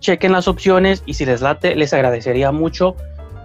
chequen 0.00 0.32
las 0.32 0.48
opciones 0.48 1.02
y 1.06 1.14
si 1.14 1.24
les 1.24 1.40
late, 1.40 1.76
les 1.76 1.92
agradecería 1.92 2.50
mucho 2.50 2.96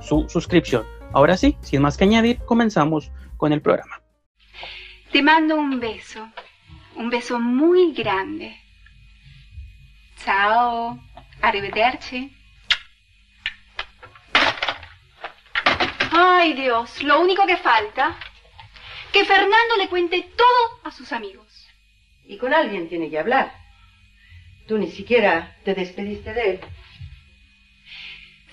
su 0.01 0.27
suscripción. 0.29 0.85
Ahora 1.13 1.37
sí, 1.37 1.57
sin 1.61 1.81
más 1.81 1.97
que 1.97 2.05
añadir, 2.05 2.39
comenzamos 2.39 3.11
con 3.37 3.53
el 3.53 3.61
programa. 3.61 4.01
Te 5.11 5.21
mando 5.21 5.55
un 5.55 5.79
beso, 5.79 6.27
un 6.95 7.09
beso 7.09 7.39
muy 7.39 7.93
grande. 7.93 8.57
Chao, 10.23 10.99
arrivederci. 11.41 12.35
Ay 16.11 16.53
Dios, 16.53 17.03
lo 17.03 17.21
único 17.21 17.45
que 17.45 17.57
falta, 17.57 18.15
que 19.11 19.25
Fernando 19.25 19.75
le 19.77 19.89
cuente 19.89 20.29
todo 20.35 20.79
a 20.83 20.91
sus 20.91 21.11
amigos. 21.11 21.67
Y 22.25 22.37
con 22.37 22.53
alguien 22.53 22.89
tiene 22.89 23.09
que 23.09 23.19
hablar. 23.19 23.64
Tú 24.67 24.77
ni 24.77 24.89
siquiera 24.91 25.55
te 25.63 25.75
despediste 25.75 26.33
de 26.33 26.51
él. 26.51 26.59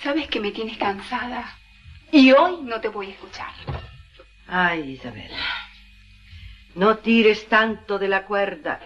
Sabes 0.02 0.28
que 0.28 0.40
me 0.40 0.50
tienes 0.50 0.76
cansada 0.76 1.56
y 2.10 2.32
hoy 2.32 2.62
no 2.62 2.80
te 2.80 2.88
voy 2.88 3.06
a 3.06 3.10
escuchar. 3.10 3.52
Ay, 4.46 4.92
Isabel, 4.92 5.30
no 6.74 6.98
tires 6.98 7.46
tanto 7.48 7.98
de 7.98 8.08
la 8.08 8.24
cuerda, 8.24 8.80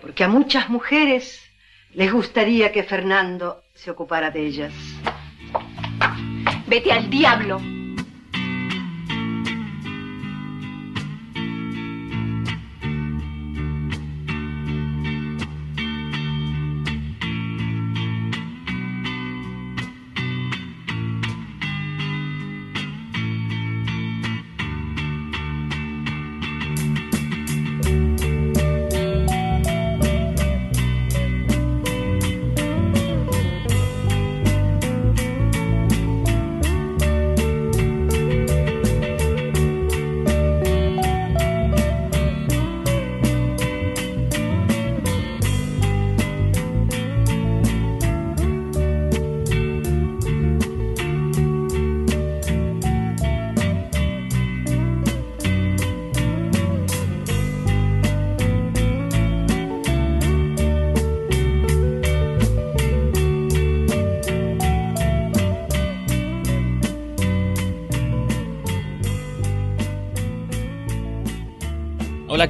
porque 0.00 0.24
a 0.24 0.28
muchas 0.28 0.68
mujeres 0.68 1.40
les 1.92 2.12
gustaría 2.12 2.72
que 2.72 2.82
Fernando 2.82 3.62
se 3.74 3.90
ocupara 3.90 4.30
de 4.30 4.46
ellas. 4.46 4.72
Vete 6.66 6.92
al 6.92 7.08
diablo. 7.08 7.71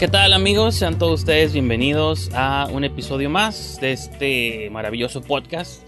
¿Qué 0.03 0.09
tal 0.09 0.33
amigos? 0.33 0.75
Sean 0.75 0.99
todos 0.99 1.21
ustedes 1.21 1.53
bienvenidos 1.53 2.29
a 2.35 2.67
un 2.73 2.83
episodio 2.83 3.31
más 3.31 3.79
de 3.81 3.93
este 3.93 4.69
maravilloso 4.69 5.21
podcast. 5.21 5.87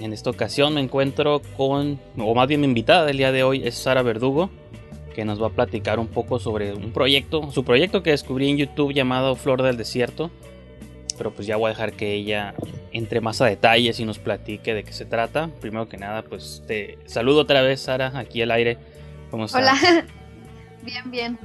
En 0.00 0.12
esta 0.12 0.30
ocasión 0.30 0.74
me 0.74 0.80
encuentro 0.80 1.40
con, 1.56 2.00
o 2.18 2.34
más 2.34 2.48
bien 2.48 2.60
mi 2.60 2.66
invitada 2.66 3.04
del 3.04 3.18
día 3.18 3.30
de 3.30 3.44
hoy 3.44 3.64
es 3.64 3.76
Sara 3.76 4.02
Verdugo, 4.02 4.50
que 5.14 5.24
nos 5.24 5.40
va 5.40 5.46
a 5.46 5.50
platicar 5.50 6.00
un 6.00 6.08
poco 6.08 6.40
sobre 6.40 6.72
un 6.72 6.90
proyecto, 6.90 7.52
su 7.52 7.64
proyecto 7.64 8.02
que 8.02 8.10
descubrí 8.10 8.50
en 8.50 8.56
YouTube 8.56 8.92
llamado 8.92 9.36
Flor 9.36 9.62
del 9.62 9.76
Desierto. 9.76 10.32
Pero 11.16 11.32
pues 11.32 11.46
ya 11.46 11.56
voy 11.56 11.66
a 11.66 11.68
dejar 11.68 11.92
que 11.92 12.14
ella 12.14 12.56
entre 12.90 13.20
más 13.20 13.40
a 13.40 13.46
detalles 13.46 14.00
y 14.00 14.04
nos 14.04 14.18
platique 14.18 14.74
de 14.74 14.82
qué 14.82 14.92
se 14.92 15.04
trata. 15.04 15.50
Primero 15.60 15.88
que 15.88 15.98
nada, 15.98 16.22
pues 16.22 16.64
te 16.66 16.98
saludo 17.06 17.42
otra 17.42 17.62
vez, 17.62 17.82
Sara, 17.82 18.10
aquí 18.18 18.42
al 18.42 18.50
aire. 18.50 18.76
¿Cómo 19.30 19.44
estás? 19.44 19.62
Hola. 19.62 20.04
Bien, 20.82 21.10
bien. 21.10 21.38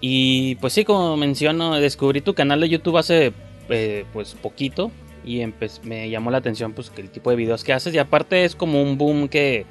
Y 0.00 0.56
pues 0.56 0.72
sí, 0.72 0.84
como 0.84 1.16
menciono, 1.16 1.74
descubrí 1.74 2.20
tu 2.20 2.34
canal 2.34 2.60
de 2.60 2.68
YouTube 2.68 2.98
hace 2.98 3.32
eh, 3.68 4.04
pues 4.12 4.34
poquito 4.34 4.90
y 5.24 5.42
me 5.84 6.10
llamó 6.10 6.30
la 6.30 6.38
atención 6.38 6.72
pues 6.72 6.90
que 6.90 7.00
el 7.00 7.10
tipo 7.10 7.30
de 7.30 7.36
videos 7.36 7.62
que 7.62 7.72
haces 7.72 7.94
y 7.94 7.98
aparte 7.98 8.44
es 8.44 8.56
como 8.56 8.82
un 8.82 8.98
boom 8.98 9.28
que 9.28 9.66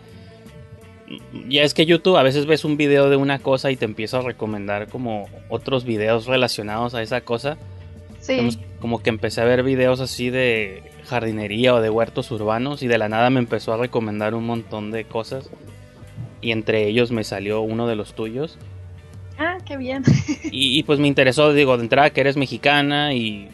ya 1.50 1.64
es 1.64 1.74
que 1.74 1.86
YouTube 1.86 2.16
a 2.16 2.24
veces 2.24 2.46
ves 2.46 2.64
un 2.64 2.78
video 2.78 3.10
de 3.10 3.18
una 3.18 3.40
cosa 3.40 3.70
y 3.70 3.76
te 3.76 3.84
empieza 3.84 4.20
a 4.20 4.22
recomendar 4.22 4.88
como 4.88 5.28
otros 5.50 5.84
videos 5.84 6.26
relacionados 6.26 6.96
a 6.96 7.02
esa 7.02 7.20
cosa 7.20 7.58
Sí. 8.22 8.60
Como 8.80 9.02
que 9.02 9.10
empecé 9.10 9.42
a 9.42 9.46
ver 9.46 9.64
videos 9.64 10.00
así 10.00 10.30
de 10.30 10.84
jardinería 11.06 11.74
o 11.74 11.82
de 11.82 11.90
huertos 11.90 12.32
urbanos 12.32 12.84
y 12.84 12.88
de 12.88 12.98
la 12.98 13.10
nada 13.10 13.30
me 13.30 13.40
empezó 13.40 13.74
a 13.74 13.78
recomendar 13.78 14.36
un 14.36 14.46
montón 14.46 14.92
de 14.92 15.06
cosas. 15.06 15.50
Y 16.40 16.52
entre 16.52 16.88
ellos 16.88 17.12
me 17.12 17.24
salió 17.24 17.62
uno 17.62 17.88
de 17.88 17.96
los 17.96 18.14
tuyos. 18.14 18.58
Qué 19.72 19.78
bien. 19.78 20.04
Y, 20.52 20.84
pues 20.84 21.00
me 21.00 21.08
interesó, 21.08 21.54
digo, 21.54 21.78
de 21.78 21.84
entrada 21.84 22.10
que 22.10 22.20
eres 22.20 22.36
mexicana 22.36 23.14
y 23.14 23.48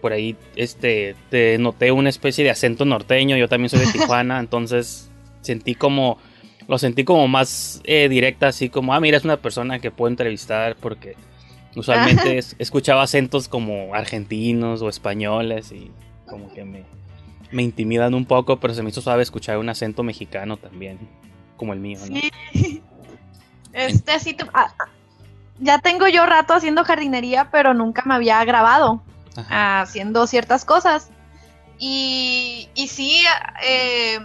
por 0.00 0.12
ahí 0.12 0.36
este 0.56 1.14
te 1.30 1.56
noté 1.58 1.92
una 1.92 2.08
especie 2.08 2.42
de 2.42 2.50
acento 2.50 2.84
norteño, 2.84 3.36
yo 3.36 3.48
también 3.48 3.70
soy 3.70 3.80
de 3.80 3.86
Tijuana, 3.92 4.40
entonces 4.40 5.10
sentí 5.42 5.76
como 5.76 6.18
lo 6.66 6.76
sentí 6.78 7.04
como 7.04 7.28
más 7.28 7.80
eh, 7.84 8.08
directa, 8.08 8.48
así 8.48 8.68
como, 8.68 8.94
ah, 8.94 9.00
mira, 9.00 9.16
es 9.16 9.24
una 9.24 9.36
persona 9.36 9.78
que 9.78 9.92
puedo 9.92 10.08
entrevistar 10.10 10.74
porque 10.74 11.14
usualmente 11.76 12.38
escuchaba 12.58 13.02
acentos 13.02 13.46
como 13.46 13.94
argentinos 13.94 14.82
o 14.82 14.88
españoles 14.88 15.70
y 15.70 15.92
como 16.26 16.52
que 16.52 16.64
me, 16.64 16.82
me 17.52 17.62
intimidan 17.62 18.14
un 18.14 18.24
poco, 18.24 18.58
pero 18.58 18.74
se 18.74 18.82
me 18.82 18.90
hizo 18.90 19.00
suave 19.00 19.22
escuchar 19.22 19.58
un 19.58 19.68
acento 19.68 20.02
mexicano 20.02 20.56
también, 20.56 20.98
como 21.56 21.74
el 21.74 21.78
mío, 21.78 22.00
¿no? 22.10 22.18
Sí. 22.52 22.82
Este, 23.72 24.18
sí, 24.18 24.36
ah, 24.52 24.72
ya 25.58 25.78
tengo 25.78 26.08
yo 26.08 26.26
rato 26.26 26.54
haciendo 26.54 26.84
jardinería, 26.84 27.50
pero 27.50 27.74
nunca 27.74 28.02
me 28.04 28.14
había 28.14 28.44
grabado 28.44 29.02
haciendo 29.48 30.26
ciertas 30.26 30.64
cosas. 30.64 31.10
Y, 31.78 32.68
y 32.74 32.88
sí, 32.88 33.22
eh, 33.64 34.18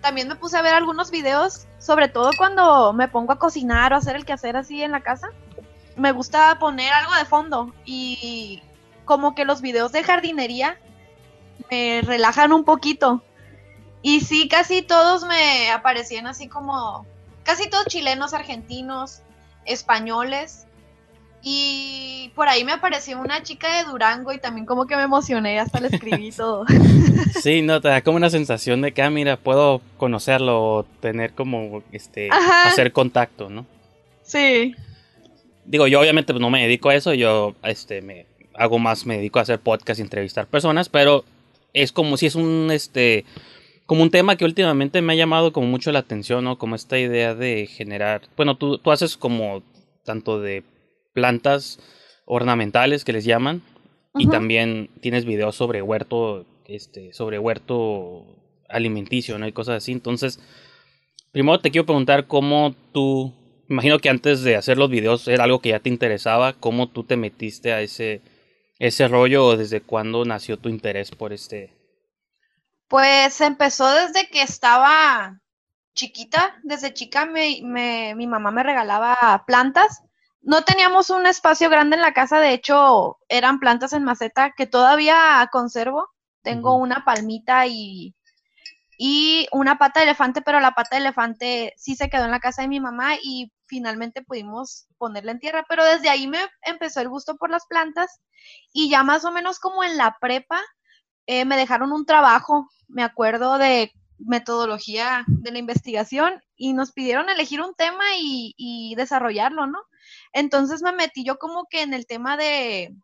también 0.00 0.28
me 0.28 0.36
puse 0.36 0.56
a 0.56 0.62
ver 0.62 0.74
algunos 0.74 1.10
videos, 1.10 1.66
sobre 1.78 2.08
todo 2.08 2.30
cuando 2.36 2.92
me 2.92 3.08
pongo 3.08 3.32
a 3.32 3.38
cocinar 3.38 3.92
o 3.92 3.96
hacer 3.96 4.16
el 4.16 4.24
quehacer 4.24 4.56
así 4.56 4.82
en 4.82 4.92
la 4.92 5.00
casa. 5.00 5.28
Me 5.96 6.12
gusta 6.12 6.58
poner 6.58 6.92
algo 6.92 7.14
de 7.14 7.24
fondo 7.24 7.72
y 7.84 8.62
como 9.04 9.34
que 9.34 9.44
los 9.44 9.62
videos 9.62 9.92
de 9.92 10.04
jardinería 10.04 10.78
me 11.70 12.02
relajan 12.02 12.52
un 12.52 12.64
poquito. 12.64 13.22
Y 14.02 14.20
sí, 14.20 14.48
casi 14.48 14.82
todos 14.82 15.24
me 15.24 15.70
aparecían 15.70 16.26
así 16.26 16.48
como, 16.48 17.06
casi 17.42 17.68
todos 17.68 17.86
chilenos, 17.86 18.34
argentinos, 18.34 19.22
españoles. 19.64 20.65
Y 21.42 22.32
por 22.34 22.48
ahí 22.48 22.64
me 22.64 22.72
apareció 22.72 23.20
una 23.20 23.42
chica 23.42 23.76
de 23.76 23.84
Durango 23.84 24.32
y 24.32 24.38
también 24.38 24.66
como 24.66 24.86
que 24.86 24.96
me 24.96 25.02
emocioné, 25.02 25.60
hasta 25.60 25.80
le 25.80 25.88
escribí 25.88 26.30
todo. 26.36 26.64
Sí, 27.40 27.62
no, 27.62 27.80
te 27.80 27.88
da 27.88 28.02
como 28.02 28.16
una 28.16 28.30
sensación 28.30 28.82
de 28.82 28.92
que, 28.92 29.02
ah, 29.02 29.10
mira, 29.10 29.36
puedo 29.36 29.80
conocerlo 29.96 30.62
o 30.62 30.84
tener 31.00 31.32
como, 31.32 31.82
este, 31.92 32.28
hacer 32.30 32.92
contacto, 32.92 33.48
¿no? 33.48 33.64
Sí. 34.22 34.74
Digo, 35.64 35.86
yo 35.86 36.00
obviamente 36.00 36.32
no 36.34 36.50
me 36.50 36.62
dedico 36.62 36.88
a 36.88 36.94
eso, 36.94 37.14
yo, 37.14 37.54
este, 37.62 38.02
me 38.02 38.26
hago 38.54 38.78
más, 38.78 39.06
me 39.06 39.16
dedico 39.16 39.38
a 39.38 39.42
hacer 39.42 39.60
podcast 39.60 40.00
y 40.00 40.02
entrevistar 40.02 40.46
personas, 40.46 40.88
pero 40.88 41.24
es 41.72 41.92
como 41.92 42.16
si 42.16 42.26
es 42.26 42.34
un, 42.34 42.70
este, 42.72 43.24
como 43.86 44.02
un 44.02 44.10
tema 44.10 44.36
que 44.36 44.44
últimamente 44.44 45.00
me 45.00 45.12
ha 45.12 45.16
llamado 45.16 45.52
como 45.52 45.68
mucho 45.68 45.92
la 45.92 46.00
atención, 46.00 46.44
¿no? 46.44 46.58
Como 46.58 46.74
esta 46.74 46.98
idea 46.98 47.34
de 47.34 47.66
generar, 47.66 48.22
bueno, 48.36 48.56
tú, 48.56 48.78
tú 48.78 48.90
haces 48.90 49.16
como 49.16 49.62
tanto 50.04 50.40
de 50.40 50.64
plantas 51.16 51.80
ornamentales 52.26 53.04
que 53.04 53.14
les 53.14 53.24
llaman 53.24 53.62
y 54.14 54.28
también 54.28 54.90
tienes 55.00 55.24
videos 55.24 55.56
sobre 55.56 55.80
huerto, 55.80 56.44
este, 56.66 57.14
sobre 57.14 57.38
huerto 57.38 58.24
alimenticio, 58.68 59.38
¿no? 59.38 59.48
Y 59.48 59.52
cosas 59.52 59.78
así. 59.78 59.92
Entonces, 59.92 60.38
primero 61.32 61.58
te 61.60 61.70
quiero 61.70 61.86
preguntar 61.86 62.26
cómo 62.26 62.74
tú, 62.92 63.32
imagino 63.68 63.98
que 63.98 64.10
antes 64.10 64.42
de 64.42 64.56
hacer 64.56 64.76
los 64.76 64.90
videos 64.90 65.26
era 65.26 65.44
algo 65.44 65.60
que 65.60 65.70
ya 65.70 65.80
te 65.80 65.88
interesaba, 65.88 66.52
cómo 66.52 66.90
tú 66.90 67.04
te 67.04 67.16
metiste 67.16 67.72
a 67.72 67.80
ese 67.80 68.20
ese 68.78 69.08
rollo 69.08 69.44
o 69.44 69.56
desde 69.56 69.80
cuándo 69.80 70.24
nació 70.24 70.58
tu 70.58 70.68
interés 70.68 71.10
por 71.10 71.32
este? 71.32 71.72
Pues 72.88 73.40
empezó 73.40 73.90
desde 73.90 74.28
que 74.28 74.42
estaba 74.42 75.40
chiquita, 75.94 76.58
desde 76.62 76.92
chica 76.92 77.26
me, 77.26 78.14
mi 78.14 78.26
mamá 78.26 78.50
me 78.50 78.62
regalaba 78.62 79.44
plantas. 79.46 80.02
No 80.42 80.62
teníamos 80.62 81.10
un 81.10 81.26
espacio 81.26 81.68
grande 81.70 81.96
en 81.96 82.02
la 82.02 82.12
casa, 82.12 82.38
de 82.38 82.52
hecho 82.52 83.18
eran 83.28 83.58
plantas 83.58 83.92
en 83.92 84.04
maceta 84.04 84.52
que 84.56 84.66
todavía 84.66 85.48
conservo. 85.50 86.08
Tengo 86.42 86.76
una 86.76 87.04
palmita 87.04 87.66
y, 87.66 88.14
y 88.98 89.48
una 89.50 89.78
pata 89.78 90.00
de 90.00 90.04
elefante, 90.04 90.42
pero 90.42 90.60
la 90.60 90.72
pata 90.72 90.96
de 90.96 91.02
elefante 91.02 91.72
sí 91.76 91.96
se 91.96 92.08
quedó 92.08 92.24
en 92.24 92.30
la 92.30 92.40
casa 92.40 92.62
de 92.62 92.68
mi 92.68 92.78
mamá 92.78 93.16
y 93.20 93.52
finalmente 93.66 94.22
pudimos 94.22 94.86
ponerla 94.98 95.32
en 95.32 95.40
tierra, 95.40 95.64
pero 95.68 95.84
desde 95.84 96.08
ahí 96.08 96.26
me 96.28 96.38
empezó 96.62 97.00
el 97.00 97.08
gusto 97.08 97.36
por 97.36 97.50
las 97.50 97.66
plantas 97.66 98.20
y 98.72 98.88
ya 98.88 99.02
más 99.02 99.24
o 99.24 99.32
menos 99.32 99.58
como 99.58 99.82
en 99.84 99.96
la 99.96 100.16
prepa 100.20 100.60
eh, 101.26 101.44
me 101.44 101.56
dejaron 101.56 101.92
un 101.92 102.06
trabajo, 102.06 102.68
me 102.88 103.02
acuerdo 103.02 103.58
de 103.58 103.92
metodología 104.18 105.24
de 105.26 105.50
la 105.50 105.58
investigación 105.58 106.40
y 106.56 106.72
nos 106.72 106.92
pidieron 106.92 107.28
elegir 107.28 107.60
un 107.60 107.74
tema 107.74 108.04
y, 108.18 108.94
desarrollarlo, 108.96 109.66
¿no? 109.66 109.78
Entonces 110.32 110.82
me 110.82 110.92
metí 110.92 111.24
yo 111.24 111.38
como 111.38 111.66
que 111.70 111.82
en 111.82 111.94
el 111.94 112.06
tema 112.06 112.36
de, 112.36 112.94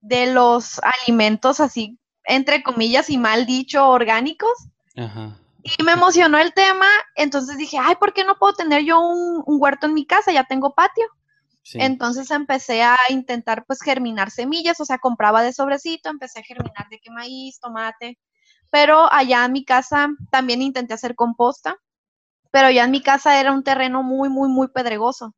de 0.00 0.32
los 0.32 0.80
alimentos 0.82 1.60
así, 1.60 1.98
entre 2.24 2.62
comillas 2.62 3.10
y 3.10 3.18
mal 3.18 3.46
dicho, 3.46 3.88
orgánicos. 3.88 4.68
Ajá. 4.96 5.38
Y 5.78 5.82
me 5.82 5.92
emocionó 5.92 6.38
el 6.38 6.54
tema, 6.54 6.86
entonces 7.16 7.56
dije, 7.56 7.76
ay, 7.80 7.96
¿por 7.96 8.12
qué 8.12 8.24
no 8.24 8.38
puedo 8.38 8.54
tener 8.54 8.84
yo 8.84 9.00
un, 9.00 9.42
huerto 9.46 9.86
en 9.86 9.94
mi 9.94 10.06
casa? 10.06 10.30
Ya 10.30 10.44
tengo 10.44 10.74
patio. 10.74 11.06
Entonces 11.74 12.30
empecé 12.30 12.84
a 12.84 12.96
intentar 13.08 13.64
pues 13.66 13.82
germinar 13.82 14.30
semillas, 14.30 14.78
o 14.78 14.84
sea, 14.84 14.98
compraba 14.98 15.42
de 15.42 15.52
sobrecito, 15.52 16.08
empecé 16.08 16.38
a 16.38 16.44
germinar 16.44 16.88
de 16.88 17.00
que 17.00 17.10
maíz, 17.10 17.58
tomate, 17.58 18.20
pero 18.70 19.12
allá 19.12 19.44
en 19.44 19.50
mi 19.50 19.64
casa 19.64 20.10
también 20.30 20.62
intenté 20.62 20.94
hacer 20.94 21.16
composta, 21.16 21.76
pero 22.52 22.70
ya 22.70 22.84
en 22.84 22.92
mi 22.92 23.02
casa 23.02 23.40
era 23.40 23.50
un 23.50 23.64
terreno 23.64 24.04
muy, 24.04 24.28
muy, 24.28 24.48
muy 24.48 24.68
pedregoso. 24.68 25.34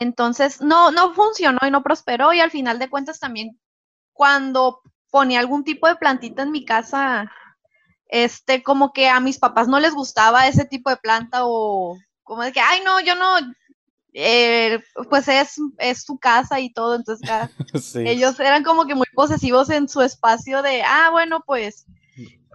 Entonces 0.00 0.60
no, 0.60 0.90
no 0.90 1.14
funcionó 1.14 1.58
y 1.66 1.70
no 1.70 1.82
prosperó 1.82 2.32
y 2.32 2.40
al 2.40 2.50
final 2.50 2.78
de 2.78 2.90
cuentas 2.90 3.18
también 3.18 3.58
cuando 4.12 4.80
ponía 5.10 5.40
algún 5.40 5.64
tipo 5.64 5.86
de 5.86 5.96
plantita 5.96 6.42
en 6.42 6.50
mi 6.50 6.64
casa, 6.64 7.30
este, 8.08 8.62
como 8.62 8.92
que 8.92 9.08
a 9.08 9.20
mis 9.20 9.38
papás 9.38 9.68
no 9.68 9.80
les 9.80 9.94
gustaba 9.94 10.48
ese 10.48 10.64
tipo 10.64 10.90
de 10.90 10.96
planta 10.96 11.40
o 11.44 11.96
como 12.22 12.42
de 12.42 12.52
que, 12.52 12.60
ay, 12.60 12.80
no, 12.84 13.00
yo 13.00 13.14
no, 13.14 13.36
eh, 14.12 14.80
pues 15.08 15.28
es, 15.28 15.56
es 15.78 16.02
su 16.02 16.18
casa 16.18 16.60
y 16.60 16.72
todo, 16.72 16.96
entonces 16.96 17.28
ellos 17.94 18.38
eran 18.40 18.64
como 18.64 18.86
que 18.86 18.94
muy 18.94 19.06
posesivos 19.14 19.70
en 19.70 19.88
su 19.88 20.02
espacio 20.02 20.62
de, 20.62 20.82
ah, 20.82 21.08
bueno, 21.10 21.42
pues... 21.46 21.86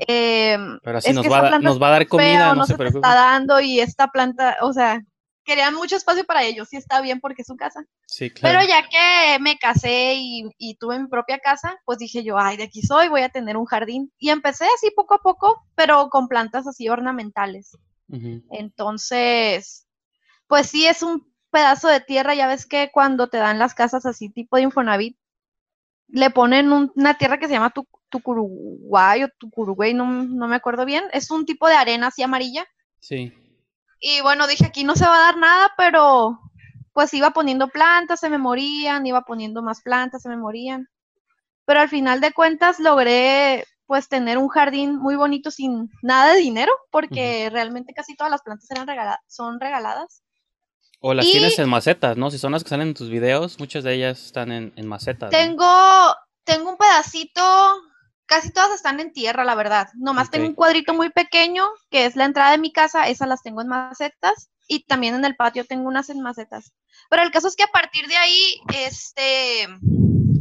Eh, 0.08 0.58
Pero 0.84 0.98
así 0.98 1.14
nos, 1.14 1.32
va, 1.32 1.60
nos 1.60 1.82
va 1.82 1.88
a 1.88 1.92
dar 1.92 2.08
comida, 2.08 2.56
no, 2.56 2.66
se, 2.66 2.76
se 2.76 2.88
está 2.88 3.14
dando 3.14 3.60
y 3.62 3.80
esta 3.80 4.08
planta, 4.08 4.58
o 4.62 4.74
sea, 4.74 5.02
querían 5.44 5.76
mucho 5.76 5.96
espacio 5.96 6.24
para 6.26 6.44
ellos, 6.44 6.70
sí 6.70 6.78
está 6.78 7.02
bien 7.02 7.20
porque 7.20 7.42
es 7.42 7.48
su 7.48 7.56
casa. 7.56 7.86
Sí, 8.08 8.30
claro. 8.30 8.60
Pero 8.60 8.70
ya 8.70 8.88
que 8.88 9.40
me 9.40 9.58
casé 9.58 10.16
y, 10.16 10.76
tuve 10.80 11.00
mi 11.00 11.08
propia 11.08 11.40
casa, 11.40 11.80
pues 11.86 12.00
dije 12.00 12.24
yo, 12.24 12.38
ay, 12.38 12.58
de 12.58 12.64
aquí 12.64 12.82
soy, 12.82 13.10
voy 13.10 13.22
a 13.22 13.30
tener 13.30 13.58
un 13.58 13.66
jardín. 13.66 14.12
Y 14.18 14.30
empecé 14.30 14.66
así 14.76 14.92
poco 14.96 15.16
a 15.16 15.22
poco, 15.22 15.66
pero 15.76 16.10
con 16.10 16.28
plantas 16.28 16.68
así 16.68 16.90
ornamentales. 16.90 17.78
Entonces, 18.52 19.88
pues 20.46 20.68
sí, 20.68 20.86
es 20.86 21.02
un 21.02 21.34
pedazo 21.50 21.88
de 21.88 22.00
tierra, 22.00 22.36
ya 22.36 22.48
ves 22.48 22.68
que 22.68 22.92
cuando 22.94 23.28
te 23.28 23.38
dan 23.38 23.58
las 23.58 23.74
casas 23.74 24.06
así 24.06 24.30
tipo 24.30 24.58
de 24.58 24.64
Infonavit, 24.64 25.18
le 26.10 26.30
ponen 26.30 26.72
una 26.72 27.18
tierra 27.18 27.40
que 27.40 27.48
se 27.48 27.54
llama 27.54 27.72
tu, 27.72 27.88
tucuruguay 28.10 29.24
o 29.24 29.30
tucuruguay, 29.40 29.96
no, 29.96 30.06
no 30.06 30.48
me 30.48 30.56
acuerdo 30.56 30.86
bien, 30.86 31.06
es 31.12 31.32
un 31.32 31.46
tipo 31.46 31.68
de 31.68 31.74
arena 31.74 32.08
así 32.08 32.22
amarilla. 32.22 32.68
Sí 33.00 33.34
y 34.06 34.20
bueno, 34.20 34.48
dije, 34.48 34.66
aquí 34.66 34.84
no 34.84 34.98
se 34.98 35.06
va 35.06 35.16
a 35.16 35.32
dar 35.32 35.38
nada, 35.38 35.72
pero 35.78 36.38
pues 36.92 37.14
iba 37.14 37.32
poniendo 37.32 37.70
plantas, 37.70 38.20
se 38.20 38.30
me 38.30 38.38
morían, 38.38 39.08
iba 39.08 39.22
poniendo 39.22 39.64
más 39.64 39.82
plantas, 39.82 40.24
se 40.24 40.30
me 40.30 40.36
morían. 40.36 40.90
Pero 41.64 41.80
al 41.80 41.88
final 41.88 42.20
de 42.20 42.34
cuentas 42.34 42.82
logré 42.82 43.66
pues 43.86 44.10
tener 44.10 44.38
un 44.38 44.50
jardín 44.50 44.98
muy 44.98 45.16
bonito 45.16 45.52
sin 45.52 45.90
nada 46.02 46.34
de 46.34 46.40
dinero, 46.42 46.74
porque 46.92 47.50
realmente 47.50 47.94
casi 47.94 48.14
todas 48.18 48.30
las 48.30 48.42
plantas 48.42 48.70
eran 48.72 48.88
regaladas, 48.88 49.22
son 49.30 49.62
regaladas. 49.62 50.22
O 51.00 51.14
las 51.14 51.26
tienes 51.26 51.58
en 51.60 51.70
macetas, 51.70 52.18
¿no? 52.18 52.30
Si 52.30 52.38
son 52.38 52.52
las 52.52 52.66
que 52.66 52.72
salen 52.72 52.90
en 52.90 52.94
tus 52.96 53.10
videos, 53.10 53.58
muchas 53.58 53.86
de 53.86 53.94
ellas 53.94 54.26
están 54.26 54.52
en, 54.52 54.74
en 54.76 54.86
macetas. 54.86 55.30
Tengo, 55.30 56.14
tengo 56.44 56.72
un 56.72 56.78
pedacito 56.78 57.42
casi 58.26 58.52
todas 58.52 58.72
están 58.72 59.00
en 59.00 59.14
tierra, 59.14 59.44
la 59.44 59.56
verdad. 59.56 59.88
Nomás 59.96 60.30
tengo 60.30 60.48
un 60.48 60.56
cuadrito 60.56 60.94
muy 60.94 61.10
pequeño, 61.10 61.68
que 61.90 62.06
es 62.06 62.16
la 62.16 62.26
entrada 62.26 62.52
de 62.52 62.58
mi 62.58 62.72
casa, 62.72 63.08
esas 63.08 63.28
las 63.28 63.42
tengo 63.42 63.62
en 63.62 63.68
macetas, 63.68 64.50
y 64.68 64.86
también 64.86 65.16
en 65.16 65.26
el 65.26 65.36
patio 65.36 65.66
tengo 65.66 65.88
unas 65.88 66.10
en 66.10 66.22
macetas. 66.22 66.72
Pero 67.10 67.24
el 67.24 67.32
caso 67.32 67.48
es 67.48 67.56
que 67.56 67.64
a 67.64 67.68
partir 67.68 68.08
de 68.08 68.18
ahí, 68.18 68.62
este, 68.74 69.68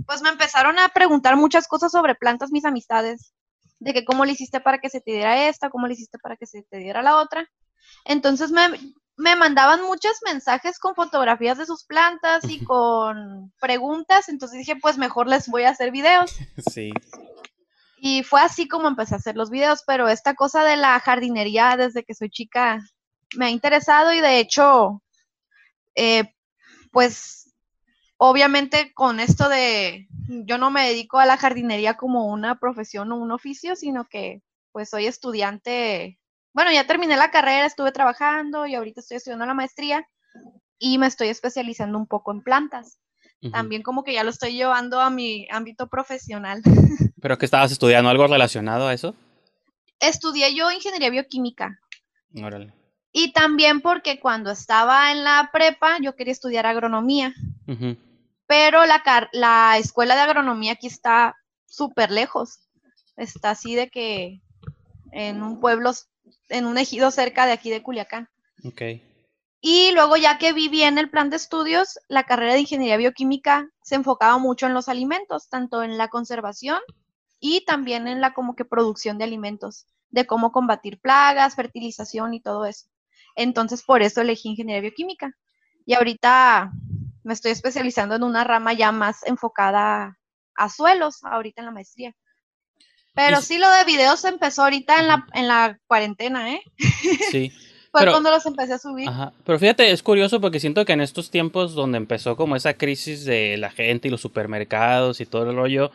pues 0.07 0.23
me 0.23 0.29
empezaron 0.29 0.79
a 0.79 0.89
preguntar 0.89 1.37
muchas 1.37 1.67
cosas 1.67 1.93
sobre 1.93 2.15
plantas 2.15 2.51
mis 2.51 2.65
amistades, 2.65 3.35
de 3.79 3.93
que 3.93 4.05
cómo 4.05 4.25
le 4.25 4.33
hiciste 4.33 4.61
para 4.61 4.79
que 4.79 4.89
se 4.89 5.01
te 5.01 5.13
diera 5.13 5.49
esta, 5.49 5.71
cómo 5.71 5.87
le 5.87 5.95
hiciste 5.95 6.19
para 6.19 6.37
que 6.37 6.47
se 6.47 6.63
te 6.63 6.79
diera 6.79 7.03
la 7.03 7.17
otra. 7.17 7.49
Entonces 8.05 8.53
me, 8.53 8.69
me 9.17 9.37
mandaban 9.37 9.83
muchos 9.83 10.13
mensajes 10.25 10.79
con 10.79 10.95
fotografías 10.95 11.59
de 11.59 11.67
sus 11.67 11.85
plantas 11.85 12.45
y 12.49 12.65
con 12.65 13.53
preguntas, 13.61 14.29
entonces 14.29 14.59
dije, 14.59 14.77
pues 14.77 14.99
mejor 14.99 15.27
les 15.27 15.49
voy 15.49 15.65
a 15.65 15.71
hacer 15.71 15.91
videos. 15.91 16.33
Sí. 16.73 16.93
Y 18.05 18.25
fue 18.25 18.41
así 18.41 18.67
como 18.67 18.89
empecé 18.89 19.15
a 19.15 19.19
hacer 19.19 19.37
los 19.37 19.49
videos, 19.49 19.85
pero 19.87 20.09
esta 20.09 20.35
cosa 20.35 20.65
de 20.65 20.77
la 20.77 20.99
jardinería 20.99 21.77
desde 21.77 22.03
que 22.03 22.17
soy 22.17 22.31
chica 22.31 22.83
me 23.37 23.47
ha 23.47 23.51
interesado 23.51 24.13
y 24.13 24.21
de 24.21 24.41
hecho, 24.41 25.01
eh, 25.95 26.35
pues 26.91 27.55
obviamente 28.17 28.93
con 28.93 29.21
esto 29.21 29.49
de, 29.49 30.09
yo 30.27 30.59
no 30.59 30.73
me 30.73 30.89
dedico 30.89 31.21
a 31.21 31.27
la 31.27 31.37
jardinería 31.37 31.97
como 31.97 32.27
una 32.27 32.59
profesión 32.59 33.13
o 33.13 33.19
un 33.19 33.31
oficio, 33.31 33.77
sino 33.77 34.05
que 34.09 34.43
pues 34.73 34.91
soy 34.91 35.07
estudiante, 35.07 36.19
bueno, 36.53 36.73
ya 36.73 36.89
terminé 36.89 37.17
la 37.17 37.31
carrera, 37.31 37.67
estuve 37.67 37.93
trabajando 37.93 38.67
y 38.67 38.75
ahorita 38.75 39.01
estoy 39.01 39.19
estudiando 39.19 39.47
la 39.47 39.55
maestría 39.55 40.09
y 40.77 40.99
me 40.99 41.07
estoy 41.07 41.29
especializando 41.29 41.99
un 41.99 42.09
poco 42.09 42.33
en 42.33 42.43
plantas. 42.43 42.99
También 43.51 43.83
como 43.83 44.05
que 44.05 44.13
ya 44.13 44.23
lo 44.23 44.31
estoy 44.31 44.55
llevando 44.55 45.01
a 45.01 45.11
mi 45.11 45.49
ámbito 45.51 45.89
profesional. 45.89 46.63
¿Pero 47.21 47.39
que 47.39 47.45
estabas 47.45 47.73
estudiando 47.73 48.09
algo 48.09 48.27
relacionado 48.29 48.87
a 48.87 48.95
eso? 48.95 49.17
Estudié 49.99 50.55
yo 50.55 50.71
ingeniería 50.71 51.11
bioquímica. 51.11 51.81
Órale. 52.41 52.73
Y 53.13 53.33
también 53.33 53.81
porque 53.81 54.21
cuando 54.21 54.51
estaba 54.51 55.13
en 55.13 55.25
la 55.25 55.51
prepa 55.53 55.99
yo 56.01 56.15
quería 56.15 56.33
estudiar 56.33 56.67
agronomía. 56.67 57.35
Pero 58.47 58.87
la, 58.87 59.03
la 59.33 59.79
escuela 59.79 60.15
de 60.15 60.21
agronomía 60.21 60.73
aquí 60.73 60.87
está 60.87 61.37
súper 61.67 62.11
lejos. 62.11 62.69
Está 63.17 63.51
así 63.51 63.75
de 63.75 63.91
que 63.91 64.41
en 65.11 65.43
un 65.43 65.61
pueblo, 65.61 65.93
en 66.49 66.67
un 66.67 66.79
ejido 66.79 67.11
cerca 67.11 67.47
de 67.47 67.53
aquí 67.53 67.71
de 67.71 67.83
Culiacán. 67.83 68.29
Ok. 68.65 68.83
Y 69.65 69.93
luego 69.93 70.17
ya 70.17 70.39
que 70.39 70.53
viví 70.53 70.83
en 70.83 70.99
el 70.99 71.09
plan 71.09 71.31
de 71.31 71.37
estudios, 71.37 72.01
la 72.09 72.25
carrera 72.25 72.55
de 72.55 72.61
ingeniería 72.61 72.97
bioquímica 72.97 73.71
se 73.81 73.95
enfocaba 73.95 74.37
mucho 74.39 74.67
en 74.67 74.75
los 74.75 74.89
alimentos, 74.89 75.49
tanto 75.49 75.85
en 75.85 75.97
la 75.97 76.09
conservación 76.09 76.81
y 77.39 77.65
también 77.65 78.09
en 78.09 78.21
la 78.21 78.35
como 78.35 78.57
que 78.57 78.65
producción 78.65 79.19
de 79.19 79.25
alimentos, 79.25 79.87
de 80.11 80.27
cómo 80.27 80.51
combatir 80.51 81.01
plagas, 81.01 81.55
fertilización 81.55 82.35
y 82.35 82.41
todo 82.41 82.67
eso. 82.67 82.89
Entonces 83.37 83.85
por 83.85 84.03
eso 84.03 84.21
elegí 84.21 84.49
ingeniería 84.49 84.83
bioquímica. 84.83 85.33
Y 85.87 85.95
ahorita 85.95 86.73
me 87.23 87.33
estoy 87.33 87.53
especializando 87.53 88.17
en 88.17 88.25
una 88.25 88.43
rama 88.43 88.73
ya 88.73 88.91
más 88.91 89.25
enfocada 89.27 90.19
a 90.57 90.69
suelos, 90.71 91.23
ahorita 91.23 91.61
en 91.61 91.67
la 91.67 91.73
maestría. 91.73 92.17
Pero 93.15 93.41
sí 93.41 93.59
lo 93.59 93.71
de 93.71 93.85
videos 93.85 94.25
empezó 94.25 94.65
ahorita 94.65 94.99
en 94.99 95.07
la, 95.07 95.27
en 95.35 95.47
la 95.47 95.79
cuarentena, 95.87 96.53
¿eh? 96.53 96.63
Sí. 97.31 97.53
Fue 97.93 98.11
cuando 98.11 98.31
los 98.31 98.47
empecé 98.47 98.73
a 98.73 98.79
subir. 98.79 99.07
Ajá. 99.07 99.33
Pero 99.45 99.59
fíjate, 99.59 99.91
es 99.91 100.03
curioso 100.03 100.41
porque 100.41 100.61
siento 100.61 100.85
que 100.87 100.95
en 100.95 101.03
estos 101.03 101.31
tiempos 101.31 101.75
donde 101.75 101.99
empezó 101.99 102.37
como 102.37 102.57
esa 102.57 102.75
crisis 102.75 103.27
de 103.27 103.59
la 103.59 103.71
gente 103.71 104.09
y 104.09 104.11
los 104.11 104.23
supermercados 104.23 105.21
y 105.21 105.27
todo 105.27 105.51
el 105.51 105.55
rollo, 105.55 105.91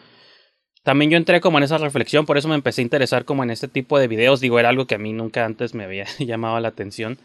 también 0.83 1.09
yo 1.09 1.17
entré 1.17 1.41
como 1.41 1.57
en 1.57 1.63
esa 1.63 1.79
reflexión, 1.79 2.27
por 2.27 2.37
eso 2.37 2.47
me 2.47 2.55
empecé 2.55 2.81
a 2.81 2.83
interesar 2.83 3.25
como 3.25 3.43
en 3.43 3.49
este 3.49 3.67
tipo 3.67 3.97
de 3.97 4.07
videos. 4.07 4.39
Digo, 4.39 4.59
era 4.59 4.69
algo 4.69 4.85
que 4.85 4.93
a 4.95 4.99
mí 4.99 5.11
nunca 5.11 5.43
antes 5.43 5.73
me 5.73 5.85
había 5.85 6.05
llamado 6.19 6.59
la 6.59 6.67
atención. 6.67 7.17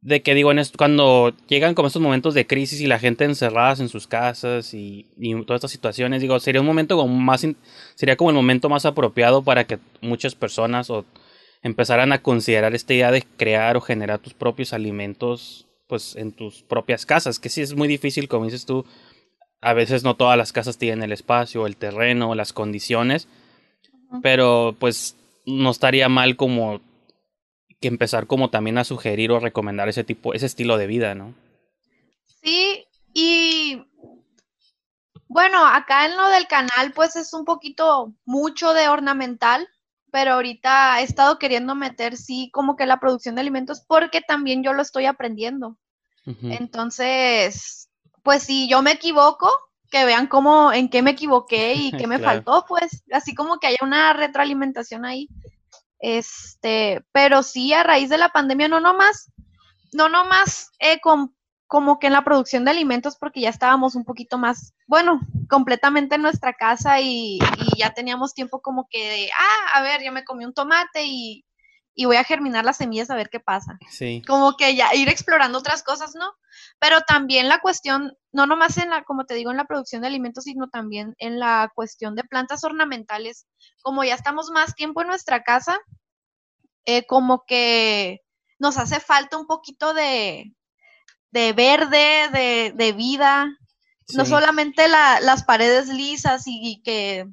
De 0.00 0.22
que 0.22 0.34
digo, 0.36 0.52
en 0.52 0.60
esto, 0.60 0.78
cuando 0.78 1.34
llegan 1.48 1.74
como 1.74 1.88
estos 1.88 2.00
momentos 2.00 2.32
de 2.34 2.46
crisis 2.46 2.80
y 2.80 2.86
la 2.86 3.00
gente 3.00 3.24
encerradas 3.24 3.80
en 3.80 3.88
sus 3.88 4.06
casas 4.06 4.72
y, 4.72 5.06
y 5.16 5.34
todas 5.44 5.58
estas 5.58 5.72
situaciones, 5.72 6.22
digo, 6.22 6.38
sería 6.38 6.60
un 6.60 6.66
momento 6.66 6.96
como 6.96 7.12
más, 7.12 7.44
sería 7.96 8.16
como 8.16 8.30
el 8.30 8.36
momento 8.36 8.68
más 8.68 8.86
apropiado 8.86 9.42
para 9.42 9.64
que 9.64 9.80
muchas 10.00 10.36
personas 10.36 10.90
o 10.90 11.04
empezaran 11.62 12.12
a 12.12 12.22
considerar 12.22 12.74
esta 12.74 12.94
idea 12.94 13.10
de 13.10 13.22
crear 13.22 13.76
o 13.76 13.80
generar 13.80 14.18
tus 14.18 14.34
propios 14.34 14.72
alimentos 14.72 15.66
pues 15.86 16.16
en 16.16 16.32
tus 16.32 16.62
propias 16.62 17.06
casas, 17.06 17.38
que 17.38 17.48
sí 17.48 17.62
es 17.62 17.74
muy 17.74 17.88
difícil, 17.88 18.28
como 18.28 18.44
dices 18.44 18.66
tú, 18.66 18.84
a 19.60 19.72
veces 19.72 20.02
no 20.02 20.16
todas 20.16 20.36
las 20.36 20.52
casas 20.52 20.78
tienen 20.78 21.02
el 21.02 21.12
espacio, 21.12 21.66
el 21.66 21.76
terreno, 21.76 22.34
las 22.34 22.52
condiciones, 22.52 23.28
pero 24.22 24.76
pues 24.78 25.16
no 25.44 25.70
estaría 25.70 26.08
mal 26.08 26.36
como 26.36 26.80
que 27.80 27.88
empezar 27.88 28.26
como 28.26 28.50
también 28.50 28.78
a 28.78 28.84
sugerir 28.84 29.30
o 29.30 29.40
recomendar 29.40 29.88
ese 29.88 30.04
tipo, 30.04 30.34
ese 30.34 30.46
estilo 30.46 30.76
de 30.76 30.86
vida, 30.86 31.14
¿no? 31.14 31.34
Sí, 32.42 32.86
y 33.12 33.84
bueno, 35.28 35.66
acá 35.66 36.06
en 36.06 36.16
lo 36.16 36.28
del 36.28 36.46
canal 36.46 36.92
pues 36.94 37.16
es 37.16 37.32
un 37.32 37.44
poquito 37.44 38.14
mucho 38.24 38.72
de 38.72 38.88
ornamental, 38.88 39.68
pero 40.16 40.32
ahorita 40.32 40.98
he 40.98 41.02
estado 41.02 41.38
queriendo 41.38 41.74
meter, 41.74 42.16
sí, 42.16 42.48
como 42.50 42.74
que 42.74 42.86
la 42.86 42.98
producción 42.98 43.34
de 43.34 43.42
alimentos, 43.42 43.84
porque 43.86 44.22
también 44.22 44.62
yo 44.62 44.72
lo 44.72 44.80
estoy 44.80 45.04
aprendiendo. 45.04 45.76
Entonces, 46.24 47.90
pues 48.22 48.44
si 48.44 48.66
yo 48.66 48.80
me 48.80 48.92
equivoco, 48.92 49.50
que 49.90 50.06
vean 50.06 50.26
cómo, 50.26 50.72
en 50.72 50.88
qué 50.88 51.02
me 51.02 51.10
equivoqué 51.10 51.74
y 51.74 51.92
qué 51.92 52.06
me 52.06 52.18
faltó, 52.18 52.64
pues 52.66 53.04
así 53.12 53.34
como 53.34 53.58
que 53.58 53.66
haya 53.66 53.76
una 53.82 54.14
retroalimentación 54.14 55.04
ahí. 55.04 55.28
Este, 55.98 57.04
pero 57.12 57.42
sí, 57.42 57.74
a 57.74 57.82
raíz 57.82 58.08
de 58.08 58.16
la 58.16 58.30
pandemia, 58.30 58.68
no 58.68 58.80
nomás, 58.80 59.30
no 59.92 60.08
nomás 60.08 60.70
he 60.78 60.98
con, 61.00 61.35
como 61.66 61.98
que 61.98 62.06
en 62.06 62.12
la 62.12 62.24
producción 62.24 62.64
de 62.64 62.70
alimentos 62.70 63.16
porque 63.16 63.40
ya 63.40 63.48
estábamos 63.48 63.94
un 63.96 64.04
poquito 64.04 64.38
más, 64.38 64.74
bueno, 64.86 65.20
completamente 65.48 66.14
en 66.14 66.22
nuestra 66.22 66.52
casa 66.52 67.00
y, 67.00 67.38
ya 67.76 67.92
teníamos 67.92 68.34
tiempo 68.34 68.60
como 68.60 68.86
que 68.88 69.10
de, 69.10 69.30
ah, 69.32 69.78
a 69.78 69.82
ver, 69.82 70.02
yo 70.02 70.12
me 70.12 70.24
comí 70.24 70.44
un 70.44 70.54
tomate 70.54 71.04
y, 71.04 71.44
y, 71.94 72.04
voy 72.04 72.16
a 72.16 72.24
germinar 72.24 72.64
las 72.64 72.76
semillas 72.76 73.10
a 73.10 73.16
ver 73.16 73.28
qué 73.28 73.40
pasa. 73.40 73.78
Sí. 73.90 74.22
Como 74.26 74.56
que 74.56 74.76
ya 74.76 74.94
ir 74.94 75.08
explorando 75.08 75.58
otras 75.58 75.82
cosas, 75.82 76.14
¿no? 76.14 76.32
Pero 76.78 77.00
también 77.02 77.48
la 77.48 77.58
cuestión, 77.58 78.16
no 78.32 78.46
nomás 78.46 78.78
en 78.78 78.90
la, 78.90 79.02
como 79.02 79.24
te 79.26 79.34
digo, 79.34 79.50
en 79.50 79.56
la 79.56 79.66
producción 79.66 80.02
de 80.02 80.08
alimentos, 80.08 80.44
sino 80.44 80.68
también 80.68 81.14
en 81.18 81.38
la 81.38 81.70
cuestión 81.74 82.14
de 82.14 82.24
plantas 82.24 82.64
ornamentales, 82.64 83.46
como 83.82 84.04
ya 84.04 84.14
estamos 84.14 84.50
más 84.50 84.74
tiempo 84.74 85.02
en 85.02 85.08
nuestra 85.08 85.42
casa, 85.42 85.78
eh, 86.84 87.04
como 87.06 87.44
que 87.46 88.20
nos 88.58 88.78
hace 88.78 89.00
falta 89.00 89.36
un 89.36 89.46
poquito 89.46 89.92
de, 89.92 90.54
de 91.36 91.52
verde, 91.52 92.30
de, 92.32 92.72
de 92.74 92.92
vida. 92.92 93.58
No 94.14 94.24
solamente 94.24 94.88
la, 94.88 95.20
las 95.20 95.44
paredes 95.44 95.88
lisas 95.88 96.44
y, 96.46 96.80
que 96.82 97.28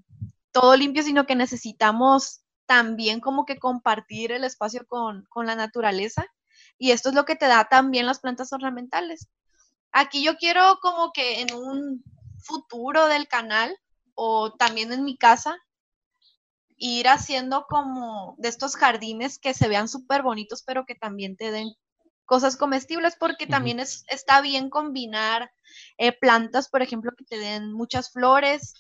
todo 0.52 0.76
limpio, 0.76 1.04
sino 1.04 1.26
que 1.26 1.36
necesitamos 1.36 2.42
también 2.66 3.22
como 3.22 3.46
que 3.46 3.60
compartir 3.60 4.34
el 4.34 4.44
espacio 4.44 4.86
con, 4.88 5.24
con 5.30 5.46
la 5.46 5.56
naturaleza. 5.56 6.26
Y 6.78 6.92
esto 6.92 7.10
es 7.10 7.16
lo 7.16 7.24
que 7.24 7.38
te 7.38 7.46
da 7.46 7.70
también 7.70 8.06
las 8.06 8.20
plantas 8.20 8.52
ornamentales. 8.52 9.30
Aquí 9.94 10.22
yo 10.22 10.36
quiero 10.36 10.80
como 10.82 11.14
que 11.14 11.40
en 11.40 11.54
un 11.54 12.04
futuro 12.40 13.08
del 13.08 13.30
canal 13.30 13.74
o 14.16 14.52
también 14.52 14.92
en 14.92 15.06
mi 15.06 15.16
casa, 15.16 15.56
ir 16.76 17.08
haciendo 17.08 17.68
como 17.70 18.36
de 18.38 18.50
estos 18.50 18.76
jardines 18.76 19.40
que 19.40 19.54
se 19.54 19.70
vean 19.70 19.88
súper 19.88 20.24
bonitos, 20.24 20.62
pero 20.64 20.86
que 20.86 20.96
también 20.96 21.38
te 21.38 21.52
den 21.52 21.74
cosas 22.26 22.58
comestibles 22.58 23.16
porque 23.20 23.48
también 23.48 23.80
es, 23.80 24.06
está 24.10 24.42
bien 24.42 24.70
combinar 24.70 25.52
eh, 25.98 26.12
plantas, 26.12 26.70
por 26.70 26.82
ejemplo, 26.82 27.12
que 27.18 27.26
te 27.26 27.38
den 27.38 27.74
muchas 27.74 28.12
flores 28.12 28.74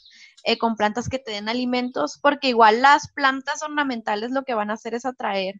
eh, 0.43 0.57
con 0.57 0.75
plantas 0.75 1.09
que 1.09 1.19
te 1.19 1.31
den 1.31 1.50
alimentos, 1.50 2.19
porque 2.21 2.50
igual 2.50 2.81
las 2.81 3.12
plantas 3.12 3.63
ornamentales 3.63 4.31
lo 4.31 4.43
que 4.43 4.53
van 4.53 4.69
a 4.69 4.73
hacer 4.73 4.93
es 4.93 5.05
atraer 5.05 5.55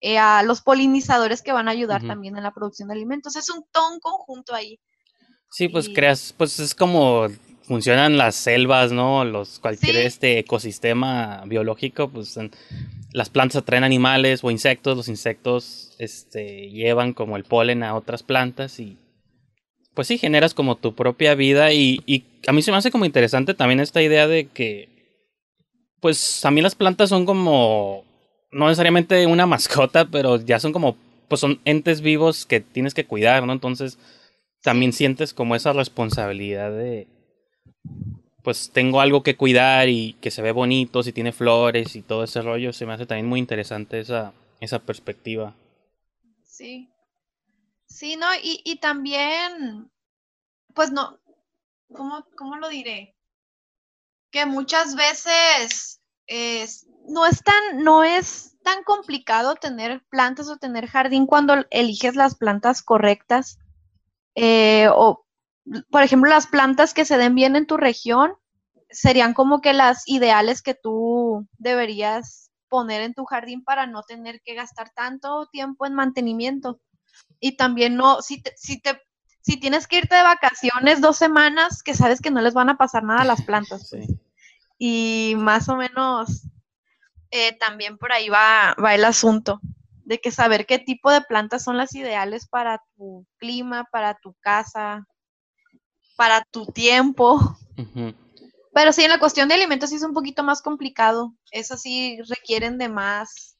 eh, 0.00 0.18
a 0.18 0.42
los 0.42 0.62
polinizadores 0.62 1.42
que 1.42 1.52
van 1.52 1.68
a 1.68 1.72
ayudar 1.72 2.06
también 2.06 2.36
en 2.36 2.42
la 2.42 2.52
producción 2.52 2.88
de 2.88 2.94
alimentos. 2.94 3.36
Es 3.36 3.50
un 3.50 3.64
ton 3.72 3.98
conjunto 4.00 4.54
ahí. 4.54 4.78
Sí, 5.50 5.68
pues 5.68 5.88
creas, 5.88 6.34
pues 6.36 6.58
es 6.58 6.74
como 6.74 7.28
funcionan 7.62 8.16
las 8.16 8.36
selvas, 8.36 8.92
¿no? 8.92 9.24
Los 9.24 9.58
cualquier 9.58 9.96
este 9.96 10.38
ecosistema 10.38 11.42
biológico, 11.46 12.08
pues 12.08 12.36
las 13.16 13.30
plantas 13.30 13.56
atraen 13.56 13.82
animales 13.82 14.44
o 14.44 14.50
insectos, 14.50 14.94
los 14.94 15.08
insectos 15.08 15.96
este 15.98 16.68
llevan 16.68 17.14
como 17.14 17.38
el 17.38 17.44
polen 17.44 17.82
a 17.82 17.94
otras 17.94 18.22
plantas 18.22 18.78
y 18.78 18.98
pues 19.94 20.06
sí 20.06 20.18
generas 20.18 20.52
como 20.52 20.76
tu 20.76 20.94
propia 20.94 21.34
vida 21.34 21.72
y, 21.72 22.02
y 22.04 22.24
a 22.46 22.52
mí 22.52 22.60
se 22.60 22.72
me 22.72 22.76
hace 22.76 22.90
como 22.90 23.06
interesante 23.06 23.54
también 23.54 23.80
esta 23.80 24.02
idea 24.02 24.28
de 24.28 24.48
que 24.48 24.90
pues 26.00 26.44
a 26.44 26.50
mí 26.50 26.60
las 26.60 26.74
plantas 26.74 27.08
son 27.08 27.24
como 27.24 28.04
no 28.52 28.66
necesariamente 28.66 29.26
una 29.26 29.46
mascota, 29.46 30.04
pero 30.04 30.38
ya 30.38 30.60
son 30.60 30.74
como 30.74 30.98
pues 31.28 31.40
son 31.40 31.58
entes 31.64 32.02
vivos 32.02 32.44
que 32.44 32.60
tienes 32.60 32.92
que 32.92 33.06
cuidar, 33.06 33.46
¿no? 33.46 33.54
Entonces 33.54 33.98
también 34.60 34.92
sientes 34.92 35.32
como 35.32 35.56
esa 35.56 35.72
responsabilidad 35.72 36.70
de 36.70 37.08
pues 38.46 38.70
tengo 38.70 39.00
algo 39.00 39.24
que 39.24 39.36
cuidar 39.36 39.88
y 39.88 40.12
que 40.20 40.30
se 40.30 40.40
ve 40.40 40.52
bonito, 40.52 41.02
si 41.02 41.12
tiene 41.12 41.32
flores 41.32 41.96
y 41.96 42.02
todo 42.02 42.22
ese 42.22 42.42
rollo, 42.42 42.72
se 42.72 42.86
me 42.86 42.92
hace 42.92 43.04
también 43.04 43.26
muy 43.26 43.40
interesante 43.40 43.98
esa, 43.98 44.32
esa 44.60 44.78
perspectiva. 44.78 45.52
Sí. 46.44 46.88
Sí, 47.88 48.14
¿no? 48.14 48.28
Y, 48.40 48.60
y 48.64 48.76
también, 48.76 49.90
pues 50.74 50.92
no, 50.92 51.18
¿cómo, 51.92 52.24
¿cómo 52.36 52.54
lo 52.54 52.68
diré? 52.68 53.16
Que 54.30 54.46
muchas 54.46 54.94
veces 54.94 56.00
es, 56.28 56.86
no 57.08 57.26
es 57.26 57.42
tan, 57.42 57.82
no 57.82 58.04
es 58.04 58.56
tan 58.62 58.84
complicado 58.84 59.56
tener 59.56 60.04
plantas 60.08 60.48
o 60.48 60.56
tener 60.56 60.86
jardín 60.86 61.26
cuando 61.26 61.66
eliges 61.70 62.14
las 62.14 62.36
plantas 62.36 62.80
correctas. 62.80 63.58
Eh, 64.36 64.88
o, 64.94 65.25
por 65.90 66.02
ejemplo, 66.02 66.30
las 66.30 66.46
plantas 66.46 66.94
que 66.94 67.04
se 67.04 67.18
den 67.18 67.34
bien 67.34 67.56
en 67.56 67.66
tu 67.66 67.76
región 67.76 68.34
serían 68.90 69.34
como 69.34 69.60
que 69.60 69.72
las 69.72 70.02
ideales 70.06 70.62
que 70.62 70.74
tú 70.74 71.46
deberías 71.58 72.50
poner 72.68 73.02
en 73.02 73.14
tu 73.14 73.24
jardín 73.24 73.64
para 73.64 73.86
no 73.86 74.02
tener 74.02 74.40
que 74.42 74.54
gastar 74.54 74.90
tanto 74.90 75.46
tiempo 75.52 75.86
en 75.86 75.94
mantenimiento. 75.94 76.80
Y 77.40 77.56
también 77.56 77.96
no, 77.96 78.22
si 78.22 78.42
si 78.56 78.80
te 78.80 79.00
si 79.40 79.58
tienes 79.58 79.86
que 79.86 79.98
irte 79.98 80.16
de 80.16 80.22
vacaciones 80.22 81.00
dos 81.00 81.16
semanas, 81.16 81.84
que 81.84 81.94
sabes 81.94 82.20
que 82.20 82.32
no 82.32 82.40
les 82.40 82.52
van 82.52 82.68
a 82.68 82.76
pasar 82.76 83.04
nada 83.04 83.22
a 83.22 83.26
las 83.26 83.42
plantas. 83.46 83.88
Pues. 83.90 84.08
Y 84.78 85.34
más 85.36 85.68
o 85.68 85.76
menos 85.76 86.48
eh, 87.30 87.56
también 87.58 87.96
por 87.96 88.12
ahí 88.12 88.28
va, 88.28 88.74
va 88.82 88.94
el 88.94 89.04
asunto 89.04 89.60
de 90.04 90.20
que 90.20 90.30
saber 90.30 90.66
qué 90.66 90.78
tipo 90.78 91.10
de 91.10 91.20
plantas 91.22 91.64
son 91.64 91.76
las 91.76 91.94
ideales 91.94 92.46
para 92.48 92.82
tu 92.96 93.26
clima, 93.38 93.84
para 93.90 94.14
tu 94.14 94.34
casa, 94.40 95.06
para 96.16 96.44
tu 96.50 96.66
tiempo. 96.66 97.58
Pero 98.74 98.92
sí, 98.92 99.04
en 99.04 99.10
la 99.10 99.18
cuestión 99.18 99.48
de 99.48 99.54
alimentos 99.54 99.90
sí 99.90 99.96
es 99.96 100.02
un 100.02 100.14
poquito 100.14 100.42
más 100.42 100.62
complicado. 100.62 101.34
Eso 101.50 101.76
sí 101.76 102.18
requieren 102.28 102.78
de 102.78 102.88
más, 102.88 103.56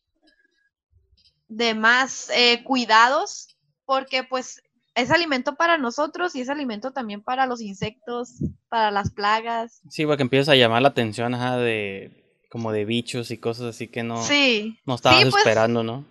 de 1.49 1.75
más 1.75 2.31
eh, 2.31 2.63
cuidados, 2.65 3.57
porque 3.85 4.25
pues 4.25 4.63
es 4.95 5.11
alimento 5.11 5.57
para 5.57 5.79
nosotros 5.79 6.35
y 6.35 6.41
es 6.41 6.49
alimento 6.49 6.91
también 6.91 7.23
para 7.23 7.47
los 7.47 7.61
insectos, 7.61 8.43
para 8.69 8.91
las 8.91 9.11
plagas. 9.11 9.83
Sí, 9.91 10.07
porque 10.07 10.23
empiezas 10.23 10.49
a 10.49 10.57
llamar 10.57 10.83
la 10.83 10.89
atención 10.89 11.35
ajá, 11.35 11.59
de 11.59 12.25
como 12.51 12.73
de 12.73 12.85
bichos 12.85 13.31
y 13.31 13.39
cosas 13.39 13.67
así 13.67 13.89
que 13.89 14.03
no, 14.03 14.23
sí. 14.23 14.79
no 14.87 14.95
estabas 14.95 15.23
pues, 15.25 15.37
esperando, 15.37 15.83
¿no? 15.83 16.05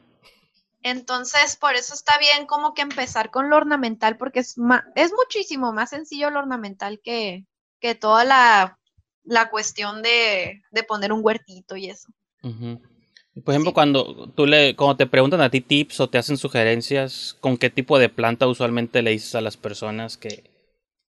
Entonces, 0.86 1.58
por 1.60 1.74
eso 1.74 1.96
está 1.96 2.20
bien 2.20 2.46
como 2.46 2.76
que 2.76 2.84
empezar 2.84 3.32
con 3.32 3.50
lo 3.50 3.58
ornamental, 3.58 4.18
porque 4.18 4.42
es, 4.42 4.56
es 4.94 5.12
muchísimo 5.14 5.74
más 5.74 5.90
sencillo 5.90 6.30
lo 6.30 6.38
ornamental 6.38 7.02
que, 7.04 7.48
que 7.80 7.96
toda 7.96 8.24
la, 8.24 8.78
la 9.24 9.50
cuestión 9.50 10.04
de, 10.04 10.62
de, 10.70 10.84
poner 10.84 11.12
un 11.12 11.22
huertito 11.26 11.76
y 11.76 11.88
eso. 11.90 12.10
Por 12.40 13.56
ejemplo, 13.56 13.74
cuando 13.74 14.30
tú 14.36 14.46
le, 14.46 14.76
cuando 14.76 14.98
te 14.98 15.08
preguntan 15.08 15.42
a 15.42 15.50
ti 15.50 15.60
tips 15.60 16.02
o 16.02 16.08
te 16.08 16.20
hacen 16.20 16.38
sugerencias, 16.38 17.36
¿con 17.42 17.58
qué 17.58 17.72
tipo 17.72 17.98
de 17.98 18.10
planta 18.10 18.46
usualmente 18.46 19.02
le 19.02 19.10
dices 19.10 19.34
a 19.34 19.42
las 19.42 19.58
personas 19.58 20.18
que, 20.18 20.52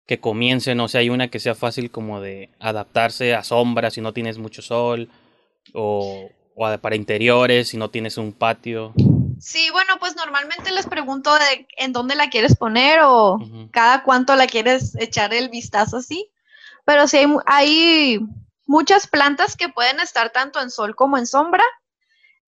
que 0.06 0.20
comiencen? 0.20 0.80
O 0.82 0.88
sea, 0.88 1.02
hay 1.02 1.10
una 1.10 1.30
que 1.30 1.40
sea 1.40 1.56
fácil 1.56 1.90
como 1.90 2.22
de 2.22 2.52
adaptarse 2.60 3.34
a 3.34 3.44
sombras 3.44 3.96
si 3.96 4.02
no 4.02 4.14
tienes 4.14 4.38
mucho 4.38 4.62
sol, 4.62 5.10
o, 5.74 6.30
o 6.56 6.78
para 6.78 6.96
interiores 6.96 7.70
si 7.70 7.78
no 7.78 7.90
tienes 7.90 8.20
un 8.20 8.34
patio. 8.34 8.94
Sí, 9.44 9.70
bueno, 9.72 9.96
pues 10.00 10.16
normalmente 10.16 10.72
les 10.72 10.88
pregunto 10.88 11.34
de 11.34 11.68
en 11.76 11.92
dónde 11.92 12.16
la 12.16 12.30
quieres 12.30 12.56
poner 12.56 13.02
o 13.04 13.40
cada 13.72 14.04
cuánto 14.04 14.38
la 14.38 14.48
quieres 14.48 14.96
echar 14.96 15.34
el 15.34 15.50
vistazo 15.50 15.98
así. 15.98 16.32
Pero 16.86 17.08
sí 17.10 17.18
hay, 17.18 17.28
hay 17.46 18.20
muchas 18.66 19.06
plantas 19.06 19.58
que 19.58 19.68
pueden 19.68 20.00
estar 20.00 20.30
tanto 20.32 20.62
en 20.62 20.72
sol 20.72 20.96
como 20.96 21.18
en 21.18 21.28
sombra 21.28 21.66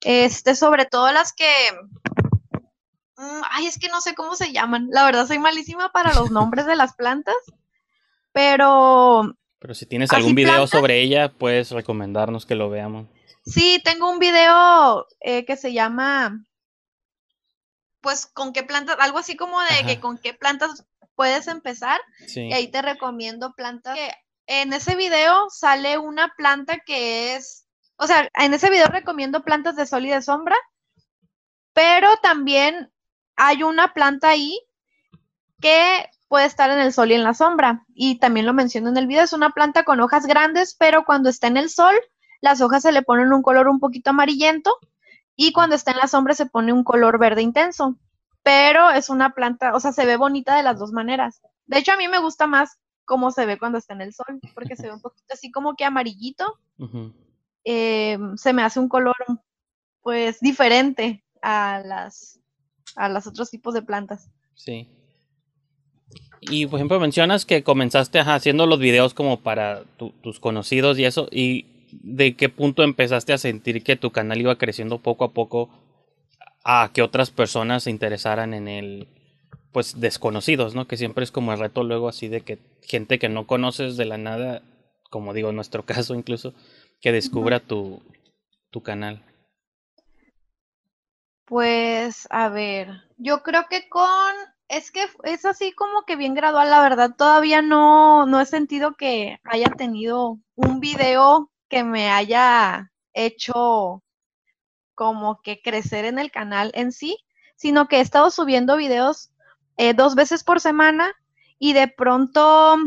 este, 0.02 0.56
sobre 0.56 0.86
todo 0.86 1.12
las 1.12 1.34
que. 1.34 1.52
Mm, 3.18 3.42
ay, 3.50 3.66
es 3.66 3.80
que 3.80 3.90
no 3.90 4.02
sé 4.02 4.14
cómo 4.16 4.36
se 4.36 4.52
llaman. 4.52 4.88
La 4.92 5.04
verdad, 5.06 5.28
soy 5.28 5.40
malísima 5.40 5.92
para 5.92 6.14
los 6.14 6.32
nombres 6.32 6.66
de 6.66 6.76
las 6.76 6.94
plantas. 6.94 7.36
Pero. 8.32 9.36
Pero 9.60 9.74
si 9.74 9.86
tienes 9.86 10.14
algún 10.14 10.36
video 10.36 10.68
sobre 10.68 11.02
ella, 11.02 11.34
puedes 11.34 11.72
recomendarnos 11.72 12.46
que 12.46 12.56
lo 12.56 12.70
veamos. 12.70 13.08
Sí, 13.46 13.82
tengo 13.84 14.10
un 14.10 14.20
video 14.20 15.08
eh, 15.22 15.44
que 15.46 15.58
se 15.58 15.74
llama. 15.74 16.46
Pues 18.06 18.28
con 18.28 18.54
qué 18.54 18.62
plantas, 18.62 18.98
algo 19.00 19.18
así 19.18 19.36
como 19.36 19.60
de 19.62 19.84
que 19.86 20.00
con 20.00 20.20
qué 20.20 20.36
plantas 20.36 20.86
puedes 21.16 21.48
empezar. 21.48 22.00
Y 22.36 22.54
ahí 22.54 22.68
te 22.68 22.84
recomiendo 22.84 23.54
plantas. 23.54 23.98
en 24.46 24.74
ese 24.74 24.96
video 24.96 25.50
sale 25.50 25.98
una 25.98 26.32
planta 26.38 26.78
que 26.86 27.36
es 27.36 27.66
o 27.98 28.08
sea, 28.08 28.30
en 28.36 28.54
ese 28.54 28.70
video 28.70 28.88
recomiendo 28.88 29.44
plantas 29.44 29.76
de 29.76 29.86
sol 29.86 30.06
y 30.06 30.10
de 30.10 30.22
sombra, 30.22 30.56
pero 31.74 32.10
también 32.22 32.92
hay 33.36 33.64
una 33.64 33.94
planta 33.94 34.30
ahí 34.30 34.60
que 35.62 36.10
puede 36.28 36.46
estar 36.46 36.70
en 36.70 36.80
el 36.80 36.92
sol 36.92 37.12
y 37.12 37.16
en 37.16 37.24
la 37.24 37.34
sombra. 37.34 37.86
Y 37.94 38.20
también 38.20 38.46
lo 38.46 38.54
menciono 38.54 38.90
en 38.90 38.98
el 38.98 39.08
video, 39.08 39.24
es 39.24 39.34
una 39.34 39.52
planta 39.52 39.84
con 39.84 40.00
hojas 40.02 40.26
grandes, 40.26 40.76
pero 40.78 41.06
cuando 41.06 41.30
está 41.30 41.48
en 41.48 41.58
el 41.58 41.70
sol, 41.70 41.96
las 42.42 42.62
hojas 42.62 42.84
se 42.84 42.92
le 42.92 43.02
ponen 43.02 43.32
un 43.32 43.42
color 43.42 43.68
un 43.68 43.80
poquito 43.80 44.10
amarillento 44.10 44.78
y 45.36 45.52
cuando 45.52 45.76
está 45.76 45.92
en 45.92 45.98
la 45.98 46.08
sombra 46.08 46.34
se 46.34 46.46
pone 46.46 46.74
un 46.74 46.84
color 46.84 47.20
verde 47.20 47.42
intenso. 47.42 47.98
Pero 48.44 48.92
es 48.92 49.10
una 49.10 49.32
planta, 49.32 49.74
o 49.74 49.80
sea, 49.80 49.92
se 49.92 50.06
ve 50.06 50.18
bonita 50.18 50.56
de 50.56 50.62
las 50.62 50.78
dos 50.78 50.92
maneras. 50.92 51.42
De 51.66 51.80
hecho, 51.80 51.94
a 51.94 51.98
mí 51.98 52.08
me 52.08 52.20
gusta 52.20 52.46
más 52.46 52.78
cómo 53.04 53.32
se 53.32 53.46
ve 53.46 53.58
cuando 53.58 53.80
está 53.80 53.94
en 53.94 54.02
el 54.02 54.14
sol, 54.14 54.40
porque 54.54 54.76
se 54.76 54.84
ve 54.84 54.94
un 54.94 55.02
poquito 55.02 55.34
así 55.34 55.52
como 55.52 55.76
que 55.76 55.86
amarillito. 55.86 56.60
Eh, 57.64 58.20
se 58.36 58.54
me 58.54 58.62
hace 58.62 58.80
un 58.80 58.88
color 58.88 59.16
pues 60.02 60.40
diferente 60.40 61.24
a 61.42 61.82
las 61.84 62.40
a 62.96 63.10
los 63.10 63.26
otros 63.26 63.50
tipos 63.50 63.74
de 63.74 63.82
plantas. 63.82 64.30
Sí. 64.54 64.88
Y 66.42 66.68
por 66.68 66.78
ejemplo 66.78 67.00
mencionas 67.00 67.46
que 67.46 67.64
comenzaste 67.64 68.20
haciendo 68.20 68.68
los 68.68 68.80
videos 68.80 69.16
como 69.16 69.40
para 69.42 69.84
tus 70.22 70.40
conocidos 70.40 71.00
y 71.00 71.06
eso, 71.06 71.28
y 71.32 71.75
de 71.92 72.36
qué 72.36 72.50
punto 72.50 72.84
empezaste 72.84 73.34
a 73.34 73.38
sentir 73.38 73.84
que 73.84 73.96
tu 73.96 74.12
canal 74.12 74.40
iba 74.40 74.58
creciendo 74.58 75.00
poco 75.00 75.26
a 75.26 75.34
poco 75.34 75.70
a 76.64 76.90
que 76.94 77.02
otras 77.02 77.30
personas 77.32 77.84
se 77.84 77.92
interesaran 77.92 78.54
en 78.54 78.68
el, 78.68 79.08
pues 79.72 80.00
desconocidos, 80.00 80.74
¿no? 80.74 80.88
Que 80.88 80.98
siempre 80.98 81.24
es 81.24 81.32
como 81.32 81.54
el 81.54 81.60
reto 81.60 81.84
luego 81.84 82.10
así 82.10 82.28
de 82.28 82.42
que 82.42 82.60
gente 82.82 83.20
que 83.20 83.30
no 83.30 83.46
conoces 83.46 83.98
de 83.98 84.06
la 84.06 84.18
nada, 84.18 84.62
como 85.10 85.34
digo 85.34 85.50
en 85.50 85.56
nuestro 85.56 85.86
caso 85.86 86.16
incluso, 86.16 86.54
que 87.02 87.12
descubra 87.12 87.60
tu, 87.60 88.02
tu 88.72 88.82
canal? 88.82 89.24
Pues, 91.46 92.28
a 92.32 92.50
ver, 92.50 93.04
yo 93.18 93.44
creo 93.44 93.66
que 93.70 93.88
con, 93.88 94.34
es 94.68 94.90
que 94.90 95.06
es 95.24 95.46
así 95.46 95.72
como 95.74 96.04
que 96.04 96.16
bien 96.16 96.34
gradual, 96.34 96.72
la 96.72 96.82
verdad, 96.82 97.16
todavía 97.16 97.62
no, 97.62 98.26
no 98.26 98.42
he 98.42 98.46
sentido 98.48 98.96
que 98.96 99.38
haya 99.44 99.70
tenido 99.78 100.40
un 100.56 100.80
video 100.80 101.52
que 101.70 101.84
me 101.84 102.10
haya 102.10 102.92
hecho 103.14 104.04
como 104.94 105.42
que 105.42 105.62
crecer 105.62 106.06
en 106.06 106.20
el 106.20 106.32
canal 106.32 106.72
en 106.74 106.92
sí, 106.92 107.18
sino 107.56 107.88
que 107.88 107.98
he 107.98 108.02
estado 108.02 108.32
subiendo 108.32 108.78
videos 108.78 109.32
eh, 109.78 109.94
dos 109.94 110.16
veces 110.16 110.44
por 110.44 110.62
semana 110.62 111.14
y 111.60 111.74
de 111.74 111.88
pronto 111.88 112.78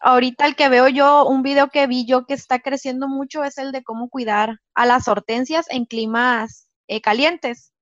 ahorita 0.00 0.46
el 0.46 0.56
que 0.56 0.68
veo 0.68 0.88
yo, 0.88 1.26
un 1.26 1.42
video 1.42 1.68
que 1.68 1.86
vi 1.86 2.06
yo 2.06 2.26
que 2.26 2.34
está 2.34 2.60
creciendo 2.60 3.08
mucho 3.08 3.44
es 3.44 3.58
el 3.58 3.72
de 3.72 3.82
cómo 3.82 4.08
cuidar 4.08 4.60
a 4.74 4.86
las 4.86 5.08
hortensias 5.08 5.66
en 5.70 5.86
climas 5.86 6.68
eh, 6.88 7.00
calientes, 7.00 7.72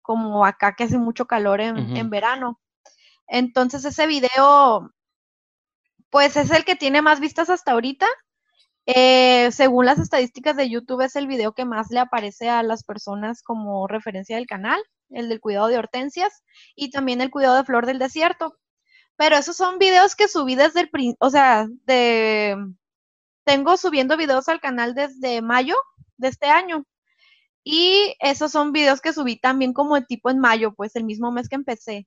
como 0.00 0.44
acá 0.46 0.74
que 0.74 0.84
hace 0.84 0.98
mucho 0.98 1.26
calor 1.26 1.60
en, 1.60 2.10
verano. 2.10 2.60
Entonces 3.26 3.84
ese 3.84 4.06
video, 4.06 4.92
pues 6.10 6.36
es 6.36 6.50
el 6.50 6.64
que 6.64 6.76
tiene 6.76 7.02
más 7.02 7.20
vistas 7.20 7.50
hasta 7.50 7.72
ahorita. 7.72 8.06
Eh, 8.86 9.50
según 9.52 9.86
las 9.86 9.98
estadísticas 9.98 10.56
de 10.56 10.68
YouTube, 10.68 11.02
es 11.02 11.16
el 11.16 11.26
video 11.26 11.54
que 11.54 11.64
más 11.64 11.90
le 11.90 12.00
aparece 12.00 12.50
a 12.50 12.62
las 12.62 12.84
personas 12.84 13.42
como 13.42 13.86
referencia 13.88 14.36
del 14.36 14.46
canal, 14.46 14.80
el 15.10 15.28
del 15.28 15.40
cuidado 15.40 15.68
de 15.68 15.78
hortensias 15.78 16.42
y 16.76 16.90
también 16.90 17.20
el 17.20 17.30
cuidado 17.30 17.56
de 17.56 17.64
flor 17.64 17.86
del 17.86 17.98
desierto. 17.98 18.58
Pero 19.16 19.36
esos 19.36 19.56
son 19.56 19.78
videos 19.78 20.16
que 20.16 20.28
subí 20.28 20.56
desde 20.56 20.80
el, 20.82 20.90
o 21.20 21.30
sea, 21.30 21.66
de, 21.86 22.56
tengo 23.44 23.76
subiendo 23.76 24.16
videos 24.16 24.48
al 24.48 24.60
canal 24.60 24.94
desde 24.94 25.42
mayo 25.42 25.76
de 26.16 26.28
este 26.28 26.46
año. 26.46 26.86
Y 27.64 28.16
esos 28.20 28.52
son 28.52 28.72
videos 28.72 29.00
que 29.00 29.12
subí 29.12 29.38
también 29.38 29.72
como 29.74 29.96
de 29.96 30.02
tipo 30.02 30.30
en 30.30 30.38
mayo, 30.40 30.74
pues 30.74 30.96
el 30.96 31.04
mismo 31.04 31.32
mes 31.32 31.48
que 31.48 31.56
empecé. 31.56 32.06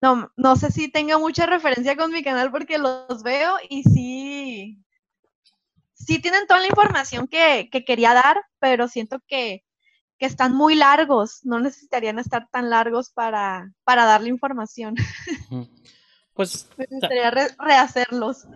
No, 0.00 0.30
no 0.36 0.56
sé 0.56 0.70
si 0.70 0.90
tenga 0.90 1.18
mucha 1.18 1.46
referencia 1.46 1.96
con 1.96 2.12
mi 2.12 2.22
canal 2.22 2.50
porque 2.52 2.78
los 2.78 3.22
veo 3.22 3.56
y 3.68 3.82
sí, 3.82 4.78
sí 5.98 6.20
tienen 6.20 6.46
toda 6.46 6.60
la 6.60 6.68
información 6.68 7.26
que, 7.28 7.68
que 7.70 7.84
quería 7.84 8.14
dar, 8.14 8.40
pero 8.58 8.88
siento 8.88 9.20
que, 9.26 9.64
que, 10.18 10.26
están 10.26 10.54
muy 10.54 10.74
largos, 10.74 11.40
no 11.44 11.60
necesitarían 11.60 12.18
estar 12.18 12.48
tan 12.50 12.70
largos 12.70 13.10
para, 13.10 13.72
para 13.84 14.04
darle 14.04 14.28
información. 14.28 14.94
Pues. 16.38 16.68
Me 16.76 16.86
gustaría 16.88 17.32
rehacerlos. 17.58 18.46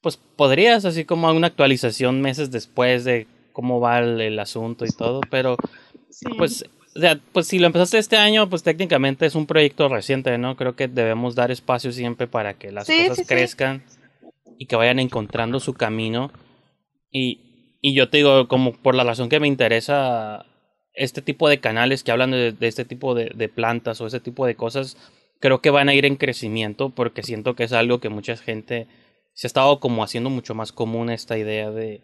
Pues 0.00 0.16
podrías, 0.16 0.84
así 0.84 1.04
como 1.04 1.28
una 1.32 1.48
actualización 1.48 2.20
meses 2.20 2.52
después 2.52 3.02
de 3.02 3.26
cómo 3.52 3.80
va 3.80 3.98
el, 3.98 4.38
asunto 4.38 4.84
y 4.84 4.90
todo, 4.90 5.20
pero. 5.28 5.56
Pues. 6.38 6.64
O 6.94 7.00
sea, 7.00 7.18
pues 7.32 7.48
si 7.48 7.58
lo 7.58 7.66
empezaste 7.66 7.98
este 7.98 8.16
año, 8.16 8.48
pues 8.48 8.62
técnicamente 8.62 9.26
es 9.26 9.34
un 9.34 9.46
proyecto 9.46 9.88
reciente, 9.88 10.38
¿no? 10.38 10.56
Creo 10.56 10.76
que 10.76 10.86
debemos 10.86 11.34
dar 11.34 11.50
espacio 11.50 11.90
siempre 11.90 12.28
para 12.28 12.54
que 12.54 12.70
las 12.70 12.86
cosas 12.86 13.26
crezcan 13.26 13.82
y 14.56 14.66
que 14.66 14.76
vayan 14.76 15.00
encontrando 15.00 15.58
su 15.58 15.74
camino. 15.74 16.30
Y 17.10 17.50
y 17.80 17.94
yo 17.94 18.10
te 18.10 18.18
digo, 18.18 18.46
como 18.48 18.72
por 18.72 18.94
la 18.94 19.04
razón 19.04 19.28
que 19.28 19.40
me 19.40 19.48
interesa 19.48 20.44
este 20.92 21.22
tipo 21.22 21.48
de 21.48 21.60
canales 21.60 22.04
que 22.04 22.12
hablan 22.12 22.32
de, 22.32 22.54
este 22.60 22.84
tipo 22.84 23.14
de, 23.14 23.30
de, 23.34 23.48
plantas 23.48 24.00
o 24.00 24.06
ese 24.06 24.20
tipo 24.20 24.44
de 24.44 24.54
cosas, 24.54 24.96
creo 25.40 25.62
que 25.62 25.70
van 25.70 25.88
a 25.88 25.94
ir 25.94 26.04
en 26.04 26.16
crecimiento 26.16 26.90
porque 26.90 27.22
siento 27.22 27.54
que 27.54 27.64
es 27.64 27.72
algo 27.72 28.00
que 28.00 28.10
mucha 28.10 28.36
gente 28.36 28.86
se 29.32 29.46
ha 29.46 29.48
estado 29.48 29.80
como 29.80 30.04
haciendo 30.04 30.28
mucho 30.28 30.54
más 30.54 30.72
común 30.72 31.08
esta 31.08 31.38
idea 31.38 31.70
de, 31.70 32.02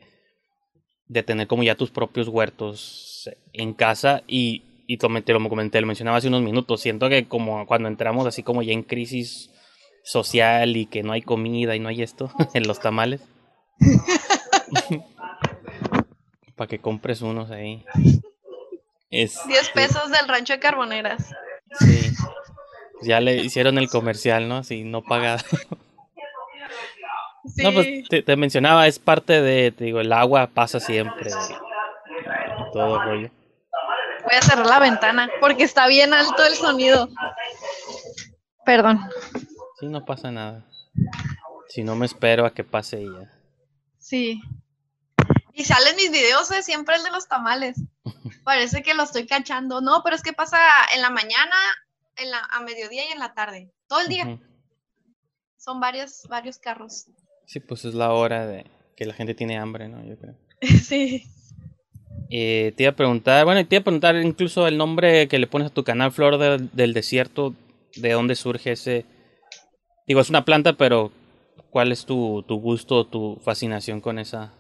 de 1.09 1.23
tener 1.23 1.47
como 1.47 1.63
ya 1.63 1.75
tus 1.75 1.91
propios 1.91 2.29
huertos 2.29 3.29
en 3.53 3.75
casa 3.75 4.23
y, 4.27 4.63
y 4.87 4.97
te 4.97 5.33
lo 5.33 5.49
comenté, 5.49 5.81
lo 5.81 5.87
mencionaba 5.87 6.17
hace 6.17 6.29
unos 6.29 6.43
minutos, 6.43 6.81
siento 6.81 7.11
que 7.11 7.29
como 7.29 7.67
cuando 7.67 7.89
entramos 7.89 8.27
así 8.27 8.43
como 8.43 8.63
ya 8.63 8.73
en 8.73 8.83
crisis 8.83 9.51
social 10.05 10.77
y 10.77 10.87
que 10.87 11.03
no 11.03 11.13
hay 11.13 11.21
comida 11.21 11.77
y 11.77 11.81
no 11.81 11.89
hay 11.91 12.01
esto 12.01 12.31
en 12.55 12.67
los 12.67 12.81
tamales. 12.81 13.21
Para 16.57 16.69
que 16.69 16.79
compres 16.79 17.23
unos 17.23 17.51
ahí. 17.51 17.85
Es, 19.11 19.39
10 19.47 19.71
pesos 19.71 20.11
del 20.11 20.27
rancho 20.29 20.55
de 20.55 20.61
carboneras. 20.61 21.35
Sí. 21.81 22.13
Ya 23.03 23.21
le 23.21 23.37
hicieron 23.37 23.79
el 23.79 23.89
comercial, 23.89 24.49
¿no? 24.49 24.65
Si 24.65 24.85
no 24.85 25.03
paga. 25.03 25.37
No, 27.59 27.73
pues 27.73 28.09
te, 28.09 28.37
mencionaba, 28.37 28.87
es 28.87 28.99
parte 28.99 29.41
de, 29.41 29.71
te 29.71 29.85
digo, 29.85 30.01
el 30.01 30.13
agua 30.13 30.49
pasa 30.49 30.81
siempre. 30.81 31.31
todo 32.73 33.03
rollo. 33.03 33.31
Voy 34.25 34.35
a 34.37 34.43
cerrar 34.43 34.67
la 34.67 34.81
ventana 34.81 35.31
porque 35.41 35.63
está 35.63 35.87
bien 35.87 36.13
alto 36.13 36.45
el 36.45 36.55
sonido. 36.55 37.09
Perdón. 38.65 38.99
Sí, 39.79 39.87
no 39.87 40.05
pasa 40.05 40.33
nada. 40.33 40.65
Si 41.69 41.85
no 41.85 41.95
me 41.95 42.07
espero 42.07 42.45
a 42.45 42.53
que 42.53 42.65
pase 42.65 43.03
ella. 43.03 43.31
Sí. 44.07 44.41
Y 45.53 45.65
salen 45.65 45.97
mis 45.97 46.13
videos, 46.13 46.49
¿eh? 46.53 46.63
siempre 46.63 46.95
el 46.95 47.03
de 47.03 47.11
los 47.11 47.27
tamales. 47.27 47.77
Parece 48.45 48.85
que 48.85 48.95
lo 48.95 49.03
estoy 49.03 49.27
cachando. 49.27 49.81
No, 49.81 50.03
pero 50.05 50.15
es 50.15 50.23
que 50.23 50.33
pasa 50.33 50.59
en 50.95 51.03
la 51.03 51.11
mañana, 51.11 51.57
en 52.17 52.31
la, 52.31 52.39
a 52.39 52.61
mediodía 52.61 53.05
y 53.09 53.13
en 53.13 53.19
la 53.19 53.35
tarde. 53.35 53.73
Todo 53.89 54.03
el 54.03 54.09
día. 54.09 54.39
Son 55.57 55.81
varios, 55.81 56.23
varios 56.29 56.59
carros. 56.59 57.07
Sí, 57.47 57.59
pues 57.59 57.85
es 57.85 57.95
la 57.95 58.13
hora 58.13 58.47
de 58.47 58.71
que 58.97 59.07
la 59.07 59.15
gente 59.15 59.35
tiene 59.35 59.59
hambre, 59.59 59.89
¿no? 59.89 60.05
Yo 60.05 60.17
creo. 60.17 60.37
sí. 60.85 61.25
Eh, 62.31 62.75
te 62.77 62.85
iba 62.85 62.93
a 62.93 62.97
preguntar, 62.97 63.45
bueno, 63.45 63.67
te 63.67 63.75
iba 63.75 63.81
a 63.81 63.85
preguntar 63.85 64.15
incluso 64.17 64.69
el 64.69 64.79
nombre 64.79 65.27
que 65.27 65.41
le 65.41 65.49
pones 65.49 65.67
a 65.67 65.75
tu 65.75 65.83
canal, 65.83 66.13
Flor 66.13 66.39
del 66.39 66.95
Desierto, 66.95 67.57
¿de 67.97 68.13
dónde 68.13 68.37
surge 68.37 68.73
ese? 68.73 69.05
Digo, 70.07 70.21
es 70.21 70.31
una 70.31 70.45
planta, 70.45 70.75
pero 70.75 71.11
¿cuál 71.77 71.93
es 71.93 72.07
tu, 72.07 72.43
gusto, 72.49 73.07
tu 73.07 73.39
fascinación 73.45 74.01
con 74.01 74.19
esa, 74.19 74.55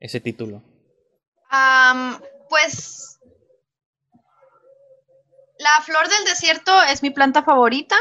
ese 0.00 0.18
título? 0.18 0.62
pues 2.48 3.20
la 5.58 5.82
flor 5.82 6.08
del 6.08 6.24
desierto 6.24 6.72
es 6.84 7.02
mi 7.02 7.10
planta 7.10 7.42
favorita. 7.42 7.96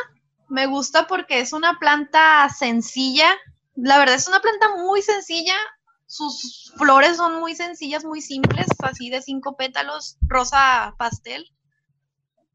Me 0.47 0.65
gusta 0.65 1.07
porque 1.07 1.41
es 1.41 1.51
una 1.51 1.77
planta 1.77 2.47
sencilla. 2.47 3.35
La 3.75 3.97
verdad 3.97 4.15
es 4.15 4.29
una 4.29 4.39
planta 4.39 4.77
muy 4.77 5.01
sencilla. 5.01 5.57
Sus 6.05 6.73
flores 6.77 7.17
son 7.17 7.41
muy 7.41 7.53
sencillas, 7.53 8.05
muy 8.05 8.21
simples, 8.21 8.67
así 8.81 9.09
de 9.09 9.21
cinco 9.21 9.57
pétalos, 9.57 10.15
rosa 10.21 10.95
pastel. 10.97 11.51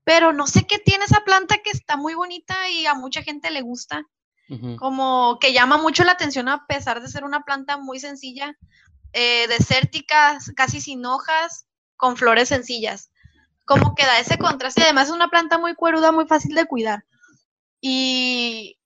Pero 0.04 0.32
no 0.32 0.46
sé 0.46 0.66
qué 0.66 0.78
tiene 0.78 1.04
esa 1.04 1.22
planta 1.22 1.58
que 1.58 1.68
está 1.68 1.98
muy 1.98 2.14
bonita 2.14 2.70
y 2.70 2.86
a 2.86 2.94
mucha 2.94 3.22
gente 3.22 3.50
le 3.50 3.60
gusta. 3.60 4.06
Como 4.78 5.38
que 5.40 5.54
llama 5.54 5.78
mucho 5.78 6.04
la 6.04 6.12
atención 6.12 6.48
a 6.48 6.66
pesar 6.66 7.00
de 7.00 7.08
ser 7.08 7.24
una 7.24 7.42
planta 7.42 7.78
muy 7.78 7.98
sencilla 8.00 8.54
eh, 9.12 9.46
desérticas, 9.48 10.52
casi 10.56 10.80
sin 10.80 11.04
hojas, 11.04 11.66
con 11.96 12.16
flores 12.16 12.48
sencillas. 12.48 13.10
Como 13.64 13.94
que 13.94 14.04
da 14.04 14.18
ese 14.18 14.38
contraste. 14.38 14.82
Además 14.82 15.08
es 15.08 15.14
una 15.14 15.28
planta 15.28 15.58
muy 15.58 15.74
cueruda, 15.74 16.12
muy 16.12 16.26
fácil 16.26 16.54
de 16.54 16.66
cuidar. 16.66 17.04
Y 17.80 18.78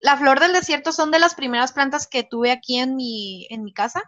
la 0.00 0.16
flor 0.16 0.40
del 0.40 0.52
desierto 0.52 0.92
son 0.92 1.10
de 1.10 1.18
las 1.18 1.34
primeras 1.34 1.72
plantas 1.72 2.06
que 2.06 2.22
tuve 2.22 2.50
aquí 2.50 2.78
en 2.78 2.96
mi, 2.96 3.46
en 3.50 3.64
mi 3.64 3.72
casa. 3.72 4.02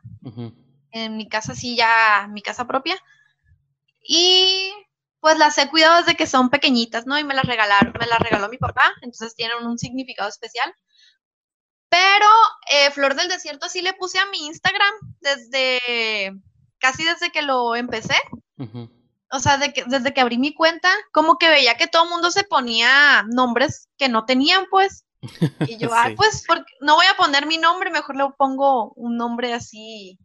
En 0.91 1.17
mi 1.17 1.29
casa, 1.29 1.55
sí, 1.55 1.77
ya, 1.77 2.29
mi 2.31 2.43
casa 2.43 2.67
propia. 2.67 2.97
Y 4.01 4.73
pues 5.29 5.37
las 5.37 5.59
he 5.59 5.69
cuidado 5.69 5.99
desde 5.99 6.17
que 6.17 6.27
son 6.27 6.49
pequeñitas, 6.49 7.05
¿no? 7.05 7.19
Y 7.19 7.23
me 7.23 7.35
las 7.35 7.45
regalaron, 7.45 7.93
me 8.01 8.07
las 8.07 8.19
regaló 8.19 8.49
mi 8.49 8.57
papá, 8.57 8.95
entonces 9.03 9.35
tienen 9.35 9.59
un 9.59 9.77
significado 9.77 10.27
especial. 10.27 10.75
Pero 11.91 12.27
eh, 12.71 12.91
Flor 12.93 13.15
del 13.15 13.29
Desierto 13.29 13.69
sí 13.69 13.83
le 13.83 13.93
puse 13.93 14.19
a 14.19 14.25
mi 14.31 14.47
Instagram 14.47 14.95
desde 15.21 16.33
casi 16.79 17.05
desde 17.05 17.31
que 17.31 17.43
lo 17.43 17.77
empecé. 17.77 18.15
O 19.31 19.39
sea, 19.39 19.59
desde 19.59 20.15
que 20.15 20.21
abrí 20.23 20.39
mi 20.39 20.55
cuenta, 20.55 20.91
como 21.13 21.37
que 21.37 21.51
veía 21.51 21.77
que 21.77 21.89
todo 21.89 22.05
el 22.05 22.11
mundo 22.11 22.31
se 22.31 22.45
ponía 22.45 23.23
nombres 23.29 23.91
que 23.99 24.09
no 24.09 24.25
tenían, 24.25 24.65
pues. 24.71 25.05
Y 25.61 25.77
yo, 25.77 25.91
ay, 25.93 26.17
pues, 26.17 26.47
no 26.81 26.95
voy 26.95 27.07
a 27.13 27.19
poner 27.19 27.45
mi 27.45 27.59
nombre, 27.59 27.91
mejor 27.91 28.17
le 28.17 28.25
pongo 28.39 28.95
un 28.95 29.19
nombre 29.19 29.53
así, 29.53 30.19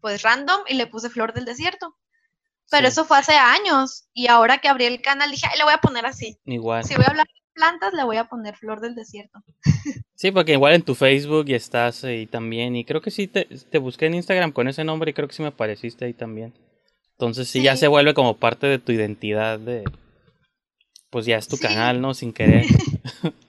pues 0.00 0.22
random, 0.22 0.62
y 0.66 0.76
le 0.76 0.86
puse 0.86 1.10
Flor 1.10 1.34
del 1.34 1.44
Desierto. 1.44 1.94
Pero 2.70 2.88
eso 2.88 3.04
fue 3.04 3.18
hace 3.18 3.34
años, 3.34 4.08
y 4.12 4.28
ahora 4.28 4.58
que 4.58 4.68
abrí 4.68 4.86
el 4.86 5.00
canal 5.00 5.30
dije, 5.30 5.46
ay, 5.50 5.58
le 5.58 5.64
voy 5.64 5.72
a 5.72 5.78
poner 5.78 6.04
así. 6.04 6.38
Igual. 6.44 6.84
Si 6.84 6.94
voy 6.94 7.04
a 7.04 7.10
hablar 7.10 7.26
plantas 7.56 7.94
le 7.94 8.04
voy 8.04 8.18
a 8.18 8.28
poner 8.28 8.54
flor 8.54 8.80
del 8.80 8.94
desierto. 8.94 9.42
Sí, 10.18 10.30
porque 10.30 10.52
igual 10.52 10.72
en 10.72 10.80
tu 10.80 10.94
Facebook 10.94 11.44
y 11.46 11.52
estás 11.52 12.02
ahí 12.02 12.26
también. 12.26 12.74
Y 12.74 12.86
creo 12.86 13.02
que 13.02 13.10
sí 13.10 13.26
te, 13.26 13.46
busqué 13.78 14.06
en 14.06 14.14
Instagram 14.14 14.50
con 14.50 14.66
ese 14.66 14.82
nombre 14.82 15.10
y 15.10 15.12
creo 15.12 15.28
que 15.28 15.34
sí 15.34 15.42
me 15.42 15.48
apareciste 15.48 16.06
ahí 16.06 16.14
también. 16.14 16.54
Entonces 17.10 17.48
sí, 17.48 17.60
ya 17.60 17.76
se 17.76 17.86
vuelve 17.86 18.14
como 18.14 18.38
parte 18.38 18.66
de 18.66 18.78
tu 18.78 18.92
identidad 18.92 19.58
de... 19.58 19.84
Pues 21.10 21.26
ya 21.26 21.36
es 21.36 21.48
tu 21.48 21.58
canal, 21.58 22.00
¿no? 22.00 22.14
Sin 22.14 22.32
querer. 22.32 22.64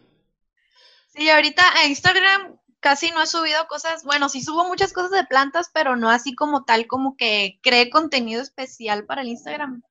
Sí, 1.15 1.27
ahorita 1.31 1.63
en 1.83 1.89
Instagram 1.89 2.57
casi 2.79 3.11
no 3.11 3.21
he 3.21 3.27
subido 3.27 3.67
cosas, 3.67 4.03
bueno, 4.03 4.29
sí 4.29 4.41
subo 4.41 4.65
muchas 4.65 4.93
cosas 4.93 5.11
de 5.11 5.25
plantas, 5.25 5.69
pero 5.73 5.95
no 5.95 6.09
así 6.09 6.35
como 6.35 6.63
tal, 6.63 6.87
como 6.87 7.15
que 7.17 7.59
cree 7.61 7.89
contenido 7.89 8.41
especial 8.41 9.05
para 9.05 9.21
el 9.21 9.29
Instagram. 9.29 9.81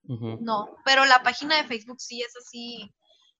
No, 0.41 0.75
pero 0.85 1.05
la 1.05 1.21
página 1.23 1.57
de 1.57 1.65
Facebook 1.65 1.99
sí 1.99 2.21
es 2.21 2.35
así 2.37 2.93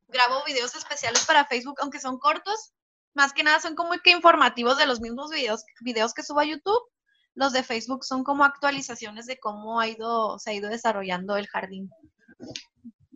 grabo 0.07 0.43
videos 0.45 0.75
especiales 0.75 1.25
para 1.25 1.45
Facebook, 1.45 1.77
aunque 1.81 1.99
son 1.99 2.17
cortos, 2.17 2.73
más 3.13 3.33
que 3.33 3.43
nada 3.43 3.59
son 3.59 3.75
como 3.75 3.91
que 4.03 4.11
informativos 4.11 4.77
de 4.77 4.85
los 4.85 5.01
mismos 5.01 5.31
videos, 5.31 5.63
videos 5.81 6.13
que 6.13 6.23
subo 6.23 6.39
a 6.39 6.45
YouTube. 6.45 6.81
Los 7.33 7.53
de 7.53 7.63
Facebook 7.63 8.03
son 8.03 8.23
como 8.23 8.43
actualizaciones 8.43 9.27
de 9.27 9.39
cómo 9.39 9.79
ha 9.79 9.87
ido, 9.87 10.39
se 10.39 10.51
ha 10.51 10.53
ido 10.53 10.69
desarrollando 10.69 11.37
el 11.37 11.47
jardín, 11.47 11.91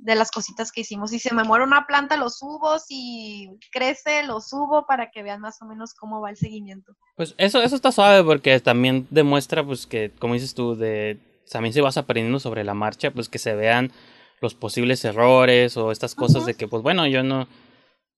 de 0.02 0.16
las 0.16 0.32
cositas 0.32 0.72
que 0.72 0.82
hicimos. 0.82 1.12
Si 1.12 1.20
se 1.20 1.34
me 1.34 1.44
muere 1.44 1.64
una 1.64 1.86
planta, 1.86 2.18
lo 2.18 2.30
subo, 2.30 2.80
si 2.80 3.50
crece, 3.72 4.24
lo 4.24 4.42
subo 4.42 4.86
para 4.86 5.12
que 5.12 5.24
vean 5.24 5.42
más 5.42 5.62
o 5.62 5.66
menos 5.66 5.94
cómo 5.94 6.22
va 6.22 6.32
el 6.32 6.38
seguimiento. 6.38 6.94
Pues 7.16 7.36
eso, 7.38 7.62
eso 7.62 7.76
está 7.76 7.92
suave 7.92 8.24
porque 8.24 8.60
también 8.60 9.08
demuestra 9.12 9.64
pues 9.64 9.86
que, 9.86 10.12
como 10.20 10.34
dices 10.34 10.54
tú, 10.54 10.76
de 10.76 11.20
también 11.50 11.74
se 11.74 11.82
vas 11.82 11.98
aprendiendo 11.98 12.40
sobre 12.40 12.64
la 12.64 12.74
marcha, 12.74 13.12
pues 13.12 13.30
que 13.30 13.38
se 13.38 13.56
vean 13.56 13.92
los 14.40 14.56
posibles 14.56 15.04
errores 15.06 15.78
o 15.78 15.92
estas 15.92 16.16
cosas 16.16 16.46
de 16.46 16.56
que, 16.56 16.68
pues 16.68 16.82
bueno, 16.82 17.06
yo 17.06 17.24
no, 17.24 17.48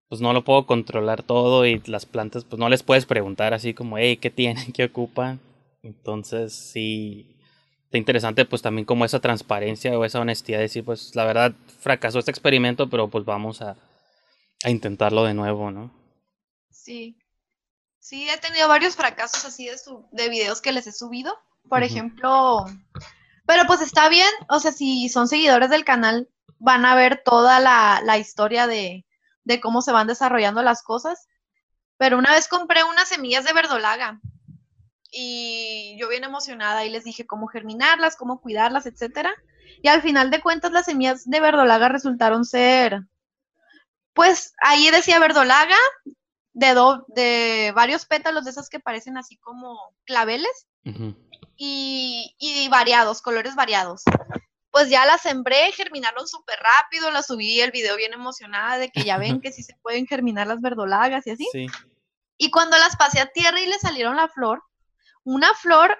pues 0.07 0.21
no 0.21 0.31
lo 0.31 0.43
puedo 0.43 0.65
controlar 0.65 1.23
todo 1.23 1.65
y 1.65 1.81
las 1.85 2.05
plantas, 2.05 2.45
pues 2.45 2.59
no 2.59 2.69
les 2.69 2.83
puedes 2.83 3.05
preguntar 3.05 3.53
así 3.53 3.73
como, 3.73 3.97
hey, 3.97 4.17
¿qué 4.17 4.29
tienen? 4.29 4.71
¿Qué 4.73 4.85
ocupan? 4.85 5.39
Entonces, 5.81 6.53
sí, 6.53 7.32
está 7.93 7.99
interesante 7.99 8.45
pues 8.45 8.63
también 8.63 8.85
como 8.85 9.05
esa 9.05 9.19
transparencia 9.19 9.95
o 9.95 10.03
esa 10.03 10.19
honestidad 10.19 10.57
de 10.57 10.63
decir, 10.63 10.83
pues 10.83 11.15
la 11.15 11.25
verdad 11.25 11.53
fracasó 11.79 12.17
este 12.17 12.31
experimento, 12.31 12.89
pero 12.89 13.07
pues 13.07 13.23
vamos 13.23 13.61
a, 13.61 13.75
a 14.63 14.69
intentarlo 14.71 15.23
de 15.25 15.35
nuevo, 15.35 15.69
¿no? 15.69 15.91
Sí. 16.71 17.19
Sí, 17.99 18.27
he 18.27 18.37
tenido 18.39 18.67
varios 18.67 18.95
fracasos 18.95 19.45
así 19.45 19.67
de, 19.67 19.77
su, 19.77 20.07
de 20.11 20.27
videos 20.29 20.59
que 20.59 20.71
les 20.71 20.87
he 20.87 20.91
subido. 20.91 21.37
Por 21.69 21.83
ejemplo, 21.83 22.65
pero 23.45 23.63
pues 23.67 23.79
está 23.81 24.09
bien, 24.09 24.27
o 24.49 24.59
sea, 24.59 24.71
si 24.71 25.07
son 25.07 25.27
seguidores 25.27 25.69
del 25.69 25.85
canal, 25.85 26.27
van 26.57 26.85
a 26.85 26.95
ver 26.95 27.21
toda 27.23 27.59
la, 27.59 28.01
la 28.03 28.17
historia 28.17 28.65
de, 28.65 29.05
de 29.43 29.61
cómo 29.61 29.83
se 29.83 29.91
van 29.91 30.07
desarrollando 30.07 30.63
las 30.63 30.81
cosas. 30.81 31.27
Pero 31.97 32.17
una 32.17 32.31
vez 32.31 32.47
compré 32.47 32.83
unas 32.83 33.07
semillas 33.07 33.45
de 33.45 33.53
verdolaga 33.53 34.19
y 35.13 35.95
yo 35.99 36.09
bien 36.09 36.23
emocionada 36.23 36.83
y 36.85 36.89
les 36.89 37.03
dije 37.03 37.27
cómo 37.27 37.47
germinarlas, 37.47 38.15
cómo 38.15 38.41
cuidarlas, 38.41 38.87
etcétera. 38.87 39.31
Y 39.81 39.87
al 39.87 40.01
final 40.01 40.31
de 40.31 40.41
cuentas 40.41 40.71
las 40.71 40.85
semillas 40.85 41.29
de 41.29 41.39
verdolaga 41.39 41.87
resultaron 41.87 42.45
ser, 42.45 43.03
pues 44.13 44.53
ahí 44.61 44.89
decía 44.89 45.19
verdolaga 45.19 45.77
de, 46.53 46.75
de 47.07 47.71
varios 47.75 48.05
pétalos 48.05 48.45
de 48.45 48.51
esas 48.51 48.69
que 48.69 48.79
parecen 48.79 49.17
así 49.17 49.37
como 49.37 49.77
claveles 50.05 50.67
y, 51.55 52.67
variados, 52.69 53.21
colores 53.21 53.55
variados. 53.55 54.03
Pues 54.71 54.89
ya 54.89 55.05
las 55.05 55.21
sembré, 55.21 55.71
germinaron 55.73 56.27
súper 56.27 56.57
rápido, 56.59 57.11
las 57.11 57.27
subí 57.27 57.61
el 57.61 57.69
video 57.69 57.95
bien 57.95 58.13
emocionada 58.13 58.79
de 58.79 58.89
que 58.89 59.03
ya 59.03 59.19
ven 59.19 59.39
que 59.39 59.51
sí 59.51 59.61
se 59.61 59.75
pueden 59.83 60.07
germinar 60.07 60.47
las 60.47 60.61
verdolagas 60.61 61.27
y 61.27 61.31
así. 61.31 61.47
Y 62.35 62.49
cuando 62.49 62.77
las 62.77 62.97
pasé 62.97 63.21
a 63.21 63.27
tierra 63.27 63.61
y 63.61 63.67
le 63.67 63.77
salieron 63.77 64.17
la 64.17 64.27
flor, 64.27 64.63
una 65.23 65.53
flor 65.53 65.97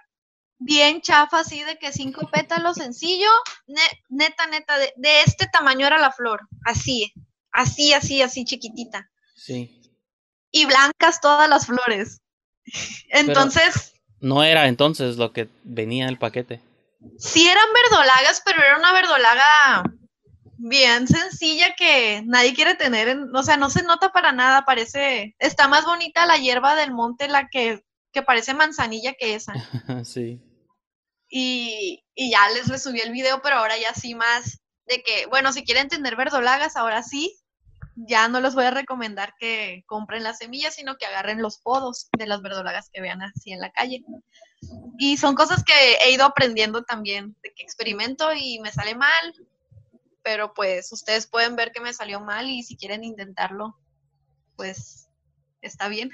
bien 0.60 1.02
chafa, 1.02 1.40
así 1.40 1.64
de 1.64 1.78
que 1.78 1.92
cinco 1.92 2.30
pétalos 2.32 2.78
sencillo, 2.78 3.30
neta, 4.10 4.48
neta, 4.48 4.78
de, 4.78 4.94
de, 4.96 5.22
este 5.22 5.48
tamaño 5.48 5.86
era 5.86 5.98
la 5.98 6.12
flor, 6.12 6.42
así, 6.66 7.14
así, 7.52 7.94
así, 7.94 8.22
así 8.22 8.46
chiquitita. 8.46 9.10
Sí. 9.36 9.82
Y 10.52 10.66
blancas 10.66 11.20
todas 11.22 11.50
las 11.50 11.66
flores. 11.66 12.22
Entonces... 13.10 13.94
no 14.20 14.44
era 14.44 14.68
entonces 14.68 15.18
lo 15.18 15.34
que 15.34 15.50
venía 15.64 16.04
en 16.04 16.10
el 16.10 16.18
paquete. 16.18 16.62
Sí 17.18 17.48
eran 17.48 17.66
verdolagas, 17.74 18.42
pero 18.46 18.62
era 18.62 18.78
una 18.78 18.94
verdolaga 18.94 19.84
bien 20.58 21.08
sencilla 21.08 21.76
que 21.76 22.24
nadie 22.26 22.54
quiere 22.54 22.76
tener, 22.76 23.10
en, 23.10 23.36
o 23.36 23.44
sea, 23.44 23.58
no 23.58 23.70
se 23.70 23.84
nota 23.84 24.14
para 24.14 24.32
nada, 24.32 24.64
parece, 24.64 25.36
está 25.40 25.68
más 25.68 25.84
bonita 25.84 26.26
la 26.26 26.38
hierba 26.38 26.76
del 26.76 26.92
monte, 26.92 27.28
la 27.28 27.50
que, 27.50 27.84
que 28.14 28.22
parece 28.22 28.54
manzanilla 28.54 29.14
que 29.14 29.36
esa. 29.36 29.54
sí. 30.06 30.42
Y, 31.30 32.04
y 32.16 32.32
ya 32.32 32.48
les 32.50 32.68
resubí 32.68 33.02
el 33.02 33.12
video, 33.12 33.42
pero 33.42 33.58
ahora 33.58 33.78
ya 33.78 33.94
sí 33.94 34.16
más 34.16 34.62
de 34.86 35.02
que, 35.02 35.26
bueno, 35.26 35.52
si 35.52 35.64
quieren 35.64 35.90
tener 35.90 36.16
verdolagas, 36.16 36.76
ahora 36.76 37.02
sí, 37.02 37.36
ya 37.96 38.28
no 38.28 38.40
les 38.40 38.56
voy 38.56 38.66
a 38.66 38.72
recomendar 38.72 39.34
que 39.40 39.84
compren 39.88 40.24
las 40.24 40.40
semillas, 40.40 40.76
sino 40.76 40.98
que 40.98 41.06
agarren 41.06 41.42
los 41.42 41.60
podos 41.60 42.10
de 42.18 42.28
las 42.28 42.42
verdolagas 42.42 42.90
que 42.92 43.02
vean 43.02 43.22
así 43.22 43.52
en 43.52 43.60
la 43.60 43.72
calle. 43.72 44.04
Y 44.98 45.18
son 45.18 45.36
cosas 45.36 45.64
que 45.64 45.74
he 46.02 46.12
ido 46.12 46.26
aprendiendo 46.26 46.84
también, 46.84 47.36
de 47.42 47.54
que 47.54 47.64
experimento 47.64 48.32
y 48.36 48.60
me 48.60 48.72
sale 48.72 48.96
mal, 48.96 49.34
pero 50.24 50.54
pues 50.54 50.92
ustedes 50.92 51.28
pueden 51.28 51.56
ver 51.56 51.72
que 51.72 51.82
me 51.82 51.94
salió 51.94 52.20
mal 52.20 52.50
y 52.50 52.64
si 52.64 52.78
quieren 52.78 53.04
intentarlo, 53.04 53.78
pues 54.56 55.03
está 55.68 55.88
bien. 55.88 56.12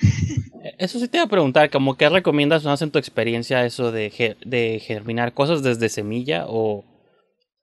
Eso 0.78 1.00
sí 1.00 1.08
te 1.08 1.18
iba 1.18 1.26
a 1.26 1.30
preguntar, 1.30 1.70
como 1.70 1.98
qué 1.98 2.10
recomiendas 2.10 2.64
más 2.64 2.82
en 2.82 2.92
tu 2.92 3.00
experiencia 3.00 3.66
eso 3.66 3.92
de, 3.92 4.38
de 4.46 4.80
germinar 4.80 5.34
cosas 5.34 5.64
desde 5.64 5.90
semilla 5.90 6.46
o 6.48 6.86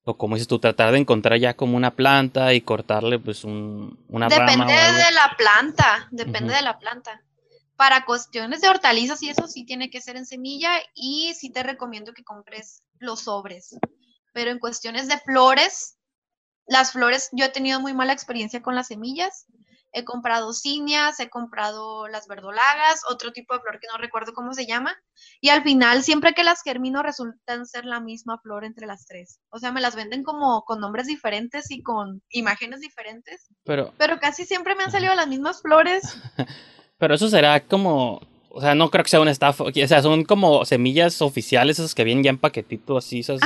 o 0.08 0.16
como 0.16 0.36
dices 0.36 0.46
tú, 0.46 0.60
tratar 0.60 0.92
de 0.92 0.98
encontrar 0.98 1.36
ya 1.40 1.54
como 1.54 1.76
una 1.76 1.96
planta 1.96 2.54
y 2.54 2.60
cortarle 2.60 3.18
pues 3.18 3.42
un, 3.42 3.98
una 4.08 4.28
depende 4.28 4.52
rama. 4.52 4.66
Depende 4.66 5.04
de 5.04 5.10
la 5.10 5.34
planta, 5.36 6.08
depende 6.12 6.54
de 6.54 6.62
la 6.62 6.78
planta. 6.78 7.24
Para 7.74 8.04
cuestiones 8.04 8.60
de 8.60 8.68
hortalizas 8.68 9.20
y 9.24 9.30
eso 9.30 9.48
sí 9.48 9.66
tiene 9.66 9.90
que 9.90 10.00
ser 10.00 10.14
en 10.16 10.24
semilla 10.24 10.70
y 10.94 11.34
sí 11.34 11.50
te 11.50 11.64
recomiendo 11.64 12.12
que 12.12 12.22
compres 12.22 12.84
los 13.00 13.22
sobres. 13.22 13.76
Pero 14.32 14.52
en 14.52 14.60
cuestiones 14.60 15.08
de 15.08 15.18
flores, 15.18 15.98
las 16.68 16.92
flores, 16.92 17.28
yo 17.32 17.46
he 17.46 17.50
tenido 17.50 17.80
muy 17.80 17.92
mala 17.92 18.12
experiencia 18.12 18.62
con 18.62 18.76
las 18.76 18.86
semillas 18.86 19.46
he 19.96 20.04
comprado 20.04 20.52
cinias, 20.52 21.18
he 21.20 21.30
comprado 21.30 22.06
las 22.06 22.28
verdolagas, 22.28 23.00
otro 23.10 23.32
tipo 23.32 23.54
de 23.54 23.60
flor 23.60 23.80
que 23.80 23.86
no 23.90 23.96
recuerdo 23.96 24.34
cómo 24.34 24.52
se 24.52 24.66
llama, 24.66 24.94
y 25.40 25.48
al 25.48 25.62
final 25.62 26.02
siempre 26.02 26.34
que 26.34 26.44
las 26.44 26.62
germino 26.62 27.02
resultan 27.02 27.64
ser 27.64 27.86
la 27.86 27.98
misma 27.98 28.38
flor 28.38 28.66
entre 28.66 28.86
las 28.86 29.06
tres. 29.06 29.40
O 29.48 29.58
sea, 29.58 29.72
me 29.72 29.80
las 29.80 29.96
venden 29.96 30.22
como 30.22 30.64
con 30.66 30.80
nombres 30.80 31.06
diferentes 31.06 31.70
y 31.70 31.82
con 31.82 32.22
imágenes 32.28 32.80
diferentes, 32.80 33.48
pero, 33.64 33.94
pero 33.96 34.20
casi 34.20 34.44
siempre 34.44 34.74
me 34.74 34.84
han 34.84 34.92
salido 34.92 35.14
las 35.14 35.28
mismas 35.28 35.62
flores. 35.62 36.02
pero 36.98 37.14
eso 37.14 37.30
será 37.30 37.66
como 37.66 38.20
o 38.56 38.60
sea, 38.60 38.74
no 38.74 38.90
creo 38.90 39.04
que 39.04 39.10
sea 39.10 39.20
una 39.20 39.30
estafa. 39.30 39.64
O 39.64 39.72
sea, 39.72 40.00
son 40.00 40.24
como 40.24 40.64
semillas 40.64 41.20
oficiales, 41.20 41.78
esas 41.78 41.94
que 41.94 42.04
vienen 42.04 42.24
ya 42.24 42.30
en 42.30 42.38
paquetito 42.38 42.96
así, 42.96 43.20
esas 43.20 43.38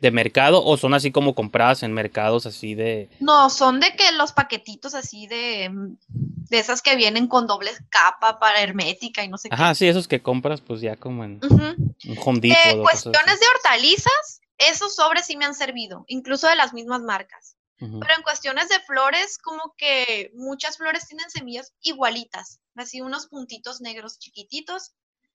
de, 0.00 0.10
mercado, 0.10 0.62
o 0.62 0.76
son 0.76 0.92
así 0.92 1.10
como 1.10 1.34
compradas 1.34 1.82
en 1.82 1.94
mercados 1.94 2.44
así 2.44 2.74
de. 2.74 3.08
No, 3.18 3.48
son 3.48 3.80
de 3.80 3.96
que 3.96 4.12
los 4.12 4.32
paquetitos 4.32 4.94
así 4.94 5.26
de. 5.26 5.70
de 6.08 6.58
esas 6.58 6.82
que 6.82 6.96
vienen 6.96 7.28
con 7.28 7.46
doble 7.46 7.70
capa 7.88 8.38
para 8.38 8.60
hermética 8.60 9.24
y 9.24 9.28
no 9.28 9.38
sé 9.38 9.48
qué. 9.48 9.54
Ajá, 9.54 9.74
sí, 9.74 9.86
esos 9.86 10.06
que 10.06 10.20
compras, 10.20 10.60
pues 10.60 10.82
ya 10.82 10.96
como 10.96 11.24
en 11.24 11.40
un 11.42 12.18
Home 12.24 12.40
eh, 12.42 12.78
cuestiones 12.82 13.40
de 13.40 13.46
hortalizas, 13.54 14.42
esos 14.58 14.94
sobres 14.94 15.24
sí 15.26 15.36
me 15.38 15.46
han 15.46 15.54
servido, 15.54 16.04
incluso 16.08 16.46
de 16.46 16.56
las 16.56 16.74
mismas 16.74 17.00
marcas. 17.00 17.56
Pero 17.78 18.14
en 18.16 18.22
cuestiones 18.22 18.68
de 18.68 18.78
flores, 18.78 19.38
como 19.38 19.74
que 19.76 20.30
muchas 20.34 20.76
flores 20.76 21.08
tienen 21.08 21.28
semillas 21.30 21.74
igualitas, 21.80 22.60
así 22.76 23.00
unos 23.00 23.26
puntitos 23.26 23.80
negros 23.80 24.18
chiquititos. 24.18 24.94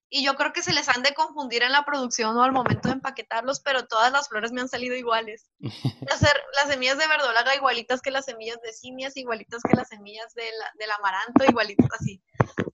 Y 0.09 0.23
yo 0.23 0.35
creo 0.35 0.53
que 0.53 0.63
se 0.63 0.71
les 0.71 0.87
han 0.87 1.03
de 1.03 1.13
confundir 1.13 1.63
en 1.63 1.73
la 1.73 1.83
producción 1.83 2.37
o 2.37 2.43
al 2.43 2.53
momento 2.53 2.87
de 2.87 2.93
empaquetarlos, 2.93 3.59
pero 3.59 3.87
todas 3.87 4.11
las 4.13 4.29
flores 4.29 4.53
me 4.53 4.61
han 4.61 4.69
salido 4.69 4.95
iguales. 4.95 5.49
Las, 6.09 6.21
las 6.21 6.69
semillas 6.69 6.97
de 6.97 7.07
verdolaga 7.07 7.55
igualitas 7.55 8.01
que 8.01 8.11
las 8.11 8.23
semillas 8.23 8.61
de 8.61 8.71
simias, 8.71 9.17
igualitas 9.17 9.61
que 9.61 9.75
las 9.75 9.89
semillas 9.89 10.33
de 10.33 10.43
del 10.79 10.91
amaranto, 10.91 11.43
igualitas 11.43 11.89
así. 11.99 12.23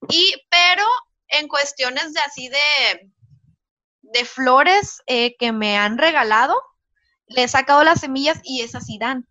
Y, 0.08 0.32
pero 0.48 0.84
en 1.26 1.48
cuestiones 1.48 2.12
de 2.12 2.20
así 2.20 2.48
de, 2.48 3.12
de 4.02 4.24
flores 4.24 5.02
eh, 5.06 5.36
que 5.36 5.50
me 5.50 5.76
han 5.76 5.98
regalado, 5.98 6.54
le 7.26 7.44
he 7.44 7.48
sacado 7.48 7.82
las 7.84 8.00
semillas 8.00 8.40
y 8.44 8.62
esas 8.62 8.86
sí 8.86 8.98
dan. 8.98 9.26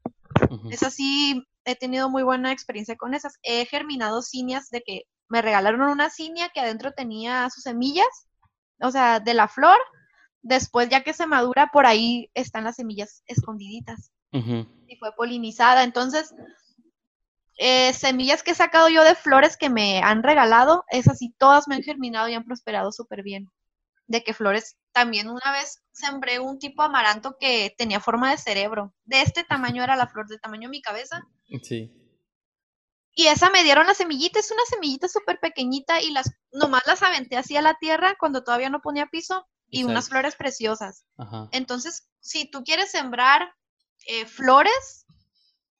Es 0.70 0.84
así, 0.84 1.48
he 1.66 1.76
tenido 1.76 2.10
muy 2.10 2.24
buena 2.24 2.52
experiencia 2.52 2.96
con 2.96 3.14
esas. 3.14 3.38
He 3.44 3.66
germinado 3.66 4.22
cinias 4.22 4.70
de 4.70 4.82
que 4.82 5.04
me 5.34 5.42
regalaron 5.42 5.82
una 5.82 6.12
cinia 6.12 6.50
que 6.50 6.60
adentro 6.60 6.92
tenía 6.92 7.50
sus 7.50 7.64
semillas, 7.64 8.28
o 8.80 8.92
sea, 8.92 9.20
de 9.20 9.34
la 9.34 9.48
flor. 9.48 9.80
Después, 10.44 10.90
ya 10.90 11.04
que 11.04 11.14
se 11.14 11.26
madura, 11.26 11.72
por 11.74 11.88
ahí 11.88 12.30
están 12.36 12.66
las 12.66 12.76
semillas 12.76 13.24
escondiditas. 13.26 14.12
Y 14.32 14.96
fue 15.00 15.16
polinizada. 15.16 15.84
Entonces, 15.84 16.36
eh, 17.58 17.94
semillas 17.94 18.44
que 18.44 18.52
he 18.52 18.56
sacado 18.56 18.90
yo 18.90 19.04
de 19.04 19.16
flores 19.16 19.58
que 19.58 19.72
me 19.72 20.04
han 20.04 20.22
regalado, 20.22 20.84
esas 20.90 21.18
sí, 21.18 21.34
todas 21.40 21.68
me 21.68 21.76
han 21.76 21.82
germinado 21.84 22.30
y 22.30 22.36
han 22.36 22.44
prosperado 22.44 22.92
súper 22.92 23.24
bien 23.24 23.52
de 24.06 24.24
que 24.24 24.34
flores, 24.34 24.78
también 24.92 25.28
una 25.30 25.52
vez 25.52 25.82
sembré 25.92 26.40
un 26.40 26.60
tipo 26.60 26.84
amaranto 26.84 27.38
que 27.40 27.74
tenía 27.78 28.00
forma 28.00 28.30
de 28.30 28.38
cerebro. 28.38 28.94
De 29.06 29.22
este 29.22 29.44
tamaño 29.44 29.84
era 29.84 29.96
la 29.96 30.08
flor, 30.08 30.28
del 30.28 30.42
tamaño 30.42 30.68
de 30.68 30.72
mi 30.72 30.82
cabeza. 30.82 31.22
Sí. 31.64 32.03
Y 33.16 33.28
esa 33.28 33.50
me 33.50 33.64
dieron 33.64 33.86
la 33.86 33.94
semillita, 33.94 34.40
es 34.40 34.52
una 34.52 34.64
semillita 34.68 35.08
súper 35.08 35.40
pequeñita 35.40 36.02
y 36.02 36.12
las 36.12 36.32
nomás 36.52 36.86
las 36.88 37.04
aventé 37.04 37.38
así 37.38 37.56
a 37.56 37.62
la 37.62 37.76
tierra 37.76 38.16
cuando 38.20 38.44
todavía 38.44 38.70
no 38.70 38.82
ponía 38.82 39.08
piso 39.08 39.48
y 39.70 39.84
unas 39.84 40.10
flores 40.10 40.36
preciosas. 40.36 41.06
Entonces, 41.52 42.08
si 42.20 42.50
tú 42.50 42.64
quieres 42.64 42.92
sembrar 42.92 43.54
eh, 44.08 44.26
flores, 44.26 45.06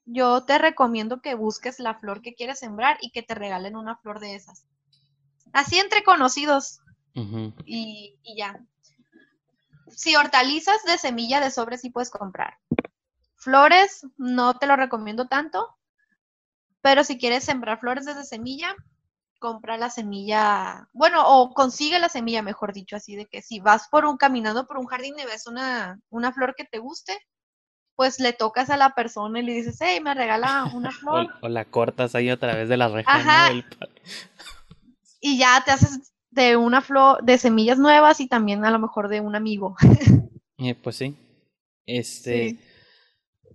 yo 0.04 0.44
te 0.44 0.58
recomiendo 0.58 1.20
que 1.20 1.34
busques 1.34 1.78
la 1.78 1.98
flor 1.98 2.20
que 2.20 2.34
quieres 2.34 2.58
sembrar 2.58 2.98
y 3.00 3.10
que 3.10 3.22
te 3.22 3.34
regalen 3.34 3.76
una 3.76 3.96
flor 3.96 4.20
de 4.20 4.34
esas. 4.34 4.66
Así 5.52 5.78
entre 5.78 6.02
conocidos 6.02 6.80
y, 7.64 8.18
ya. 8.36 8.60
Si 9.88 10.16
hortalizas 10.16 10.82
de 10.84 10.98
semilla 10.98 11.40
de 11.40 11.50
sobre 11.50 11.78
sí 11.78 11.90
puedes 11.90 12.10
comprar. 12.10 12.58
Flores 13.36 14.06
no 14.16 14.58
te 14.58 14.66
lo 14.66 14.74
recomiendo 14.76 15.28
tanto, 15.28 15.76
pero 16.84 17.02
si 17.02 17.16
quieres 17.16 17.44
sembrar 17.44 17.80
flores 17.80 18.04
desde 18.04 18.24
semilla, 18.24 18.76
compra 19.38 19.78
la 19.78 19.88
semilla, 19.88 20.86
bueno, 20.92 21.22
o 21.26 21.54
consigue 21.54 21.98
la 21.98 22.10
semilla, 22.10 22.42
mejor 22.42 22.74
dicho, 22.74 22.94
así 22.94 23.16
de 23.16 23.24
que 23.24 23.40
si 23.40 23.58
vas 23.58 23.88
por 23.88 24.04
un 24.04 24.18
caminando 24.18 24.66
por 24.66 24.76
un 24.76 24.84
jardín 24.84 25.14
y 25.18 25.24
ves 25.24 25.46
una, 25.46 25.98
una 26.10 26.30
flor 26.34 26.54
que 26.54 26.66
te 26.66 26.78
guste, 26.80 27.18
pues 27.96 28.20
le 28.20 28.34
tocas 28.34 28.68
a 28.68 28.76
la 28.76 28.90
persona 28.90 29.40
y 29.40 29.44
le 29.44 29.54
dices, 29.54 29.78
hey, 29.80 29.98
me 30.02 30.12
regala 30.12 30.70
una 30.74 30.90
flor. 31.00 31.28
o, 31.40 31.48
la 31.48 31.64
cortas 31.64 32.14
ahí 32.14 32.28
a 32.28 32.38
través 32.38 32.68
de 32.68 32.76
la 32.76 32.88
reja. 32.88 33.50
Y 35.22 35.38
ya 35.38 35.62
te 35.64 35.70
haces 35.70 36.12
de 36.28 36.58
una 36.58 36.82
flor, 36.82 37.24
de 37.24 37.38
semillas 37.38 37.78
nuevas 37.78 38.20
y 38.20 38.28
también 38.28 38.62
a 38.66 38.70
lo 38.70 38.78
mejor 38.78 39.08
de 39.08 39.22
un 39.22 39.34
amigo. 39.34 39.74
Eh, 40.58 40.76
pues 40.76 40.96
sí. 40.96 41.16
Este. 41.84 42.58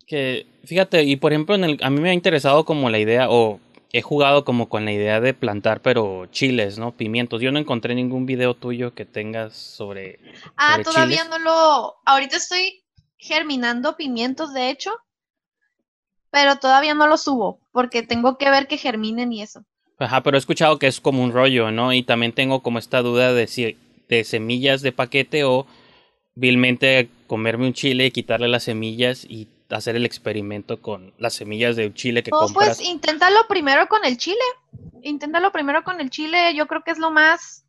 Que, 0.10 0.48
fíjate, 0.66 1.04
y 1.04 1.18
por 1.18 1.32
ejemplo, 1.32 1.54
en 1.54 1.64
el, 1.64 1.80
a 1.84 1.92
mí 1.92 2.02
me 2.02 2.10
ha 2.10 2.14
interesado 2.14 2.66
como 2.66 2.90
la 2.90 2.98
idea, 2.98 3.30
o 3.30 3.60
he 3.94 4.02
jugado 4.02 4.44
como 4.44 4.68
con 4.68 4.84
la 4.86 4.92
idea 4.92 5.22
de 5.22 5.36
plantar, 5.36 5.82
pero 5.82 6.26
chiles, 6.32 6.80
¿no? 6.80 6.98
Pimientos. 6.98 7.42
Yo 7.42 7.52
no 7.52 7.60
encontré 7.60 7.94
ningún 7.94 8.26
video 8.26 8.56
tuyo 8.56 8.96
que 8.96 9.06
tengas 9.06 9.56
sobre. 9.56 10.20
Ah, 10.58 10.80
todavía 10.84 11.26
no 11.26 11.38
lo. 11.38 11.96
Ahorita 12.06 12.38
estoy 12.38 12.84
germinando 13.18 13.98
pimientos, 13.98 14.52
de 14.52 14.72
hecho, 14.72 14.92
pero 16.32 16.56
todavía 16.56 16.96
no 16.96 17.08
lo 17.08 17.18
subo, 17.18 17.60
porque 17.72 18.02
tengo 18.02 18.38
que 18.40 18.50
ver 18.50 18.68
que 18.68 18.78
germinen 18.78 19.32
y 19.32 19.44
eso. 19.44 19.64
Ajá, 20.00 20.24
pero 20.24 20.38
he 20.38 20.40
escuchado 20.40 20.80
que 20.80 20.88
es 20.88 21.00
como 21.00 21.24
un 21.24 21.34
rollo, 21.34 21.70
¿no? 21.70 21.94
Y 21.94 22.02
también 22.02 22.32
tengo 22.32 22.62
como 22.62 22.80
esta 22.80 23.04
duda 23.04 23.34
de 23.34 23.46
si 23.46 23.78
de 24.08 24.24
semillas 24.24 24.82
de 24.82 24.92
paquete 24.92 25.44
o 25.44 25.68
vilmente 26.34 27.10
comerme 27.28 27.68
un 27.68 27.74
chile 27.74 28.08
y 28.08 28.12
quitarle 28.12 28.48
las 28.48 28.64
semillas 28.64 29.26
y 29.30 29.48
hacer 29.70 29.96
el 29.96 30.06
experimento 30.06 30.82
con 30.82 31.14
las 31.18 31.34
semillas 31.34 31.76
de 31.76 31.94
chile 31.94 32.24
que 32.24 32.32
oh, 32.34 32.40
compras. 32.40 32.78
Pues 32.78 32.88
inténtalo 32.88 33.48
primero 33.48 33.88
con 33.88 34.06
el 34.06 34.18
chile. 34.18 34.44
Inténtalo 35.04 35.52
primero 35.52 35.84
con 35.84 36.00
el 36.02 36.10
chile. 36.10 36.54
Yo 36.56 36.68
creo 36.68 36.84
que 36.84 36.92
es 36.92 36.98
lo 36.98 37.12
más 37.12 37.66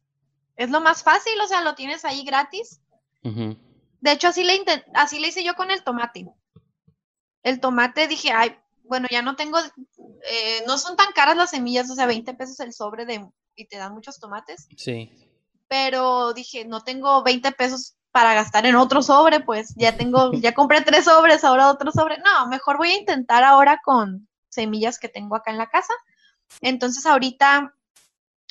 es 0.60 0.68
lo 0.68 0.82
más 0.82 1.02
fácil, 1.02 1.40
o 1.40 1.46
sea, 1.46 1.62
lo 1.62 1.74
tienes 1.74 2.04
ahí 2.04 2.22
gratis. 2.22 2.82
De 3.22 4.12
hecho, 4.12 4.28
así 4.28 4.44
le 4.44 4.62
así 4.92 5.18
le 5.18 5.28
hice 5.28 5.42
yo 5.42 5.54
con 5.54 5.70
el 5.70 5.82
tomate. 5.82 6.26
El 7.42 7.60
tomate 7.60 8.06
dije, 8.08 8.30
ay, 8.30 8.54
bueno, 8.84 9.08
ya 9.10 9.22
no 9.22 9.36
tengo, 9.36 9.58
eh, 9.58 10.62
no 10.66 10.76
son 10.76 10.96
tan 10.96 11.12
caras 11.12 11.34
las 11.38 11.48
semillas, 11.48 11.90
o 11.90 11.94
sea, 11.94 12.04
20 12.04 12.34
pesos 12.34 12.60
el 12.60 12.74
sobre 12.74 13.06
de, 13.06 13.26
y 13.56 13.68
te 13.68 13.78
dan 13.78 13.94
muchos 13.94 14.20
tomates. 14.20 14.68
Sí. 14.76 15.10
Pero 15.66 16.34
dije, 16.34 16.66
no 16.66 16.82
tengo 16.82 17.22
20 17.22 17.52
pesos 17.52 17.96
para 18.12 18.34
gastar 18.34 18.66
en 18.66 18.76
otro 18.76 19.02
sobre, 19.02 19.40
pues 19.40 19.74
ya 19.76 19.96
tengo, 19.96 20.32
ya 20.34 20.52
compré 20.52 20.80
tres 20.82 21.04
sobres, 21.04 21.44
ahora 21.44 21.70
otro 21.70 21.92
sobre. 21.92 22.18
No, 22.18 22.48
mejor 22.48 22.76
voy 22.78 22.90
a 22.90 22.98
intentar 22.98 23.44
ahora 23.44 23.80
con 23.84 24.28
semillas 24.48 24.98
que 24.98 25.08
tengo 25.08 25.36
acá 25.36 25.50
en 25.50 25.58
la 25.58 25.68
casa. 25.68 25.92
Entonces 26.60 27.06
ahorita 27.06 27.74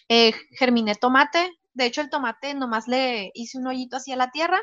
eh, 0.08 0.34
germiné 0.52 0.96
tomate. 0.96 1.52
De 1.74 1.86
hecho, 1.86 2.02
el 2.02 2.10
tomate 2.10 2.54
nomás 2.54 2.88
le 2.88 3.32
hice 3.34 3.58
un 3.58 3.68
hoyito 3.68 3.98
hacia 3.98 4.16
la 4.16 4.32
tierra 4.32 4.60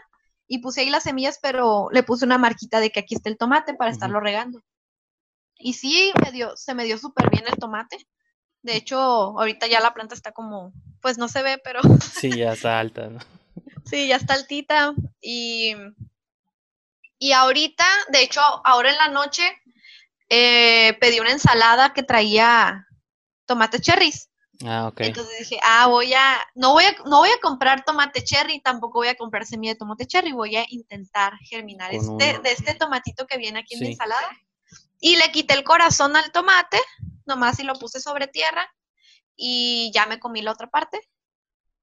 y 0.48 0.59
puse 0.59 0.80
ahí 0.80 0.90
las 0.90 1.04
semillas, 1.04 1.38
pero 1.40 1.88
le 1.92 2.02
puse 2.02 2.24
una 2.24 2.38
marquita 2.38 2.80
de 2.80 2.90
que 2.90 3.00
aquí 3.00 3.14
está 3.14 3.28
el 3.28 3.38
tomate 3.38 3.74
para 3.74 3.90
estarlo 3.90 4.20
regando. 4.20 4.62
Y 5.59 5.74
sí, 5.74 6.12
me 6.22 6.32
dio, 6.32 6.56
se 6.56 6.74
me 6.74 6.85
dio 6.85 6.98
súper 6.98 7.30
bien 7.30 7.44
el 7.46 7.59
tomate. 7.59 7.98
De 8.62 8.76
hecho, 8.76 8.98
ahorita 8.98 9.66
ya 9.66 9.80
la 9.80 9.94
planta 9.94 10.14
está 10.14 10.32
como, 10.32 10.72
pues 11.00 11.18
no 11.18 11.28
se 11.28 11.42
ve, 11.42 11.59
pero... 11.62 11.80
Sí, 12.00 12.30
ya 12.37 12.52
está 12.52 12.78
alta, 12.78 13.09
¿no? 13.09 13.20
Sí, 13.88 14.09
ya 14.09 14.16
está 14.16 14.35
altita. 14.35 14.94
Y, 15.20 15.75
y 17.18 17.33
ahorita, 17.33 17.85
de 18.11 18.22
hecho, 18.22 18.40
ahora 18.64 18.90
en 18.90 18.99
la 18.99 19.09
noche 19.09 19.42
eh, 20.29 20.96
pedí 21.01 21.20
una 21.20 21.33
ensalada 21.33 21.92
que 21.92 22.03
traía 22.03 22.87
tomate 23.46 23.81
cherries. 23.81 24.31
Ah, 24.64 24.88
ok. 24.88 25.01
Entonces 25.01 25.38
dije, 25.38 25.61
ah, 25.62 25.87
voy 25.87 26.14
a, 26.14 26.38
no 26.55 26.72
voy 26.72 26.85
a, 26.85 26.96
no 27.05 27.18
voy 27.18 27.29
a 27.29 27.40
comprar 27.40 27.85
tomate 27.85 28.25
cherry, 28.25 28.61
tampoco 28.61 29.01
voy 29.01 29.09
a 29.09 29.14
comprar 29.14 29.44
semilla 29.44 29.75
de 29.75 29.79
tomate 29.79 30.07
cherry, 30.07 30.33
voy 30.33 30.57
a 30.57 30.64
intentar 30.70 31.35
germinar 31.44 31.90
Con 31.90 32.20
este, 32.20 32.38
de 32.40 32.53
este 32.53 32.75
tomatito 32.75 33.27
que 33.27 33.37
viene 33.37 33.61
aquí 33.61 33.75
en 33.75 33.81
mi 33.81 33.87
Sí. 33.87 33.92
ensalada. 33.92 34.31
Y 34.99 35.16
le 35.16 35.31
quité 35.31 35.55
el 35.55 35.62
corazón 35.62 36.16
al 36.16 36.33
tomate, 36.33 36.81
nomás 37.27 37.61
y 37.61 37.64
lo 37.64 37.75
puse 37.75 38.01
sobre 38.01 38.29
tierra 38.29 38.66
y 39.37 39.90
ya 39.92 40.07
me 40.07 40.18
comí 40.18 40.40
la 40.40 40.53
otra 40.53 40.68
parte. 40.68 41.01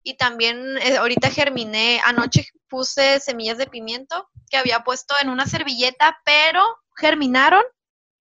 Y 0.04 0.18
también 0.18 0.78
eh, 0.78 0.98
ahorita 0.98 1.30
germiné, 1.30 2.02
anoche 2.04 2.46
puse 2.68 3.20
semillas 3.20 3.58
de 3.58 3.68
pimiento 3.68 4.30
que 4.50 4.58
había 4.58 4.84
puesto 4.84 5.16
en 5.22 5.30
una 5.30 5.46
servilleta, 5.46 6.20
pero 6.26 6.62
germinaron, 6.98 7.64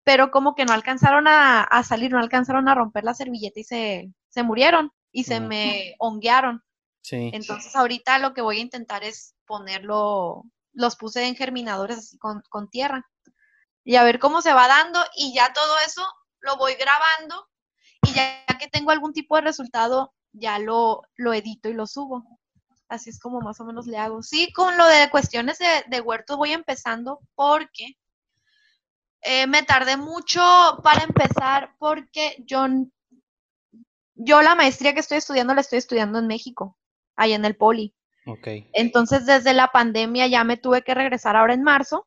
pero 0.05 0.31
como 0.31 0.55
que 0.55 0.64
no 0.64 0.73
alcanzaron 0.73 1.27
a, 1.27 1.62
a 1.62 1.83
salir, 1.83 2.11
no 2.11 2.19
alcanzaron 2.19 2.69
a 2.69 2.75
romper 2.75 3.05
la 3.05 3.14
servilleta 3.14 3.61
y 3.61 3.64
se, 3.64 4.12
se 4.29 4.43
murieron 4.43 4.93
y 5.12 5.25
se 5.25 5.40
me 5.40 5.95
honguearon. 5.99 6.62
Sí. 7.03 7.31
Entonces 7.33 7.75
ahorita 7.75 8.19
lo 8.19 8.35
que 8.35 8.43
voy 8.43 8.59
a 8.59 8.62
intentar 8.62 9.05
es 9.05 9.35
ponerlo, 9.47 10.45
los 10.73 10.97
puse 10.97 11.27
en 11.27 11.35
germinadores 11.35 11.99
así 11.99 12.19
con, 12.19 12.43
con 12.51 12.69
tierra 12.69 13.09
y 13.85 13.97
a 13.97 14.05
ver 14.05 14.19
cómo 14.19 14.43
se 14.43 14.53
va 14.53 14.69
dando 14.69 15.01
y 15.16 15.35
ya 15.35 15.53
todo 15.53 15.75
eso 15.87 16.07
lo 16.40 16.57
voy 16.57 16.75
grabando 16.75 17.49
y 18.07 18.12
ya 18.12 18.45
que 18.59 18.69
tengo 18.69 18.90
algún 18.90 19.12
tipo 19.12 19.37
de 19.37 19.43
resultado 19.43 20.14
ya 20.33 20.59
lo, 20.59 21.03
lo 21.16 21.33
edito 21.33 21.69
y 21.69 21.75
lo 21.75 21.87
subo. 21.87 22.25
Así 22.88 23.11
es 23.11 23.21
como 23.21 23.40
más 23.40 23.61
o 23.61 23.64
menos 23.64 23.87
le 23.87 23.99
hago. 23.99 24.23
Sí, 24.23 24.53
con 24.53 24.77
lo 24.77 24.87
de 24.87 25.11
cuestiones 25.11 25.59
de, 25.59 25.66
de 25.88 26.01
huertos 26.01 26.37
voy 26.37 26.53
empezando 26.53 27.21
porque 27.35 27.97
eh, 29.23 29.47
me 29.47 29.62
tardé 29.62 29.97
mucho 29.97 30.40
para 30.83 31.05
empezar 31.05 31.75
porque 31.79 32.37
yo, 32.47 32.66
yo 34.14 34.43
la 34.43 34.55
maestría 34.55 34.95
que 34.95 35.01
estoy 35.01 35.19
estudiando 35.19 35.55
la 35.55 35.61
estoy 35.61 35.79
estudiando 35.79 36.19
en 36.19 36.27
México, 36.27 36.79
ahí 37.16 37.33
en 37.35 37.45
el 37.45 37.57
Poli. 37.57 37.95
Ok. 38.27 38.49
Entonces, 38.73 39.27
desde 39.27 39.53
la 39.53 39.69
pandemia 39.69 40.27
ya 40.27 40.45
me 40.45 40.57
tuve 40.57 40.83
que 40.83 40.95
regresar 40.95 41.37
ahora 41.37 41.55
en 41.55 41.62
marzo. 41.62 42.07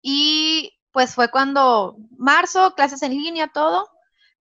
Y 0.00 0.78
pues 0.92 1.14
fue 1.14 1.30
cuando 1.30 1.96
marzo, 2.16 2.74
clases 2.74 3.02
en 3.02 3.12
línea, 3.12 3.48
todo. 3.48 3.88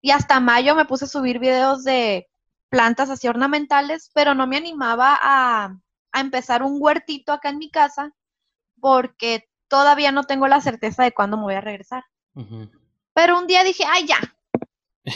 Y 0.01 0.11
hasta 0.11 0.39
mayo 0.39 0.75
me 0.75 0.85
puse 0.85 1.05
a 1.05 1.07
subir 1.07 1.39
videos 1.39 1.83
de 1.83 2.27
plantas 2.71 3.11
así 3.11 3.27
ornamentales, 3.27 4.09
pero 4.15 4.33
no 4.33 4.47
me 4.47 4.57
animaba 4.57 5.19
a, 5.21 5.77
a 6.13 6.19
empezar 6.21 6.63
un 6.63 6.77
huertito 6.79 7.33
acá 7.33 7.49
en 7.49 7.59
mi 7.59 7.69
casa 7.69 8.15
porque 8.79 9.47
todavía 9.67 10.11
no 10.11 10.23
tengo 10.23 10.47
la 10.47 10.61
certeza 10.61 11.03
de 11.03 11.11
cuándo 11.11 11.37
me 11.37 11.43
voy 11.43 11.55
a 11.55 11.61
regresar. 11.61 12.03
Pero 13.13 13.37
un 13.37 13.45
día 13.45 13.63
dije, 13.63 13.83
ay, 13.87 14.07
ya, 14.07 14.17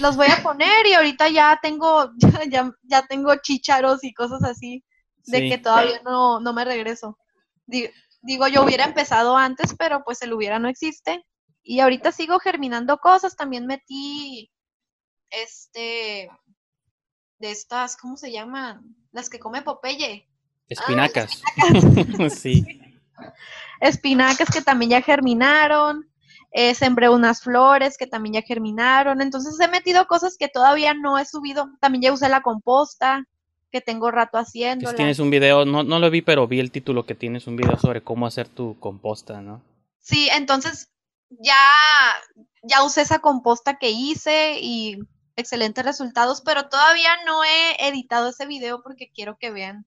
los 0.01 0.17
voy 0.17 0.27
a 0.27 0.43
poner 0.43 0.85
y 0.85 0.93
ahorita 0.93 1.29
ya 1.29 1.57
tengo, 1.61 2.11
ya, 2.17 2.43
ya, 2.49 2.71
ya 2.83 3.07
tengo 3.07 3.33
chícharos 3.37 4.03
y 4.03 4.13
cosas 4.13 4.43
así 4.43 4.83
de 5.25 5.39
Sí. 5.39 5.49
que 5.49 5.57
todavía 5.57 6.01
no, 6.03 6.39
no 6.39 6.53
me 6.53 6.65
regreso. 6.65 7.17
Di- 7.65 7.89
Digo, 8.21 8.47
yo 8.47 8.63
hubiera 8.63 8.85
empezado 8.85 9.37
antes, 9.37 9.75
pero 9.77 10.03
pues 10.03 10.21
el 10.23 10.33
hubiera 10.33 10.59
no 10.59 10.67
existe. 10.67 11.23
Y 11.63 11.79
ahorita 11.79 12.11
sigo 12.11 12.39
germinando 12.39 12.97
cosas. 12.97 13.35
También 13.35 13.67
metí, 13.67 14.51
este, 15.29 16.29
de 17.39 17.51
estas, 17.51 17.97
¿cómo 17.97 18.17
se 18.17 18.31
llaman? 18.31 18.95
Las 19.11 19.29
que 19.29 19.39
come 19.39 19.61
Popeye. 19.61 20.27
Espinacas. 20.69 21.41
sí. 22.35 22.65
Espinacas 23.79 24.49
que 24.49 24.61
también 24.61 24.91
ya 24.91 25.01
germinaron. 25.01 26.09
eh, 26.51 26.73
sembré 26.73 27.09
unas 27.09 27.41
flores 27.41 27.97
que 27.97 28.07
también 28.07 28.33
ya 28.33 28.41
germinaron. 28.41 29.21
Entonces 29.21 29.59
he 29.59 29.67
metido 29.67 30.07
cosas 30.07 30.37
que 30.37 30.47
todavía 30.47 30.93
no 30.93 31.17
he 31.17 31.25
subido. 31.25 31.69
También 31.81 32.01
ya 32.03 32.13
usé 32.13 32.29
la 32.29 32.41
composta, 32.41 33.25
que 33.75 33.81
tengo 33.81 34.09
rato 34.09 34.37
si 34.45 34.63
tienes 34.95 35.19
un 35.19 35.29
video, 35.29 35.65
no, 35.65 35.83
no 35.83 35.99
lo 35.99 36.09
vi, 36.09 36.21
pero 36.21 36.47
vi 36.47 36.61
el 36.61 36.71
título 36.71 37.05
que 37.05 37.13
tienes 37.13 37.45
un 37.45 37.57
video 37.57 37.77
sobre 37.77 38.01
cómo 38.01 38.25
hacer 38.25 38.47
tu 38.47 38.79
composta, 38.79 39.41
¿no? 39.41 39.61
Sí, 39.99 40.29
entonces 40.31 40.91
ya, 41.29 41.59
ya 42.63 42.83
usé 42.85 43.01
esa 43.01 43.19
composta 43.19 43.77
que 43.77 43.89
hice 43.89 44.59
y 44.61 44.99
excelentes 45.35 45.83
resultados, 45.83 46.41
pero 46.41 46.69
todavía 46.69 47.11
no 47.25 47.43
he 47.43 47.87
editado 47.87 48.29
ese 48.29 48.45
video 48.45 48.81
porque 48.81 49.11
quiero 49.13 49.37
que 49.37 49.51
vean, 49.51 49.85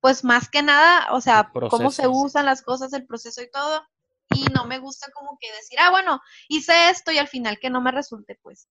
pues 0.00 0.24
más 0.24 0.48
que 0.48 0.62
nada, 0.62 1.12
o 1.12 1.20
sea, 1.20 1.50
cómo 1.70 1.90
se 1.90 2.06
usan 2.08 2.46
las 2.46 2.62
cosas, 2.62 2.92
el 2.92 3.06
proceso 3.06 3.42
y 3.42 3.50
todo. 3.50 3.82
Y 4.30 4.44
no 4.54 4.66
me 4.66 4.78
gusta 4.78 5.10
como 5.12 5.38
que 5.40 5.50
decir, 5.52 5.78
ah, 5.80 5.90
bueno, 5.90 6.20
hice 6.48 6.90
esto 6.90 7.10
y 7.10 7.18
al 7.18 7.28
final 7.28 7.58
que 7.58 7.70
no 7.70 7.80
me 7.80 7.90
resulte, 7.90 8.38
pues. 8.42 8.68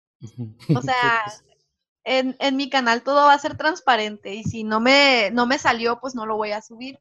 O 0.75 0.81
sea, 0.81 1.23
en, 2.03 2.35
en 2.39 2.55
mi 2.55 2.69
canal 2.69 3.01
todo 3.01 3.25
va 3.25 3.33
a 3.33 3.39
ser 3.39 3.57
transparente 3.57 4.35
y 4.35 4.43
si 4.43 4.63
no 4.63 4.79
me, 4.79 5.31
no 5.31 5.47
me 5.47 5.57
salió, 5.57 5.99
pues 5.99 6.15
no 6.15 6.25
lo 6.25 6.37
voy 6.37 6.51
a 6.51 6.61
subir. 6.61 6.99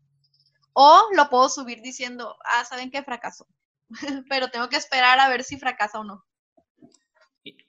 O 0.73 1.05
lo 1.15 1.29
puedo 1.31 1.49
subir 1.49 1.81
diciendo, 1.81 2.37
ah, 2.45 2.65
saben 2.65 2.91
que 2.91 3.03
fracasó. 3.03 3.47
Pero 4.29 4.51
tengo 4.51 4.69
que 4.69 4.77
esperar 4.77 5.21
a 5.21 5.29
ver 5.29 5.45
si 5.45 5.59
fracasa 5.59 6.01
o 6.01 6.05
no. 6.05 6.25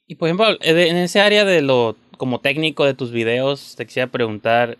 Y, 0.07 0.15
por 0.15 0.27
ejemplo, 0.29 0.49
eh, 0.61 0.87
en 0.89 0.97
ese 0.97 1.19
área 1.19 1.45
de 1.45 1.61
lo 1.61 1.95
como 2.17 2.39
técnico 2.39 2.85
de 2.85 2.93
tus 2.93 3.11
videos, 3.11 3.75
te 3.75 3.85
quisiera 3.85 4.07
preguntar 4.11 4.77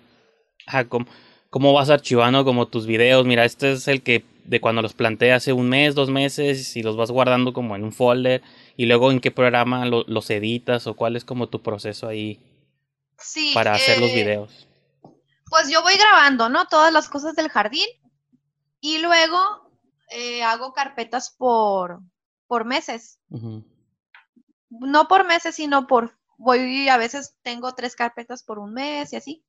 ajá, 0.65 0.87
cómo, 0.87 1.05
cómo 1.49 1.73
vas 1.73 1.89
archivando 1.89 2.43
como 2.45 2.67
tus 2.67 2.85
videos. 2.87 3.25
Mira, 3.25 3.45
este 3.45 3.73
es 3.73 3.87
el 3.87 4.01
que 4.01 4.23
de 4.45 4.61
cuando 4.61 4.81
los 4.81 4.93
planteé 4.93 5.33
hace 5.33 5.51
un 5.53 5.67
mes, 5.69 5.93
dos 5.93 6.09
meses, 6.09 6.75
y 6.77 6.81
los 6.81 6.95
vas 6.95 7.11
guardando 7.11 7.51
como 7.53 7.75
en 7.75 7.83
un 7.83 7.91
folder, 7.91 8.41
y 8.77 8.85
luego 8.85 9.11
en 9.11 9.19
qué 9.19 9.29
programa 9.29 9.85
lo- 9.85 10.05
los 10.07 10.29
editas 10.29 10.87
o 10.87 10.95
cuál 10.95 11.15
es 11.17 11.25
como 11.25 11.47
tu 11.49 11.61
proceso 11.61 12.07
ahí 12.07 12.39
Sí. 13.19 13.51
para 13.53 13.73
hacer 13.73 13.99
los 13.99 14.09
eh, 14.11 14.15
videos. 14.15 14.67
Pues 15.49 15.69
yo 15.69 15.81
voy 15.81 15.95
grabando, 15.97 16.47
¿no? 16.49 16.67
Todas 16.67 16.93
las 16.93 17.09
cosas 17.09 17.35
del 17.35 17.49
jardín 17.49 17.87
y 18.79 18.99
luego 18.99 19.37
eh, 20.11 20.41
hago 20.43 20.73
carpetas 20.73 21.35
por, 21.37 21.99
por 22.47 22.63
meses. 22.65 23.19
Ujú. 23.29 23.63
No 24.69 25.07
por 25.07 25.25
meses, 25.25 25.55
sino 25.55 25.87
por, 25.87 26.17
voy, 26.37 26.89
a 26.89 26.97
veces 26.97 27.35
tengo 27.41 27.73
tres 27.73 27.95
carpetas 27.95 28.43
por 28.43 28.59
un 28.59 28.73
mes 28.73 29.13
y 29.13 29.15
así. 29.15 29.43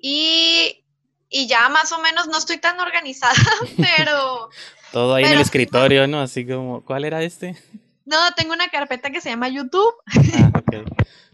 Y, 0.00 0.84
y 1.28 1.46
ya 1.46 1.68
más 1.68 1.92
o 1.92 1.98
menos 2.00 2.28
no 2.28 2.38
estoy 2.38 2.58
tan 2.58 2.78
organizada, 2.80 3.34
pero 3.76 4.48
Todo 4.92 5.14
ahí 5.14 5.24
en 5.24 5.32
el 5.32 5.40
escritorio, 5.40 6.06
¿no? 6.06 6.20
Así 6.20 6.46
como, 6.46 6.84
¿cuál 6.84 7.04
era 7.04 7.22
este? 7.22 7.56
no, 8.04 8.16
tengo 8.36 8.52
una 8.52 8.68
carpeta 8.68 9.10
que 9.10 9.20
se 9.20 9.30
llama 9.30 9.48
YouTube 9.48 9.94
Ah, 10.40 10.62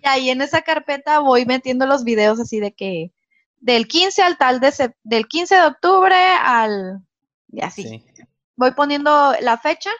y 0.03 0.07
ahí 0.07 0.31
en 0.31 0.43
esa 0.43 0.63
carpeta 0.63 1.21
voy 1.21 1.47
metiendo 1.47 1.87
los 1.87 2.05
videos 2.05 2.39
así 2.39 2.61
de 2.61 2.73
que 2.73 3.11
del 3.61 3.89
15 3.89 4.23
al 4.23 4.37
tal 4.37 4.61
de 4.61 4.93
del 5.03 5.27
15 5.27 5.55
de 5.55 5.63
octubre 5.63 6.15
al 6.15 7.01
y 7.51 7.63
así. 7.63 7.85
Sí. 7.85 8.05
voy 8.57 8.73
poniendo 8.73 9.35
la 9.41 9.57
fecha 9.57 9.91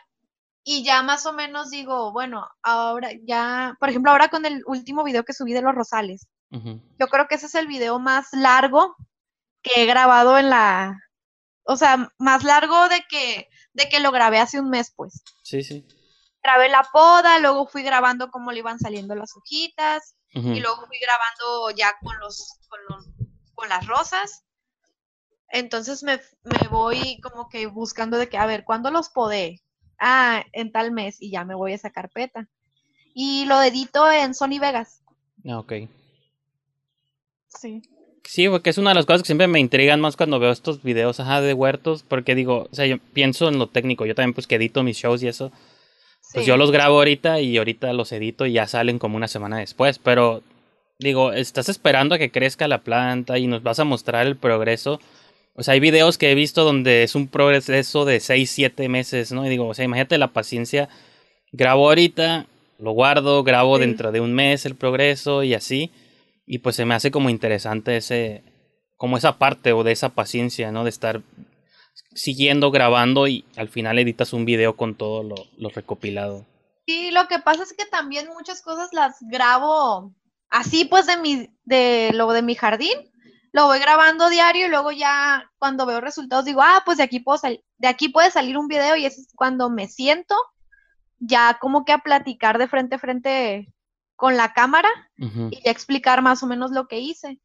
y 0.65 0.83
ya 0.83 1.03
más 1.03 1.27
o 1.27 1.33
menos 1.35 1.71
digo, 1.71 2.11
bueno, 2.13 2.49
ahora 2.63 3.11
ya, 3.25 3.77
por 3.79 3.91
ejemplo, 3.91 4.11
ahora 4.11 4.29
con 4.29 4.47
el 4.47 4.63
último 4.67 5.05
video 5.05 5.23
que 5.23 5.35
subí 5.35 5.53
de 5.53 5.63
los 5.63 5.75
rosales, 5.75 6.27
yo 6.51 7.09
creo 7.09 7.27
que 7.27 7.35
ese 7.35 7.47
es 7.47 7.55
el 7.57 7.67
video 7.67 7.99
más 7.99 8.29
largo 8.33 8.95
que 9.61 9.83
he 9.83 9.87
grabado 9.87 10.39
en 10.39 10.51
la, 10.51 10.97
o 11.65 11.77
sea, 11.77 12.09
más 12.17 12.45
largo 12.45 12.89
de 12.89 13.03
que, 13.09 13.49
de 13.73 13.89
que 13.89 13.99
lo 13.99 14.13
grabé 14.13 14.39
hace 14.39 14.61
un 14.61 14.71
mes, 14.71 14.93
pues. 14.95 15.23
Sí, 15.43 15.65
sí. 15.65 15.85
Grabé 16.43 16.69
la 16.69 16.89
poda, 16.93 17.41
luego 17.41 17.67
fui 17.67 17.83
grabando 17.83 18.31
cómo 18.31 18.53
le 18.53 18.61
iban 18.61 18.79
saliendo 18.79 19.15
las 19.15 19.37
hojitas, 19.37 20.17
y 20.31 20.61
luego 20.61 20.87
fui 20.87 20.99
grabando 20.99 21.71
ya 21.77 21.93
con 22.03 22.19
los, 22.19 22.59
con 22.69 22.81
los, 22.89 23.07
con 23.55 23.69
las 23.69 23.87
rosas. 23.87 24.45
Entonces 25.49 26.03
me, 26.03 26.21
me 26.43 26.69
voy 26.69 27.21
como 27.21 27.49
que 27.49 27.67
buscando 27.67 28.17
de 28.17 28.29
que, 28.29 28.39
a 28.39 28.47
ver, 28.47 28.65
¿cuándo 28.65 28.91
los 28.91 29.11
podé? 29.11 29.64
Ah, 29.99 30.45
en 30.53 30.73
tal 30.73 30.91
mes, 30.93 31.17
y 31.21 31.31
ya 31.31 31.45
me 31.45 31.55
voy 31.55 31.73
a 31.73 31.77
esa 31.77 31.91
carpeta. 31.91 32.49
Y 33.15 33.45
lo 33.47 33.63
edito 33.63 34.11
en 34.11 34.35
Sony 34.35 34.59
Vegas. 34.61 35.03
Ah, 35.49 35.59
ok. 35.59 35.73
Sí. 37.49 37.83
Sí, 38.25 38.49
porque 38.49 38.71
es 38.71 38.79
una 38.79 38.91
de 38.91 38.95
las 38.97 39.07
cosas 39.07 39.23
que 39.23 39.27
siempre 39.27 39.47
me 39.49 39.61
intrigan 39.61 40.01
más 40.01 40.17
cuando 40.17 40.39
veo 40.39 40.51
estos 40.51 40.83
videos 40.83 41.21
ajá, 41.21 41.41
de 41.43 41.53
huertos, 41.53 42.03
porque 42.03 42.35
digo, 42.35 42.69
o 42.71 42.75
sea, 42.75 42.87
yo 42.87 42.97
pienso 43.13 43.49
en 43.49 43.59
lo 43.59 43.69
técnico, 43.69 44.07
yo 44.07 44.15
también 44.15 44.33
pues 44.33 44.47
que 44.47 44.55
edito 44.55 44.83
mis 44.83 44.97
shows 44.97 45.23
y 45.23 45.29
eso, 45.29 45.51
pues 46.33 46.45
Sí. 46.45 46.49
yo 46.49 46.57
los 46.57 46.71
grabo 46.73 46.97
ahorita 46.97 47.41
y 47.41 47.59
ahorita 47.59 47.93
los 47.93 48.11
edito 48.13 48.47
y 48.47 48.55
ya 48.55 48.67
salen 48.67 48.99
como 48.99 49.17
una 49.19 49.29
semana 49.29 49.59
después, 49.59 49.99
pero 49.99 50.43
digo, 50.99 51.33
estás 51.33 51.69
esperando 51.69 52.15
a 52.15 52.19
que 52.19 52.31
crezca 52.31 52.67
la 52.67 52.79
planta 52.83 53.39
y 53.39 53.47
nos 53.47 53.63
vas 53.63 53.79
a 53.79 53.85
mostrar 53.85 54.27
el 54.27 54.37
progreso. 54.37 55.01
O 55.55 55.63
sea, 55.63 55.75
hay 55.75 55.81
videos 55.81 56.19
que 56.19 56.31
he 56.31 56.35
visto 56.35 56.65
donde 56.65 57.05
es 57.05 57.15
un 57.15 57.29
progreso 57.29 58.05
de 58.05 58.21
6, 58.21 58.51
7 58.51 58.89
meses, 58.89 59.31
¿no? 59.33 59.47
Y 59.47 59.49
digo, 59.49 59.67
o 59.69 59.75
sea, 59.75 59.85
imagínate 59.85 60.19
la 60.19 60.33
paciencia. 60.33 60.89
Grabo 61.53 61.89
ahorita, 61.89 62.47
lo 62.79 62.91
guardo, 62.93 63.45
grabo 63.45 63.77
Sí. 63.77 63.83
dentro 63.83 64.11
de 64.11 64.21
un 64.21 64.33
mes 64.35 64.67
el 64.67 64.75
progreso 64.75 65.43
y 65.45 65.55
así. 65.55 65.93
Y 66.47 66.59
pues 66.59 66.75
se 66.77 66.85
me 66.85 66.95
hace 66.95 67.11
como 67.13 67.31
interesante 67.31 67.97
ese, 67.97 68.43
como 68.97 69.17
esa 69.17 69.39
parte 69.39 69.73
o 69.73 69.85
de 69.85 69.93
esa 69.93 70.09
paciencia, 70.11 70.73
¿no? 70.73 70.83
De 70.83 70.91
estar 70.91 71.23
siguiendo 72.15 72.71
grabando 72.71 73.29
y 73.29 73.45
al 73.57 73.69
final 73.69 73.99
editas 73.99 74.33
un 74.33 74.45
video 74.45 74.77
con 74.77 74.95
todo 74.97 75.23
lo, 75.23 75.35
lo 75.57 75.69
recopilado. 75.71 76.47
Sí, 76.87 77.11
lo 77.13 77.29
que 77.29 77.39
pasa 77.39 77.63
es 77.63 77.73
que 77.73 77.87
también 77.87 78.27
muchas 78.37 78.61
cosas 78.61 78.91
las 78.93 79.17
grabo 79.31 80.13
así 80.51 80.85
pues 80.85 81.07
de 81.07 81.17
mi, 81.17 81.49
de 81.65 82.11
lo 82.13 82.31
de 82.33 82.43
mi 82.43 82.55
jardín, 82.55 82.93
lo 83.55 83.67
voy 83.67 83.79
grabando 83.79 84.31
diario 84.31 84.67
y 84.67 84.69
luego 84.69 84.91
ya 84.91 85.49
cuando 85.59 85.87
veo 85.87 86.01
resultados 86.01 86.45
digo, 86.45 86.61
ah, 86.61 86.83
pues 86.85 86.99
de 86.99 87.05
aquí 87.05 87.21
puedo 87.21 87.41
de 87.41 87.89
aquí 87.89 88.09
puede 88.09 88.33
salir 88.33 88.59
un 88.59 88.67
video 88.67 88.97
y 88.97 89.07
es 89.07 89.29
cuando 89.37 89.71
me 89.71 89.87
siento 89.87 90.35
ya 91.21 91.57
como 91.61 91.85
que 91.85 91.93
a 91.93 91.99
platicar 91.99 92.59
de 92.59 92.67
frente 92.67 92.97
a 92.97 92.99
frente 92.99 93.73
con 94.17 94.37
la 94.37 94.53
cámara 94.55 94.89
y 95.17 95.63
ya 95.63 95.71
explicar 95.71 96.21
más 96.21 96.43
o 96.43 96.49
menos 96.49 96.73
lo 96.73 96.89
que 96.89 96.99
hice. 96.99 97.39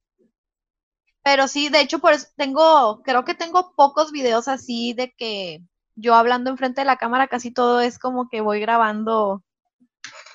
Pero 1.22 1.48
sí, 1.48 1.70
de 1.70 1.82
hecho, 1.82 2.00
por 2.00 2.14
eso 2.14 2.26
tengo, 2.36 3.04
creo 3.04 3.24
que 3.24 3.36
tengo 3.36 3.74
pocos 3.76 4.12
videos 4.12 4.48
así 4.48 4.94
de 4.94 5.14
que 5.16 5.62
yo 5.94 6.16
hablando 6.16 6.50
enfrente 6.50 6.82
de 6.82 6.86
la 6.86 6.98
cámara, 6.98 7.28
casi 7.28 7.52
todo 7.52 7.82
es 7.82 8.00
como 8.00 8.30
que 8.30 8.42
voy 8.42 8.60
grabando 8.60 9.44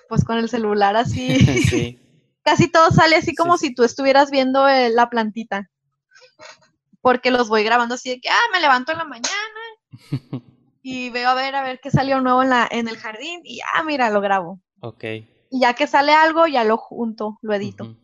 pues 0.09 0.25
con 0.25 0.39
el 0.39 0.49
celular 0.49 0.95
así. 0.95 1.35
sí. 1.69 1.99
Casi 2.45 2.71
todo 2.71 2.91
sale 2.91 3.17
así 3.17 3.35
como 3.35 3.57
Sí. 3.59 3.69
si 3.69 3.75
tú 3.75 3.83
estuvieras 3.85 4.31
viendo 4.31 4.69
eh, 4.69 4.91
la 4.91 5.09
plantita. 5.11 5.71
Porque 7.01 7.31
los 7.31 7.49
voy 7.49 7.65
grabando 7.65 7.97
así 7.97 8.11
de 8.11 8.21
que, 8.21 8.29
ah, 8.31 8.49
me 8.53 8.61
levanto 8.61 8.93
en 8.93 8.99
la 8.99 9.05
mañana 9.05 9.29
y 10.83 11.11
veo 11.11 11.29
a 11.31 11.35
ver, 11.35 11.55
a 11.55 11.63
ver 11.63 11.81
qué 11.83 11.91
salió 11.91 12.21
nuevo 12.21 12.43
en, 12.43 12.51
la, 12.51 12.69
en 12.71 12.89
el 12.89 12.97
jardín 12.97 13.41
y, 13.45 13.61
ah, 13.75 13.83
mira, 13.83 14.11
lo 14.11 14.21
grabo. 14.21 14.61
Ok. 14.81 15.05
Y 15.51 15.61
ya 15.61 15.75
que 15.75 15.87
sale 15.87 16.13
algo, 16.13 16.47
ya 16.47 16.65
lo 16.65 16.77
junto, 16.77 17.39
lo 17.43 17.55
edito. 17.55 17.97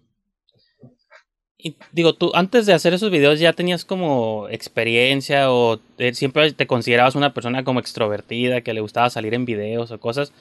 Y 1.62 1.76
digo, 1.93 2.14
tú 2.14 2.30
antes 2.34 2.64
de 2.64 2.72
hacer 2.72 2.95
esos 2.95 3.11
videos 3.11 3.38
ya 3.38 3.53
tenías 3.53 3.84
como 3.84 4.49
experiencia 4.49 5.51
o 5.53 5.78
te- 5.78 6.14
siempre 6.14 6.53
te 6.55 6.66
considerabas 6.66 7.16
una 7.16 7.34
persona 7.34 7.64
como 7.64 7.80
extrovertida, 7.80 8.62
que 8.62 8.72
le 8.72 8.80
gustaba 8.80 9.11
salir 9.11 9.34
en 9.34 9.45
videos 9.45 9.91
o 9.91 10.01
cosas, 10.01 10.32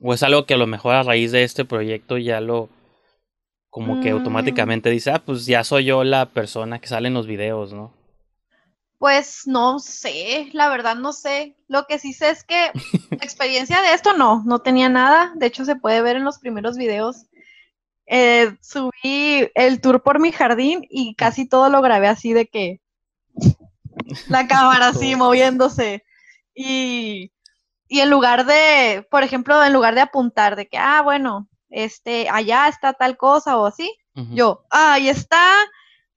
o 0.00 0.14
es 0.14 0.22
algo 0.22 0.46
que 0.46 0.54
a 0.54 0.58
lo 0.58 0.68
mejor 0.68 0.94
a 0.94 1.02
raíz 1.02 1.32
de 1.32 1.42
este 1.42 1.64
proyecto 1.64 2.16
ya 2.16 2.40
lo 2.40 2.68
como 3.72 4.00
que 4.00 4.10
Mm. 4.10 4.16
automáticamente 4.16 4.90
dice, 4.90 5.10
ah, 5.12 5.22
pues 5.24 5.46
ya 5.46 5.64
soy 5.64 5.86
yo 5.86 6.04
la 6.04 6.26
persona 6.26 6.78
que 6.78 6.88
sale 6.88 7.08
en 7.08 7.14
los 7.14 7.26
videos, 7.26 7.72
¿no? 7.72 7.90
Pues 8.98 9.46
no 9.46 9.80
sé, 9.80 10.50
la 10.52 10.68
verdad 10.68 10.94
no 10.94 11.12
sé. 11.14 11.56
Lo 11.68 11.86
que 11.86 11.98
sí 11.98 12.12
sé 12.12 12.30
es 12.30 12.44
que 12.44 12.70
experiencia 13.22 13.80
de 13.80 13.94
esto 13.94 14.12
no, 14.16 14.42
no 14.44 14.60
tenía 14.60 14.90
nada. 14.90 15.32
De 15.36 15.46
hecho, 15.46 15.64
se 15.64 15.74
puede 15.74 16.02
ver 16.02 16.16
en 16.16 16.24
los 16.24 16.38
primeros 16.38 16.76
videos. 16.76 17.26
Eh, 18.06 18.54
subí 18.60 19.50
el 19.54 19.80
tour 19.80 20.02
por 20.02 20.20
mi 20.20 20.32
jardín 20.32 20.86
y 20.90 21.14
casi 21.14 21.48
todo 21.48 21.70
lo 21.70 21.80
grabé 21.80 22.08
así 22.08 22.34
de 22.34 22.46
que 22.46 22.80
la 24.28 24.46
cámara 24.48 24.88
así 24.88 25.16
moviéndose. 25.16 26.04
Y, 26.54 27.32
y 27.88 28.00
en 28.00 28.10
lugar 28.10 28.44
de, 28.44 29.06
por 29.10 29.22
ejemplo, 29.22 29.64
en 29.64 29.72
lugar 29.72 29.94
de 29.94 30.02
apuntar 30.02 30.56
de 30.56 30.68
que, 30.68 30.76
ah, 30.78 31.00
bueno, 31.02 31.48
este, 31.72 32.28
allá 32.28 32.68
está 32.68 32.92
tal 32.92 33.16
cosa 33.16 33.56
o 33.56 33.66
así, 33.66 33.92
yo, 34.14 34.64
ah, 34.70 34.92
ahí 34.94 35.08
está 35.08 35.54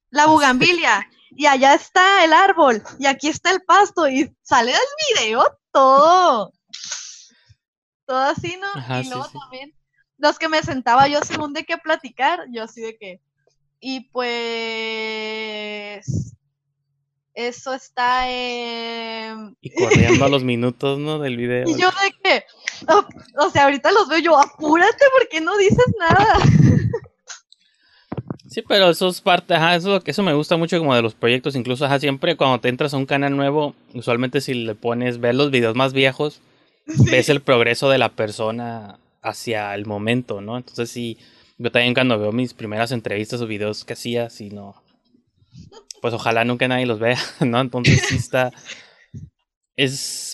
la 0.10 0.28
bugambilia, 0.28 1.10
y 1.32 1.46
allá 1.46 1.74
está 1.74 2.26
el 2.26 2.34
árbol, 2.34 2.84
y 3.00 3.06
aquí 3.06 3.30
está 3.30 3.52
el 3.52 3.62
pasto, 3.64 4.08
y 4.08 4.36
sale 4.42 4.74
el 4.74 5.16
video 5.16 5.46
todo, 5.72 6.52
todo 8.06 8.20
así, 8.20 8.58
¿no? 8.60 8.68
Ajá, 8.76 9.02
y 9.02 9.08
luego 9.08 9.24
sí. 9.26 9.40
también, 9.40 9.74
los 10.18 10.38
que 10.38 10.50
me 10.50 10.62
sentaba 10.62 11.08
yo 11.08 11.22
según 11.22 11.54
de 11.54 11.64
qué 11.64 11.78
platicar, 11.78 12.46
yo 12.52 12.64
así 12.64 12.82
de 12.82 12.98
que, 12.98 13.22
y 13.80 14.02
pues, 14.10 14.36
eso 17.34 17.74
está 17.74 18.30
en... 18.30 19.56
Y 19.62 19.74
corriendo 19.74 20.26
a 20.26 20.30
los 20.30 20.44
minutos, 20.44 21.00
¿no? 21.00 21.20
Del 21.20 21.38
video. 21.38 21.70
Y 21.70 21.80
yo 21.80 21.90
de 21.92 22.12
que, 22.24 22.46
o, 22.88 23.46
o 23.46 23.50
sea, 23.50 23.66
ahorita 23.66 23.92
los 23.92 24.08
veo 24.08 24.20
yo, 24.20 24.40
apúrate 24.40 25.06
porque 25.20 25.42
no 25.42 25.58
dices 25.58 25.86
nada. 26.00 26.38
Sí, 28.56 28.62
pero 28.62 28.90
eso 28.90 29.10
es 29.10 29.20
parte, 29.20 29.54
ajá, 29.54 29.76
eso, 29.76 30.02
eso 30.06 30.24
me 30.24 30.34
gusta 30.34 30.56
mucho 30.56 30.78
como 30.78 30.96
de 30.96 31.02
los 31.02 31.14
proyectos, 31.14 31.58
incluso, 31.58 31.84
ajá, 31.86 32.00
siempre 32.00 32.38
cuando 32.38 32.62
te 32.62 32.70
entras 32.70 32.94
a 32.94 32.98
un 32.98 33.06
canal 33.06 33.36
nuevo, 33.36 33.76
usualmente 33.94 34.40
si 34.40 34.54
le 34.54 34.76
pones 34.76 35.20
ver 35.20 35.36
los 35.36 35.52
videos 35.52 35.76
más 35.76 35.92
viejos, 35.92 36.40
ves 36.86 37.28
el 37.28 37.42
progreso 37.42 37.90
de 37.90 37.98
la 37.98 38.10
persona 38.10 38.98
hacia 39.22 39.76
el 39.76 39.86
momento, 39.86 40.40
¿no? 40.40 40.56
Entonces 40.56 40.90
sí, 40.90 41.18
yo 41.58 41.70
también 41.70 41.94
cuando 41.94 42.18
veo 42.18 42.32
mis 42.32 42.54
primeras 42.54 42.94
entrevistas 42.94 43.42
o 43.42 43.48
videos 43.48 43.84
que 43.84 43.92
hacía, 43.92 44.30
sí, 44.30 44.50
no, 44.52 44.82
pues 46.02 46.14
ojalá 46.14 46.46
nunca 46.46 46.68
nadie 46.68 46.86
los 46.86 47.00
vea, 47.00 47.18
¿no? 47.42 47.60
Entonces 47.60 48.04
sí 48.08 48.16
está, 48.16 48.54
es, 49.76 50.25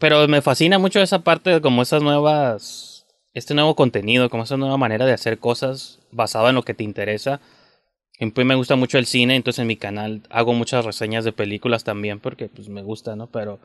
pero 0.00 0.26
me 0.26 0.42
fascina 0.42 0.78
mucho 0.78 1.00
esa 1.00 1.20
parte 1.20 1.50
de 1.50 1.60
como 1.60 1.82
esas 1.82 2.02
nuevas, 2.02 3.06
este 3.34 3.54
nuevo 3.54 3.76
contenido, 3.76 4.28
como 4.30 4.42
esa 4.42 4.56
nueva 4.56 4.76
manera 4.76 5.06
de 5.06 5.12
hacer 5.12 5.38
cosas 5.38 6.00
basado 6.10 6.48
en 6.48 6.56
lo 6.56 6.62
que 6.64 6.74
te 6.74 6.82
interesa. 6.82 7.40
Ejemplo, 8.14 8.44
me 8.44 8.54
gusta 8.54 8.76
mucho 8.76 8.98
el 8.98 9.06
cine, 9.06 9.36
entonces 9.36 9.60
en 9.60 9.68
mi 9.68 9.76
canal 9.76 10.22
hago 10.30 10.52
muchas 10.52 10.84
reseñas 10.84 11.24
de 11.24 11.32
películas 11.32 11.84
también 11.84 12.18
porque 12.18 12.48
pues 12.48 12.68
me 12.68 12.82
gusta, 12.82 13.14
¿no? 13.14 13.28
Pero 13.28 13.60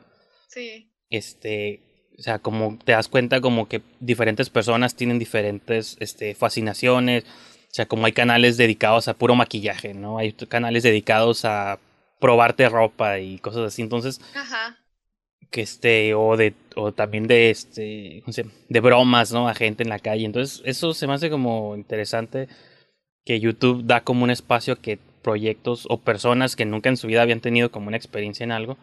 Sí. 0.48 0.92
este, 1.10 1.82
o 2.18 2.22
sea, 2.22 2.38
como 2.38 2.78
te 2.84 2.92
das 2.92 3.08
cuenta 3.08 3.40
como 3.40 3.68
que 3.68 3.82
diferentes 4.00 4.48
personas 4.48 4.94
tienen 4.94 5.18
diferentes 5.18 5.96
este 6.00 6.34
fascinaciones, 6.34 7.24
o 7.24 7.74
sea, 7.76 7.86
como 7.86 8.06
hay 8.06 8.12
canales 8.12 8.56
dedicados 8.56 9.08
a 9.08 9.14
puro 9.14 9.34
maquillaje, 9.34 9.92
¿no? 9.94 10.18
Hay 10.18 10.32
canales 10.32 10.82
dedicados 10.82 11.44
a 11.44 11.78
probarte 12.20 12.68
ropa 12.68 13.18
y 13.18 13.38
cosas 13.38 13.62
así, 13.66 13.82
entonces 13.82 14.20
Ajá. 14.34 14.78
Que 15.50 15.62
este 15.62 16.14
o 16.14 16.36
de 16.36 16.54
o 16.74 16.92
también 16.92 17.26
de 17.26 17.50
este 17.50 18.20
¿cómo 18.24 18.32
se 18.32 18.42
llama? 18.42 18.54
de 18.68 18.80
bromas 18.80 19.32
no 19.32 19.48
a 19.48 19.54
gente 19.54 19.82
en 19.82 19.88
la 19.88 19.98
calle 19.98 20.24
entonces 20.24 20.62
eso 20.64 20.92
se 20.94 21.06
me 21.06 21.14
hace 21.14 21.30
como 21.30 21.76
interesante 21.76 22.48
que 23.24 23.40
YouTube 23.40 23.84
da 23.84 24.02
como 24.02 24.24
un 24.24 24.30
espacio 24.30 24.80
que 24.80 24.98
proyectos 25.22 25.86
o 25.88 25.98
personas 25.98 26.56
que 26.56 26.64
nunca 26.64 26.88
en 26.88 26.96
su 26.96 27.06
vida 27.06 27.22
habían 27.22 27.40
tenido 27.40 27.70
como 27.70 27.88
una 27.88 27.96
experiencia 27.96 28.44
en 28.44 28.52
algo 28.52 28.76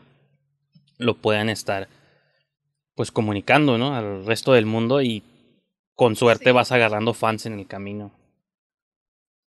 lo 0.97 1.15
puedan 1.15 1.49
estar 1.49 1.87
pues 2.95 3.11
comunicando 3.11 3.77
no 3.77 3.95
al 3.95 4.25
resto 4.25 4.53
del 4.53 4.65
mundo 4.65 5.01
y 5.01 5.23
con 5.95 6.15
suerte 6.15 6.45
Sí. 6.45 6.51
vas 6.51 6.71
agarrando 6.71 7.13
fans 7.13 7.45
en 7.45 7.59
el 7.59 7.67
camino 7.67 8.11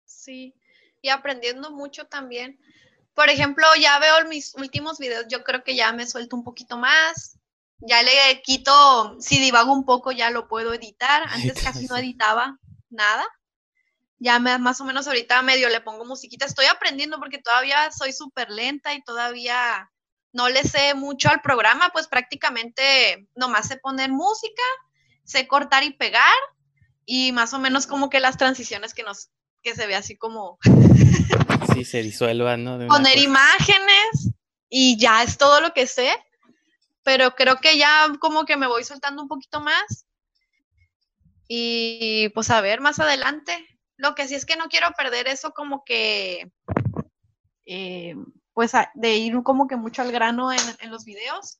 Sí, 0.05 0.53
y 1.01 1.09
aprendiendo 1.09 1.71
mucho 1.71 2.05
también. 2.05 2.59
Por 3.17 3.31
ejemplo, 3.31 3.65
ya 3.81 3.97
veo 3.97 4.29
mis 4.29 4.53
últimos 4.53 4.99
videos, 4.99 5.25
yo 5.27 5.43
creo 5.43 5.63
que 5.63 5.75
ya 5.75 5.91
me 5.91 6.05
suelto 6.05 6.35
un 6.35 6.43
poquito 6.43 6.77
más. 6.77 7.39
Ya 7.79 8.03
le 8.03 8.11
quito, 8.43 9.17
si 9.19 9.39
divago 9.39 9.73
un 9.73 9.85
poco, 9.85 10.11
ya 10.11 10.29
lo 10.29 10.47
puedo 10.47 10.71
editar. 10.71 11.23
Antes 11.31 11.63
casi 11.63 11.87
no 11.87 11.97
editaba 11.97 12.59
nada. 12.91 13.25
Ya 14.19 14.37
me, 14.37 14.59
más 14.59 14.81
o 14.81 14.85
menos 14.85 15.07
ahorita 15.07 15.41
medio 15.41 15.67
le 15.67 15.81
pongo 15.81 16.05
musiquita. 16.05 16.45
Estoy 16.45 16.67
aprendiendo 16.67 17.17
porque 17.17 17.39
todavía 17.39 17.91
soy 17.91 18.13
súper 18.13 18.51
lenta 18.51 18.93
y 18.93 19.01
todavía 19.01 19.89
no 20.31 20.47
le 20.49 20.63
sé 20.63 20.93
mucho 20.93 21.29
al 21.31 21.41
programa, 21.41 21.89
pues 21.91 22.07
prácticamente 22.07 23.27
nomás 23.33 23.67
sé 23.67 23.77
poner 23.77 24.11
música, 24.11 24.61
sé 25.23 25.47
cortar 25.47 25.83
y 25.83 25.91
pegar 25.91 26.37
y 27.03 27.31
más 27.31 27.51
o 27.55 27.57
menos 27.57 27.87
como 27.87 28.11
que 28.11 28.19
las 28.19 28.37
transiciones 28.37 28.93
que 28.93 29.01
nos 29.01 29.31
que 29.63 29.73
se 29.73 29.87
ve 29.87 29.95
así 29.95 30.15
como 30.15 30.59
sí 31.79 31.85
se 31.85 32.01
disuelvan 32.03 32.63
no 32.63 32.77
De 32.77 32.87
poner 32.87 33.13
cosa. 33.13 33.23
imágenes 33.25 34.31
y 34.69 34.97
ya 34.97 35.23
es 35.23 35.37
todo 35.37 35.61
lo 35.61 35.73
que 35.73 35.87
sé, 35.87 36.11
pero 37.03 37.31
creo 37.35 37.57
que 37.57 37.77
ya 37.77 38.07
como 38.19 38.45
que 38.45 38.57
me 38.57 38.67
voy 38.67 38.83
soltando 38.83 39.21
un 39.21 39.27
poquito 39.27 39.61
más 39.61 40.05
y 41.47 42.29
pues 42.29 42.49
a 42.49 42.61
ver 42.61 42.81
más 42.81 42.99
adelante. 42.99 43.65
Lo 43.97 44.13
que 44.15 44.27
sí 44.27 44.35
es 44.35 44.45
que 44.45 44.55
no 44.57 44.67
quiero 44.67 44.87
perder 44.97 45.27
eso 45.27 45.51
como 45.51 45.83
que 45.85 46.51
eh, 47.65 48.15
pues 48.53 48.75
a- 48.75 48.91
de 48.95 49.15
ir 49.17 49.41
como 49.43 49.67
que 49.67 49.75
mucho 49.75 50.01
al 50.01 50.11
grano 50.11 50.51
en, 50.51 50.59
en 50.79 50.91
los 50.91 51.05
videos. 51.05 51.59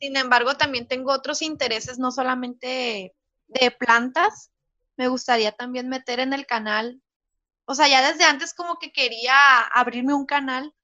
Sin 0.00 0.16
embargo, 0.16 0.54
también 0.56 0.88
tengo 0.88 1.12
otros 1.12 1.42
intereses, 1.42 1.98
no 1.98 2.10
solamente 2.10 3.14
de 3.48 3.70
plantas. 3.70 4.50
Me 4.96 5.08
gustaría 5.08 5.52
también 5.52 5.88
meter 5.88 6.20
en 6.20 6.32
el 6.32 6.46
canal 6.46 7.00
o 7.64 7.74
sea, 7.74 7.88
ya 7.88 8.06
desde 8.06 8.24
antes 8.24 8.54
como 8.54 8.78
que 8.78 8.92
quería 8.92 9.60
abrirme 9.60 10.14
un 10.14 10.26
canal, 10.26 10.74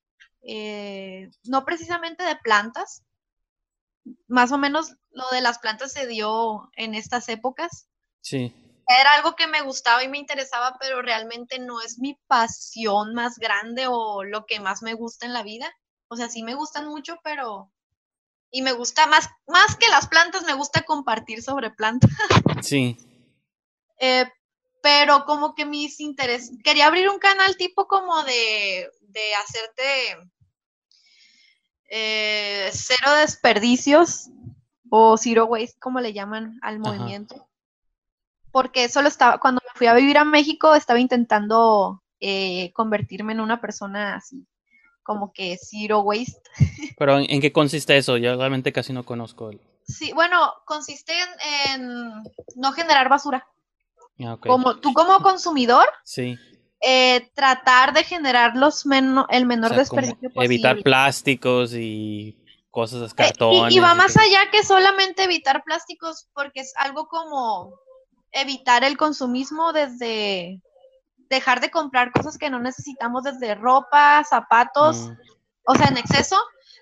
eh, 0.42 1.30
no 1.44 1.64
precisamente 1.64 2.22
de 2.24 2.36
plantas, 2.36 3.02
más 4.26 4.52
o 4.52 4.58
menos 4.58 4.94
lo 5.10 5.28
de 5.30 5.40
las 5.40 5.58
plantas 5.58 5.92
se 5.92 6.06
dio 6.06 6.70
en 6.76 6.94
estas 6.94 7.28
épocas. 7.28 7.88
Sí. 8.20 8.54
Era 8.88 9.14
algo 9.14 9.36
que 9.36 9.46
me 9.46 9.60
gustaba 9.60 10.02
y 10.02 10.08
me 10.08 10.18
interesaba, 10.18 10.76
pero 10.80 11.02
realmente 11.02 11.58
no 11.58 11.82
es 11.82 11.98
mi 11.98 12.18
pasión 12.26 13.12
más 13.14 13.38
grande 13.38 13.86
o 13.88 14.24
lo 14.24 14.46
que 14.46 14.60
más 14.60 14.82
me 14.82 14.94
gusta 14.94 15.26
en 15.26 15.34
la 15.34 15.42
vida. 15.42 15.70
O 16.08 16.16
sea, 16.16 16.28
sí 16.28 16.42
me 16.42 16.54
gustan 16.54 16.88
mucho, 16.88 17.18
pero... 17.22 17.70
Y 18.50 18.62
me 18.62 18.72
gusta 18.72 19.06
más, 19.06 19.28
más 19.46 19.76
que 19.76 19.88
las 19.88 20.08
plantas, 20.08 20.44
me 20.44 20.54
gusta 20.54 20.80
compartir 20.82 21.42
sobre 21.42 21.70
plantas. 21.70 22.10
Sí. 22.62 22.96
Eh, 24.00 24.26
pero 24.82 25.24
como 25.24 25.54
que 25.54 25.66
mis 25.66 26.00
intereses, 26.00 26.56
quería 26.62 26.86
abrir 26.86 27.08
un 27.08 27.18
canal 27.18 27.56
tipo 27.56 27.86
como 27.86 28.22
de, 28.24 28.90
de 29.02 29.34
hacerte 29.34 30.30
eh, 31.90 32.68
cero 32.72 33.12
desperdicios 33.20 34.30
o 34.90 35.16
zero 35.16 35.46
waste, 35.46 35.78
como 35.78 36.00
le 36.00 36.12
llaman 36.12 36.58
al 36.62 36.78
movimiento. 36.78 37.48
Porque 38.50 38.88
solo 38.88 39.08
estaba, 39.08 39.38
cuando 39.38 39.60
me 39.64 39.78
fui 39.78 39.86
a 39.86 39.94
vivir 39.94 40.18
a 40.18 40.24
México, 40.24 40.74
estaba 40.74 41.00
intentando 41.00 42.02
eh, 42.20 42.72
convertirme 42.72 43.32
en 43.32 43.40
una 43.40 43.60
persona 43.60 44.16
así, 44.16 44.46
como 45.02 45.32
que 45.32 45.58
zero 45.58 46.00
waste. 46.00 46.40
Pero 46.98 47.18
¿en, 47.18 47.40
qué 47.40 47.52
consiste 47.52 47.96
eso? 47.96 48.16
Yo 48.16 48.36
realmente 48.36 48.72
casi 48.72 48.92
no 48.92 49.04
conozco. 49.04 49.50
El... 49.50 49.60
Sí, 49.86 50.12
bueno, 50.12 50.52
consiste 50.64 51.12
en, 51.74 52.12
no 52.56 52.72
generar 52.72 53.08
basura. 53.08 53.46
Ah, 54.24 54.36
Como 54.40 54.76
tú 54.78 54.92
como 54.92 55.20
consumidor, 55.20 55.86
sí. 56.04 56.38
Eh, 56.80 57.28
tratar 57.34 57.92
de 57.92 58.04
generar 58.04 58.54
los 58.54 58.84
el 59.30 59.46
menor 59.46 59.74
desperdicio 59.74 60.30
posible. 60.30 60.44
Evitar 60.44 60.82
plásticos 60.82 61.74
y 61.74 62.36
cosas, 62.70 63.10
eh, 63.10 63.14
cartones. 63.16 63.74
y, 63.74 63.80
va 63.80 63.94
más 63.94 64.16
allá 64.16 64.48
que 64.52 64.62
solamente 64.62 65.24
evitar 65.24 65.64
plásticos, 65.64 66.28
porque 66.34 66.60
es 66.60 66.72
algo 66.76 67.08
como 67.08 67.74
evitar 68.30 68.84
el 68.84 68.96
consumismo 68.96 69.72
desde 69.72 70.62
dejar 71.28 71.60
de 71.60 71.70
comprar 71.70 72.12
cosas 72.12 72.38
que 72.38 72.48
no 72.50 72.60
necesitamos, 72.60 73.24
desde 73.24 73.54
ropa, 73.54 74.22
zapatos, 74.24 75.08
Mm. 75.08 75.16
o 75.64 75.74
sea, 75.74 75.88
en 75.88 75.98
exceso, 75.98 76.36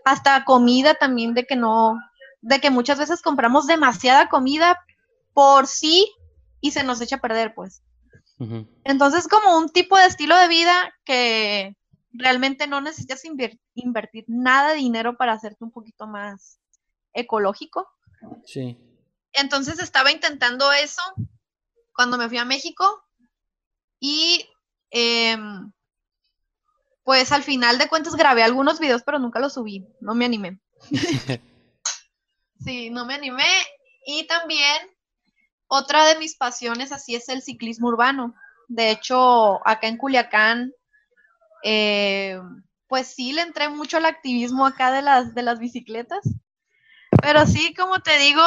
hasta 0.04 0.44
comida 0.44 0.94
también, 0.94 1.34
de 1.34 1.46
que 1.46 1.56
no, 1.56 1.98
de 2.42 2.60
que 2.60 2.70
muchas 2.70 2.98
veces 2.98 3.22
compramos 3.22 3.66
demasiada 3.66 4.28
comida 4.28 4.78
por 5.32 5.66
sí 5.66 6.12
y 6.66 6.72
se 6.72 6.82
nos 6.82 7.00
echa 7.00 7.16
a 7.16 7.20
perder, 7.20 7.54
pues. 7.54 7.82
Entonces, 8.84 9.28
como 9.28 9.56
un 9.56 9.70
tipo 9.70 9.96
de 9.96 10.06
estilo 10.06 10.36
de 10.36 10.48
vida 10.48 10.92
que 11.04 11.76
realmente 12.12 12.66
no 12.66 12.80
necesitas 12.80 13.22
invertir 13.74 14.24
nada 14.26 14.70
de 14.70 14.76
dinero 14.76 15.16
para 15.16 15.32
hacerte 15.32 15.64
un 15.64 15.70
poquito 15.70 16.06
más 16.06 16.58
ecológico. 17.12 17.88
Sí. 18.44 18.76
Entonces 19.32 19.78
estaba 19.78 20.10
intentando 20.10 20.72
eso 20.72 21.02
cuando 21.94 22.18
me 22.18 22.28
fui 22.28 22.38
a 22.38 22.44
México 22.44 23.02
y 24.00 24.46
em, 24.90 25.72
pues 27.04 27.32
al 27.32 27.42
final 27.42 27.78
de 27.78 27.88
cuentas 27.88 28.16
grabé 28.16 28.42
algunos 28.42 28.80
videos, 28.80 29.02
pero 29.04 29.18
nunca 29.18 29.38
los 29.38 29.54
subí, 29.54 29.86
no 30.00 30.14
me 30.14 30.24
animé. 30.24 30.60
Sí, 32.58 32.90
no 32.90 33.04
me 33.04 33.14
animé. 33.14 33.44
Y 34.06 34.26
también 34.26 34.95
otra 35.68 36.04
de 36.06 36.18
mis 36.18 36.36
pasiones 36.36 36.92
así 36.92 37.14
es 37.14 37.28
el 37.28 37.42
ciclismo 37.42 37.88
urbano. 37.88 38.34
De 38.68 38.90
hecho, 38.90 39.66
acá 39.66 39.88
en 39.88 39.96
Culiacán, 39.96 40.72
eh, 41.64 42.40
pues 42.88 43.08
sí 43.08 43.32
le 43.32 43.42
entré 43.42 43.68
mucho 43.68 43.96
al 43.96 44.06
activismo 44.06 44.66
acá 44.66 44.92
de 44.92 45.02
las, 45.02 45.34
de 45.34 45.42
las 45.42 45.58
bicicletas. 45.58 46.20
Pero 47.22 47.46
sí, 47.46 47.74
como 47.74 48.00
te 48.00 48.18
digo, 48.18 48.42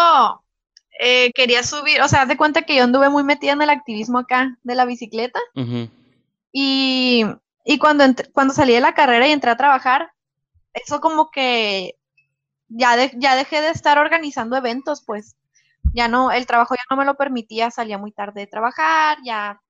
eh, 0.99 1.31
quería 1.33 1.63
subir, 1.63 2.01
o 2.01 2.07
sea, 2.07 2.23
haz 2.23 2.27
de 2.27 2.37
cuenta 2.37 2.61
que 2.63 2.75
yo 2.75 2.83
anduve 2.83 3.09
muy 3.09 3.23
metida 3.23 3.53
en 3.53 3.61
el 3.61 3.69
activismo 3.69 4.19
acá 4.19 4.57
de 4.63 4.75
la 4.75 4.85
bicicleta. 4.85 5.39
Y, 6.51 7.25
y 7.65 7.77
cuando, 7.77 8.03
cuando 8.33 8.53
salí 8.53 8.73
de 8.73 8.81
la 8.81 8.93
carrera 8.93 9.27
y 9.27 9.31
entré 9.31 9.51
a 9.51 9.57
trabajar, 9.57 10.11
eso 10.73 10.99
como 11.01 11.31
que 11.31 11.95
ya, 12.67 12.95
de- 12.95 13.11
ya 13.17 13.35
dejé 13.35 13.61
de 13.61 13.69
estar 13.69 13.97
organizando 13.97 14.55
eventos, 14.57 15.03
pues 15.05 15.35
ya 15.93 16.07
no, 16.07 16.31
el 16.31 16.45
trabajo 16.45 16.75
ya 16.75 16.83
no 16.89 16.97
me 16.97 17.05
lo 17.05 17.15
permitía, 17.15 17.71
salía 17.71 17.97
muy 17.97 18.11
tarde 18.11 18.41
de 18.41 18.47
trabajar, 18.47 19.17
ya, 19.23 19.61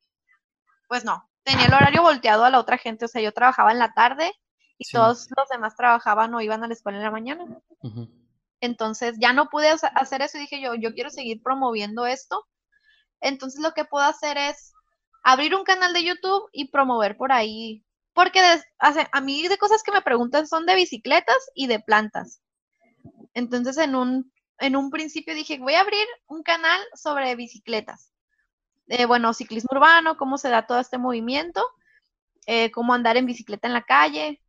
pues 0.87 1.05
no, 1.05 1.29
tenía 1.43 1.65
el 1.67 1.73
horario 1.73 2.01
volteado 2.01 2.43
a 2.45 2.49
la 2.49 2.59
otra 2.59 2.77
gente, 2.77 3.05
o 3.05 3.07
sea, 3.07 3.21
yo 3.21 3.31
trabajaba 3.33 3.71
en 3.71 3.79
la 3.79 3.93
tarde 3.93 4.31
y 4.77 4.85
Sí. 4.85 4.93
todos 4.93 5.27
los 5.35 5.49
demás 5.49 5.75
trabajaban 5.75 6.33
o 6.33 6.41
iban 6.41 6.63
a 6.63 6.67
la 6.67 6.73
escuela 6.73 6.97
en 6.97 7.03
la 7.03 7.11
mañana. 7.11 7.45
Entonces 8.61 9.15
ya 9.19 9.33
no 9.33 9.49
pude 9.49 9.69
hace- 9.69 9.89
hacer 9.95 10.21
eso 10.21 10.37
y 10.37 10.41
dije 10.41 10.61
yo, 10.61 10.75
yo 10.75 10.93
quiero 10.93 11.09
seguir 11.09 11.41
promoviendo 11.41 12.05
esto. 12.05 12.45
Entonces 13.21 13.61
lo 13.61 13.73
que 13.73 13.85
puedo 13.85 14.05
hacer 14.05 14.37
es 14.37 14.73
abrir 15.23 15.55
un 15.55 15.63
canal 15.63 15.93
de 15.93 16.03
YouTube 16.03 16.49
y 16.51 16.69
promover 16.69 17.17
por 17.17 17.31
ahí. 17.31 17.85
Porque 18.13 18.41
hace- 18.79 19.07
a 19.11 19.21
mí 19.21 19.47
de 19.47 19.57
cosas 19.57 19.83
que 19.83 19.91
me 19.91 20.01
preguntan 20.01 20.47
son 20.47 20.65
de 20.65 20.75
bicicletas 20.75 21.37
y 21.55 21.67
de 21.67 21.79
plantas. 21.79 22.41
Entonces 23.33 23.77
en 23.77 23.95
un, 23.95 24.31
en 24.59 24.75
un 24.75 24.89
principio 24.89 25.33
dije, 25.35 25.57
voy 25.59 25.73
a 25.73 25.81
abrir 25.81 26.05
un 26.27 26.43
canal 26.43 26.81
sobre 26.93 27.35
bicicletas. 27.35 28.11
Eh, 28.87 29.05
bueno, 29.05 29.33
ciclismo 29.33 29.69
urbano, 29.71 30.17
cómo 30.17 30.37
se 30.37 30.49
da 30.49 30.65
todo 30.65 30.79
este 30.79 30.97
movimiento, 30.97 31.63
eh, 32.45 32.71
cómo 32.71 32.93
andar 32.93 33.17
en 33.17 33.25
bicicleta 33.25 33.67
en 33.67 33.73
la 33.73 33.83
calle. 33.83 34.41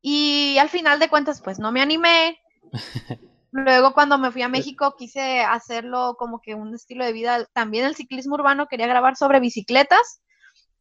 Y 0.00 0.58
al 0.58 0.68
final 0.68 0.98
de 0.98 1.08
cuentas, 1.08 1.40
pues 1.40 1.58
no 1.58 1.72
me 1.72 1.80
animé, 1.80 2.38
Luego 3.50 3.94
cuando 3.94 4.18
me 4.18 4.30
fui 4.30 4.42
a 4.42 4.48
México 4.48 4.94
quise 4.96 5.40
hacerlo 5.40 6.16
como 6.18 6.40
que 6.40 6.54
un 6.54 6.74
estilo 6.74 7.04
de 7.04 7.12
vida, 7.12 7.46
también 7.54 7.86
el 7.86 7.94
ciclismo 7.94 8.34
urbano, 8.34 8.68
quería 8.68 8.86
grabar 8.86 9.16
sobre 9.16 9.40
bicicletas 9.40 10.20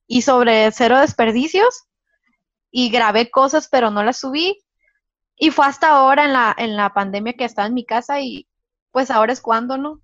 y 0.05 0.21
sobre 0.23 0.71
cero 0.71 0.99
desperdicios 0.99 1.85
y 2.69 2.89
grabé 2.89 3.29
cosas 3.29 3.69
pero 3.69 3.89
no 3.89 4.03
las 4.03 4.19
subí 4.19 4.57
y 5.37 5.51
fue 5.51 5.65
hasta 5.67 5.89
ahora 5.91 6.25
en 6.25 6.33
la, 6.33 6.55
en 6.57 6.75
la 6.75 6.93
pandemia 6.93 7.33
que 7.33 7.45
estaba 7.45 7.67
en 7.67 7.73
mi 7.75 7.85
casa 7.85 8.19
y 8.19 8.47
pues 8.91 9.11
ahora 9.11 9.33
es 9.33 9.41
cuando, 9.41 9.77
¿no? 9.77 10.01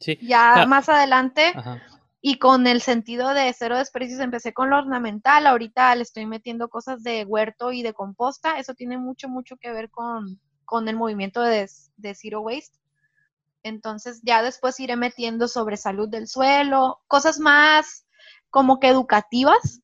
Sí. 0.00 0.18
Ya 0.22 0.62
Ah. 0.62 0.66
más 0.66 0.88
adelante 0.88 1.52
Ajá. 1.54 1.80
y 2.20 2.38
con 2.38 2.66
el 2.66 2.80
sentido 2.82 3.34
de 3.34 3.52
cero 3.56 3.78
desperdicios 3.78 4.20
empecé 4.20 4.52
con 4.52 4.70
lo 4.70 4.78
ornamental, 4.78 5.46
ahorita 5.46 5.94
le 5.94 6.02
estoy 6.02 6.26
metiendo 6.26 6.68
cosas 6.68 7.02
de 7.02 7.24
huerto 7.24 7.72
y 7.72 7.82
de 7.82 7.92
composta, 7.94 8.58
eso 8.58 8.74
tiene 8.74 8.98
mucho, 8.98 9.28
mucho 9.28 9.56
que 9.56 9.70
ver 9.72 9.90
con, 9.90 10.40
con 10.64 10.88
el 10.88 10.96
movimiento 10.96 11.40
de, 11.42 11.68
de 11.96 12.14
Zero 12.14 12.40
Waste. 12.40 12.76
Entonces 13.62 14.20
ya 14.22 14.42
después 14.42 14.78
iré 14.80 14.96
metiendo 14.96 15.48
sobre 15.48 15.76
salud 15.76 16.08
del 16.08 16.26
suelo, 16.28 17.00
cosas 17.08 17.38
más 17.38 18.06
como 18.50 18.78
que 18.80 18.88
educativas 18.88 19.80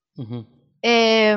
eh, 0.83 1.37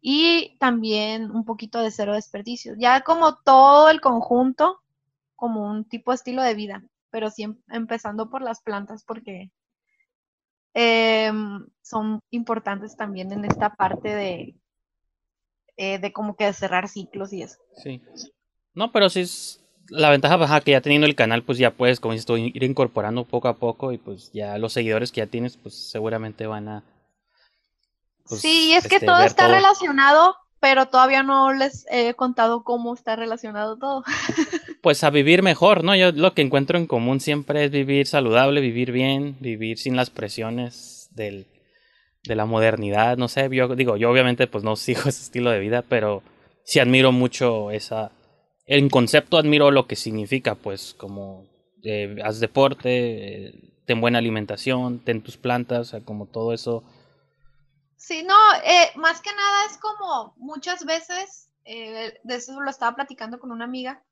y 0.00 0.56
también 0.58 1.30
un 1.30 1.44
poquito 1.44 1.80
de 1.80 1.90
cero 1.90 2.14
desperdicios. 2.14 2.76
Ya 2.78 3.02
como 3.02 3.36
todo 3.36 3.90
el 3.90 4.00
conjunto, 4.00 4.80
como 5.36 5.68
un 5.68 5.84
tipo 5.84 6.10
de 6.10 6.16
estilo 6.16 6.42
de 6.42 6.54
vida, 6.54 6.82
pero 7.10 7.28
em- 7.36 7.58
empezando 7.68 8.30
por 8.30 8.42
las 8.42 8.60
plantas 8.60 9.04
porque 9.04 9.50
em, 10.74 11.66
son 11.82 12.20
importantes 12.30 12.96
también 12.96 13.32
en 13.32 13.44
esta 13.44 13.74
parte 13.74 14.14
de, 14.14 14.54
eh, 15.76 15.98
de 15.98 16.12
como 16.12 16.36
que 16.36 16.52
cerrar 16.52 16.88
ciclos 16.88 17.32
y 17.32 17.42
eso. 17.42 17.58
Sí. 17.76 18.00
No, 18.74 18.92
pero 18.92 19.08
sí 19.10 19.20
es 19.20 19.60
la 19.88 20.10
ventaja 20.10 20.36
baja 20.36 20.60
que 20.60 20.72
ya 20.72 20.80
teniendo 20.80 21.06
el 21.06 21.14
canal, 21.14 21.42
pues 21.42 21.58
ya 21.58 21.72
puedes, 21.72 22.00
como 22.00 22.12
dices 22.12 22.28
ir 22.30 22.62
incorporando 22.62 23.24
poco 23.24 23.48
a 23.48 23.56
poco 23.56 23.92
y 23.92 23.98
pues 23.98 24.30
ya 24.32 24.58
los 24.58 24.72
seguidores 24.72 25.12
que 25.12 25.20
ya 25.20 25.26
tienes, 25.26 25.56
pues 25.56 25.74
seguramente 25.74 26.46
van 26.46 26.68
a... 26.68 26.82
pues, 28.28 28.40
sí, 28.40 28.72
es 28.74 28.86
que 28.86 28.96
este, 28.96 29.06
todo 29.06 29.20
está 29.20 29.48
relacionado, 29.48 30.36
pero 30.60 30.86
todavía 30.86 31.22
no 31.22 31.52
les 31.52 31.86
he 31.90 32.14
contado 32.14 32.64
cómo 32.64 32.94
está 32.94 33.16
relacionado 33.16 33.76
todo. 33.76 34.04
Pues 34.82 35.02
a 35.02 35.10
vivir 35.10 35.42
mejor, 35.42 35.82
¿no? 35.82 35.96
Yo 35.96 36.12
lo 36.12 36.34
que 36.34 36.42
encuentro 36.42 36.78
en 36.78 36.86
común 36.86 37.18
siempre 37.18 37.64
es 37.64 37.70
vivir 37.72 38.06
saludable, 38.06 38.60
vivir 38.60 38.92
bien, 38.92 39.36
vivir 39.40 39.76
sin 39.76 39.96
las 39.96 40.08
presiones 40.08 41.08
del, 41.10 41.48
de 42.24 42.36
la 42.36 42.46
modernidad, 42.46 43.16
no 43.16 43.26
sé, 43.26 43.48
yo 43.52 43.74
digo, 43.74 43.96
yo 43.96 44.10
obviamente 44.10 44.46
pues 44.46 44.62
no 44.62 44.76
sigo 44.76 45.00
ese 45.06 45.22
estilo 45.22 45.50
de 45.50 45.58
vida, 45.58 45.82
pero 45.88 46.22
sí 46.64 46.78
admiro 46.78 47.12
mucho 47.12 47.70
esa... 47.70 48.12
En 48.66 48.90
concepto 48.90 49.38
admiro 49.38 49.70
lo 49.70 49.86
que 49.86 49.96
significa, 49.96 50.54
pues 50.54 50.94
como 50.94 51.46
eh, 51.82 52.16
haz 52.22 52.38
deporte, 52.38 53.46
eh, 53.46 53.54
ten 53.86 54.00
buena 54.02 54.18
alimentación, 54.18 54.98
ten 55.00 55.22
tus 55.22 55.38
plantas, 55.38 55.80
o 55.80 55.84
sea, 55.84 56.00
como 56.00 56.26
todo 56.26 56.52
eso. 56.52 56.84
Sí, 57.98 58.22
no, 58.22 58.34
eh, 58.64 58.90
más 58.96 59.20
que 59.20 59.34
nada 59.34 59.66
es 59.66 59.76
como 59.76 60.32
muchas 60.38 60.84
veces, 60.84 61.50
eh, 61.64 62.18
de 62.22 62.34
eso 62.34 62.58
lo 62.60 62.70
estaba 62.70 62.94
platicando 62.96 63.38
con 63.38 63.52
una 63.52 63.64
amiga, 63.64 64.02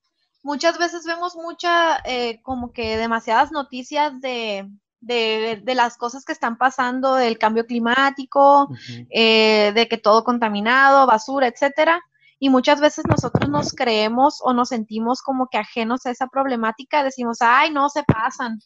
muchas 0.43 0.77
veces 0.79 1.05
vemos 1.07 1.37
mucha, 1.37 1.99
eh, 2.05 2.41
como 2.43 2.73
que 2.73 2.97
demasiadas 2.97 3.53
noticias 3.53 4.21
de, 4.21 4.69
de, 5.01 5.61
de, 5.63 5.75
las 5.75 5.97
cosas 5.97 6.25
que 6.25 6.33
están 6.33 6.59
pasando, 6.59 7.15
del 7.15 7.39
cambio 7.39 7.65
climático, 7.65 8.69
eh, 9.11 9.73
de 9.75 9.89
que 9.89 9.99
todo 9.99 10.25
contaminado, 10.25 11.07
basura, 11.07 11.47
etcétera. 11.47 12.03
Y 12.39 12.51
muchas 12.51 12.81
veces 12.81 13.07
nosotros 13.09 13.49
nos 13.49 13.73
creemos 13.73 14.41
o 14.43 14.53
nos 14.53 14.69
sentimos 14.71 15.23
como 15.23 15.49
que 15.49 15.59
ajenos 15.59 16.07
a 16.07 16.11
esa 16.11 16.27
problemática, 16.27 17.03
decimos, 17.03 17.39
ay, 17.41 17.71
no 17.73 17.89
se 17.89 18.03
pasan, 18.05 18.61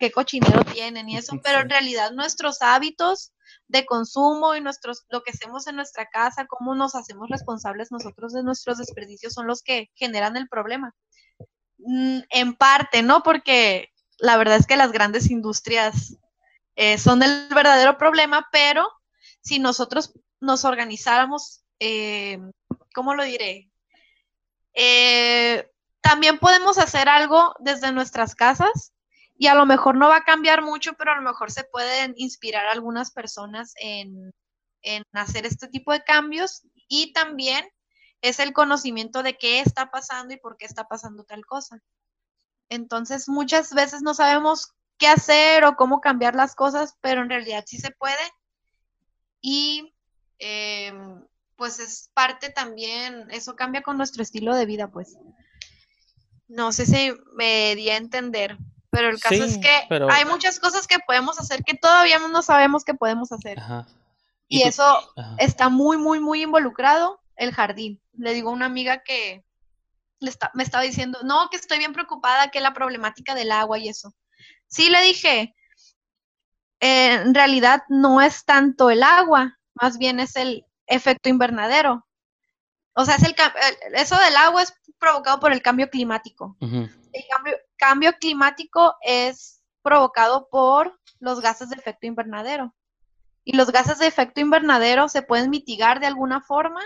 qué 0.00 0.10
cochinero 0.10 0.64
tienen 0.64 1.08
y 1.10 1.18
eso, 1.18 1.38
pero 1.44 1.60
en 1.60 1.68
realidad 1.68 2.10
nuestros 2.12 2.62
hábitos 2.62 3.32
de 3.68 3.84
consumo 3.84 4.56
y 4.56 4.62
nuestros, 4.62 5.04
lo 5.10 5.22
que 5.22 5.30
hacemos 5.30 5.66
en 5.66 5.76
nuestra 5.76 6.06
casa, 6.06 6.46
cómo 6.46 6.74
nos 6.74 6.94
hacemos 6.94 7.28
responsables 7.28 7.92
nosotros 7.92 8.32
de 8.32 8.42
nuestros 8.42 8.78
desperdicios 8.78 9.34
son 9.34 9.46
los 9.46 9.62
que 9.62 9.90
generan 9.94 10.36
el 10.38 10.48
problema. 10.48 10.94
Mm, 11.78 12.20
en 12.30 12.54
parte, 12.54 13.02
¿no? 13.02 13.22
Porque 13.22 13.90
la 14.18 14.38
verdad 14.38 14.56
es 14.56 14.66
que 14.66 14.76
las 14.76 14.90
grandes 14.90 15.30
industrias 15.30 16.16
eh, 16.76 16.96
son 16.96 17.22
el 17.22 17.48
verdadero 17.54 17.98
problema, 17.98 18.48
pero 18.50 18.88
si 19.42 19.58
nosotros 19.58 20.14
nos 20.40 20.64
organizáramos, 20.64 21.62
eh, 21.78 22.38
¿cómo 22.94 23.14
lo 23.14 23.22
diré? 23.22 23.70
Eh, 24.72 25.70
también 26.00 26.38
podemos 26.38 26.78
hacer 26.78 27.10
algo 27.10 27.54
desde 27.58 27.92
nuestras 27.92 28.34
casas 28.34 28.94
y 29.40 29.46
a 29.46 29.54
lo 29.54 29.64
mejor 29.64 29.96
no 29.96 30.10
va 30.10 30.16
a 30.16 30.24
cambiar 30.24 30.60
mucho, 30.60 30.92
pero 30.98 31.12
a 31.12 31.16
lo 31.16 31.22
mejor 31.22 31.50
se 31.50 31.64
pueden 31.64 32.12
inspirar 32.18 32.66
algunas 32.66 33.10
personas 33.10 33.72
en, 33.76 34.34
en 34.82 35.02
hacer 35.14 35.46
este 35.46 35.66
tipo 35.68 35.94
de 35.94 36.04
cambios 36.04 36.60
y 36.88 37.14
también 37.14 37.66
es 38.20 38.38
el 38.38 38.52
conocimiento 38.52 39.22
de 39.22 39.38
qué 39.38 39.60
está 39.60 39.90
pasando 39.90 40.34
y 40.34 40.36
por 40.36 40.58
qué 40.58 40.66
está 40.66 40.88
pasando 40.88 41.24
tal 41.24 41.46
cosa. 41.46 41.80
Entonces, 42.68 43.30
muchas 43.30 43.72
veces 43.72 44.02
no 44.02 44.12
sabemos 44.12 44.74
qué 44.98 45.08
hacer 45.08 45.64
o 45.64 45.74
cómo 45.74 46.02
cambiar 46.02 46.34
las 46.34 46.54
cosas, 46.54 46.98
pero 47.00 47.22
en 47.22 47.30
realidad 47.30 47.64
sí 47.66 47.78
se 47.78 47.92
puede. 47.92 48.30
Y 49.40 49.94
em, 50.38 51.24
pues 51.56 51.78
es 51.78 52.10
parte 52.12 52.50
también, 52.50 53.30
eso 53.30 53.56
cambia 53.56 53.80
con 53.80 53.96
nuestro 53.96 54.22
estilo 54.22 54.54
de 54.54 54.66
vida, 54.66 54.90
pues. 54.90 55.16
No 56.46 56.72
sé 56.72 56.84
si 56.84 57.10
me 57.36 57.74
di 57.74 57.88
a 57.88 57.96
entender, 57.96 58.58
pero 58.90 59.08
el 59.08 59.20
caso 59.20 59.44
es 59.44 59.58
que 59.58 59.70
hay 60.10 60.24
muchas 60.24 60.58
cosas 60.58 60.86
que 60.86 60.98
podemos 60.98 61.38
hacer 61.38 61.62
que 61.62 61.74
todavía 61.74 62.18
no 62.18 62.42
sabemos 62.42 62.84
que 62.84 62.94
podemos 62.94 63.30
hacer. 63.32 63.58
Y, 64.48 64.62
eso 64.62 64.84
está 65.38 65.68
muy, 65.68 65.96
muy, 65.96 66.18
muy 66.18 66.42
involucrado 66.42 67.20
el 67.36 67.54
jardín. 67.54 68.00
Le 68.14 68.34
digo 68.34 68.50
a 68.50 68.52
una 68.52 68.66
amiga 68.66 69.02
que 69.02 69.44
me 70.54 70.62
estaba 70.62 70.82
diciendo, 70.82 71.20
no, 71.22 71.48
que 71.50 71.56
estoy 71.56 71.78
bien 71.78 71.92
preocupada, 71.92 72.50
que 72.50 72.60
la 72.60 72.74
problemática 72.74 73.34
del 73.34 73.52
agua 73.52 73.78
y 73.78 73.88
eso. 73.88 74.12
Sí, 74.66 74.90
le 74.90 75.00
dije, 75.02 75.54
en 76.80 77.34
realidad 77.34 77.82
no 77.88 78.20
es 78.20 78.44
tanto 78.44 78.90
el 78.90 79.04
agua, 79.04 79.58
más 79.74 79.98
bien 79.98 80.18
es 80.18 80.34
el 80.34 80.66
efecto 80.86 81.28
invernadero. 81.28 82.06
O 82.94 83.04
sea, 83.04 83.14
es 83.14 83.22
el, 83.22 83.34
eso 83.94 84.18
del 84.18 84.36
agua 84.36 84.62
es 84.62 84.74
provocado 84.98 85.38
por 85.38 85.52
el 85.52 85.62
cambio 85.62 85.88
climático. 85.88 86.56
El 86.60 87.24
cambio, 87.30 87.56
cambio 87.80 88.12
climático 88.20 88.94
es 89.00 89.62
provocado 89.82 90.48
por 90.50 91.00
los 91.18 91.40
gases 91.40 91.70
de 91.70 91.76
efecto 91.76 92.06
invernadero. 92.06 92.74
Y 93.42 93.56
los 93.56 93.72
gases 93.72 93.98
de 93.98 94.06
efecto 94.06 94.40
invernadero 94.40 95.08
se 95.08 95.22
pueden 95.22 95.50
mitigar 95.50 95.98
de 95.98 96.06
alguna 96.06 96.42
forma 96.42 96.80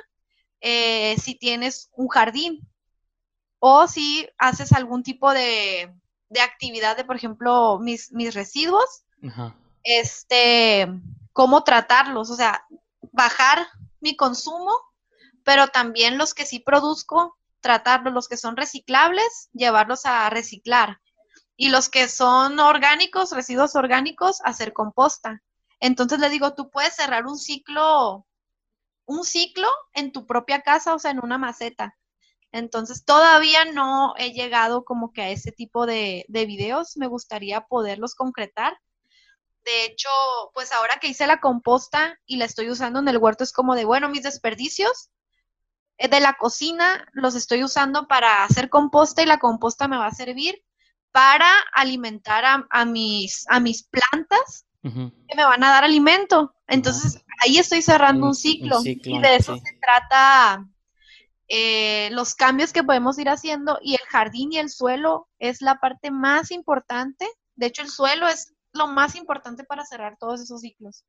eh, 0.61 1.17
si 1.19 1.35
tienes 1.35 1.91
un 1.93 2.09
jardín 2.09 2.67
o 3.59 3.89
si 3.89 4.29
haces 4.39 4.73
algún 4.73 5.03
tipo 5.03 5.33
de, 5.33 5.93
actividad 6.41 6.97
de, 6.97 7.05
por 7.05 7.17
ejemplo, 7.17 7.79
mis, 7.81 8.13
mis 8.13 8.35
residuos, 8.35 9.05
este, 9.83 10.89
cómo 11.33 11.65
tratarlos, 11.65 12.31
o 12.31 12.37
sea, 12.37 12.65
bajar 13.13 13.67
mi 14.01 14.17
consumo, 14.17 14.73
pero 15.45 15.69
también 15.69 16.19
los 16.19 16.35
que 16.35 16.47
sí 16.47 16.61
produzco, 16.61 17.37
tratarlos, 17.65 18.13
los 18.13 18.29
que 18.29 18.37
son 18.37 18.57
reciclables, 18.57 19.49
llevarlos 19.55 20.05
a 20.05 20.29
reciclar. 20.29 21.01
Y 21.57 21.71
los 21.71 21.89
que 21.89 22.09
son 22.09 22.61
orgánicos, 22.61 23.33
residuos 23.33 23.75
orgánicos, 23.75 24.41
hacer 24.45 24.75
composta. 24.75 25.43
Entonces 25.81 26.21
le 26.21 26.29
digo, 26.29 26.55
tú 26.55 26.71
puedes 26.71 26.95
cerrar 26.95 27.25
un 27.27 27.39
ciclo, 27.39 28.27
un 29.07 29.25
ciclo 29.25 29.69
en 29.95 30.13
tu 30.13 30.27
propia 30.27 30.61
casa, 30.61 30.95
o 30.95 30.99
sea, 30.99 31.11
en 31.11 31.21
una 31.25 31.39
maceta. 31.39 31.97
Entonces, 32.53 33.05
todavía 33.05 33.65
no 33.65 34.15
he 34.19 34.33
llegado 34.33 34.85
como 34.85 35.13
que 35.13 35.23
a 35.23 35.31
ese 35.31 35.51
tipo 35.51 35.87
de, 35.87 36.27
videos. 36.29 36.99
Me 36.99 37.07
gustaría 37.07 37.63
poderlos 37.63 38.15
concretar. 38.15 38.79
De 39.65 39.87
hecho, 39.87 40.11
pues 40.53 40.71
ahora 40.73 40.99
que 41.01 41.09
hice 41.09 41.27
la 41.27 41.41
composta 41.41 42.19
y 42.27 42.37
la 42.37 42.45
estoy 42.45 42.71
usando 42.71 42.99
en 42.99 43.09
el 43.09 43.17
huerto, 43.17 43.43
es 43.43 43.53
como 43.53 43.75
de, 43.75 43.87
bueno, 43.87 44.11
mis 44.11 44.23
desperdicios 44.23 45.11
de 45.99 46.21
la 46.21 46.35
cocina 46.35 47.07
los 47.13 47.35
estoy 47.35 47.65
usando 47.65 48.07
para 48.07 48.45
hacer 48.45 48.69
composta 48.69 49.23
y 49.23 49.27
la 49.27 49.39
composta 49.39 49.89
me 49.89 49.97
va 49.97 50.07
a 50.07 50.15
servir 50.15 50.63
para 51.13 51.49
alimentar 51.73 52.45
a, 52.69 52.85
mis, 52.85 53.45
a 53.49 53.61
mis 53.61 53.85
plantas 53.85 54.67
que 54.83 55.37
me 55.37 55.45
van 55.45 55.63
a 55.63 55.71
dar 55.71 55.85
alimento. 55.85 56.55
Entonces, 56.67 57.25
ahí 57.41 57.59
estoy 57.59 57.83
cerrando 57.83 58.27
un, 58.27 58.35
ciclo, 58.35 58.81
y 58.85 59.19
de 59.21 59.37
eso 59.37 59.57
se 59.57 59.79
trata 59.81 60.67
eh, 61.49 62.09
los 62.11 62.35
cambios 62.35 62.73
que 62.73 62.83
podemos 62.83 63.19
ir 63.19 63.29
haciendo 63.29 63.79
y 63.81 63.95
el 63.95 64.07
jardín 64.09 64.53
y 64.53 64.59
el 64.59 64.71
suelo 64.71 65.29
es 65.39 65.63
la 65.63 65.79
parte 65.79 66.11
más 66.11 66.51
importante. 66.51 67.29
De 67.55 67.67
hecho, 67.67 67.83
el 67.83 67.91
suelo 67.91 68.27
es 68.29 68.55
lo 68.73 68.89
más 68.89 69.15
importante 69.15 69.65
para 69.65 69.85
cerrar 69.85 70.17
todos 70.19 70.41
esos 70.41 70.61
ciclos. 70.61 71.05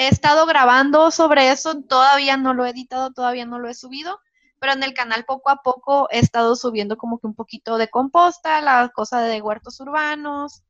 He 0.00 0.08
estado 0.08 0.46
grabando 0.46 1.10
sobre 1.10 1.50
eso, 1.50 1.82
todavía 1.82 2.38
no 2.38 2.54
lo 2.54 2.64
he 2.64 2.70
editado, 2.70 3.12
todavía 3.12 3.44
no 3.44 3.58
lo 3.58 3.68
he 3.68 3.74
subido, 3.74 4.18
pero 4.58 4.72
en 4.72 4.82
el 4.82 4.94
canal 4.94 5.26
poco 5.26 5.50
a 5.50 5.56
poco 5.56 6.08
he 6.10 6.20
estado 6.20 6.56
subiendo 6.56 6.96
como 6.96 7.18
que 7.18 7.26
un 7.26 7.34
poquito 7.34 7.76
de 7.76 7.90
composta, 7.90 8.62
la 8.62 8.88
cosa 8.94 9.20
de 9.20 9.42
huertos 9.42 9.78
urbanos. 9.78 10.62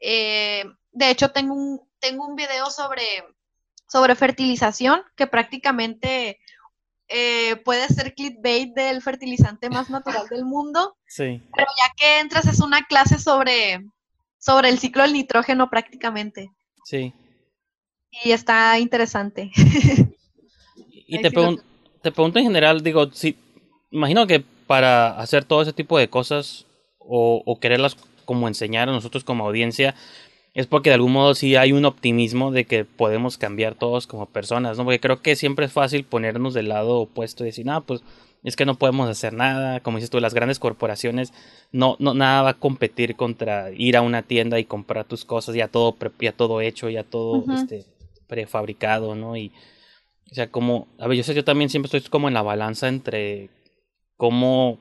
Eh, 0.00 0.66
de 0.92 1.10
hecho, 1.10 1.30
tengo 1.30 1.54
un, 1.54 1.80
tengo 1.98 2.26
un 2.26 2.36
video 2.36 2.70
sobre, 2.70 3.06
sobre 3.88 4.14
fertilización 4.14 5.00
que 5.16 5.26
prácticamente 5.26 6.38
eh, 7.08 7.56
puede 7.64 7.88
ser 7.88 8.12
clickbait 8.12 8.74
del 8.74 9.00
fertilizante 9.00 9.70
más 9.70 9.88
natural 9.88 10.28
del 10.28 10.44
mundo. 10.44 10.98
Sí. 11.06 11.42
Pero 11.54 11.68
ya 11.82 11.94
que 11.96 12.18
entras 12.18 12.44
es 12.46 12.60
una 12.60 12.84
clase 12.84 13.18
sobre, 13.18 13.82
sobre 14.36 14.68
el 14.68 14.78
ciclo 14.78 15.04
del 15.04 15.14
nitrógeno 15.14 15.70
prácticamente. 15.70 16.50
Sí. 16.84 17.14
Y 18.24 18.32
está 18.32 18.78
interesante. 18.78 19.50
y 21.06 21.20
te, 21.20 21.30
te 21.30 22.12
pregunto 22.12 22.38
en 22.38 22.44
general, 22.44 22.82
digo, 22.82 23.10
si, 23.12 23.36
imagino 23.90 24.26
que 24.26 24.42
para 24.66 25.18
hacer 25.18 25.44
todo 25.44 25.62
ese 25.62 25.72
tipo 25.72 25.98
de 25.98 26.08
cosas 26.08 26.66
o, 26.98 27.42
o 27.44 27.60
quererlas 27.60 27.96
como 28.24 28.48
enseñar 28.48 28.88
a 28.88 28.92
nosotros 28.92 29.24
como 29.24 29.46
audiencia, 29.46 29.94
es 30.56 30.66
porque 30.66 30.88
de 30.90 30.94
algún 30.94 31.12
modo 31.12 31.34
sí 31.34 31.54
hay 31.54 31.72
un 31.72 31.84
optimismo 31.84 32.50
de 32.50 32.64
que 32.64 32.86
podemos 32.86 33.36
cambiar 33.36 33.74
todos 33.74 34.06
como 34.06 34.24
personas, 34.24 34.78
¿no? 34.78 34.84
Porque 34.84 35.00
creo 35.00 35.20
que 35.20 35.36
siempre 35.36 35.66
es 35.66 35.72
fácil 35.72 36.04
ponernos 36.04 36.54
del 36.54 36.70
lado 36.70 37.00
opuesto 37.00 37.44
y 37.44 37.48
decir, 37.48 37.66
no, 37.66 37.82
pues 37.82 38.02
es 38.42 38.56
que 38.56 38.64
no 38.64 38.76
podemos 38.76 39.10
hacer 39.10 39.34
nada, 39.34 39.80
como 39.80 39.98
dices 39.98 40.08
tú, 40.08 40.18
las 40.18 40.32
grandes 40.32 40.58
corporaciones, 40.58 41.34
no, 41.72 41.96
no, 41.98 42.14
nada 42.14 42.42
va 42.42 42.50
a 42.50 42.58
competir 42.58 43.16
contra 43.16 43.70
ir 43.72 43.96
a 43.96 44.02
una 44.02 44.22
tienda 44.22 44.58
y 44.58 44.64
comprar 44.64 45.04
tus 45.04 45.24
cosas 45.24 45.54
ya 45.54 45.68
todo, 45.68 45.94
ya 46.20 46.32
todo 46.32 46.60
hecho, 46.62 46.88
ya 46.88 47.02
todo 47.02 47.44
este, 47.54 47.84
prefabricado, 48.26 49.14
¿no? 49.14 49.36
Y, 49.36 49.52
o 50.30 50.34
sea, 50.34 50.50
como, 50.50 50.88
a 50.98 51.06
ver, 51.06 51.18
yo 51.18 51.24
sé, 51.24 51.34
yo 51.34 51.44
también 51.44 51.70
siempre 51.70 51.86
estoy 51.86 52.10
como 52.10 52.28
en 52.28 52.34
la 52.34 52.42
balanza 52.42 52.88
entre 52.88 53.50
cómo 54.16 54.78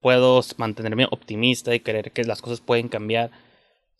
puedo 0.00 0.40
mantenerme 0.56 1.06
optimista 1.10 1.74
y 1.74 1.80
creer 1.80 2.12
que 2.12 2.24
las 2.24 2.42
cosas 2.42 2.60
pueden 2.60 2.88
cambiar 2.88 3.30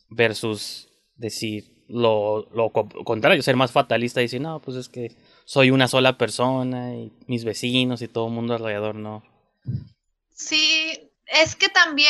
versus 0.09 0.89
decir 1.17 1.73
lo, 1.89 2.49
contrario, 3.05 3.43
ser 3.43 3.57
más 3.57 3.71
fatalista 3.71 4.21
y 4.21 4.25
decir, 4.25 4.41
no, 4.41 4.61
pues 4.61 4.77
es 4.77 4.89
que 4.89 5.15
soy 5.45 5.71
una 5.71 5.89
sola 5.89 6.17
persona 6.17 6.95
y 6.95 7.13
mis 7.27 7.45
vecinos 7.45 8.01
y 8.03 8.09
todo 8.09 8.29
el 8.29 8.33
mundo 8.33 8.55
alrededor, 8.55 8.95
no. 8.95 9.23
Sí, 10.35 11.11
es 11.27 11.55
que 11.55 11.69
también, 11.69 12.09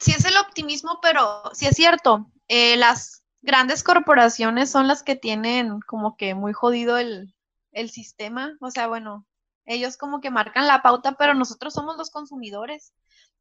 sí 0.00 0.12
es 0.12 0.24
el 0.24 0.36
optimismo, 0.38 0.98
pero 1.02 1.42
sí 1.52 1.66
es 1.66 1.76
cierto, 1.76 2.30
eh, 2.48 2.76
las 2.76 3.22
grandes 3.42 3.82
corporaciones 3.82 4.70
son 4.70 4.88
las 4.88 5.02
que 5.02 5.16
tienen 5.16 5.80
como 5.80 6.16
que 6.16 6.34
muy 6.34 6.52
jodido 6.52 6.98
el, 6.98 7.34
el 7.72 7.90
sistema, 7.90 8.56
o 8.60 8.70
sea, 8.70 8.88
bueno, 8.88 9.26
ellos 9.66 9.96
como 9.96 10.20
que 10.20 10.30
marcan 10.30 10.66
la 10.66 10.82
pauta, 10.82 11.12
pero 11.12 11.34
nosotros 11.34 11.74
somos 11.74 11.96
los 11.96 12.10
consumidores 12.10 12.92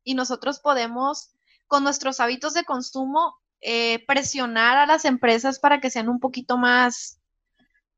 y 0.03 0.13
nosotros 0.13 0.59
podemos, 0.59 1.31
con 1.67 1.83
nuestros 1.83 2.19
hábitos 2.19 2.53
de 2.53 2.65
consumo, 2.65 3.35
eh, 3.61 4.05
presionar 4.05 4.77
a 4.77 4.85
las 4.85 5.05
empresas 5.05 5.59
para 5.59 5.79
que 5.79 5.89
sean 5.89 6.09
un 6.09 6.19
poquito 6.19 6.57
más 6.57 7.19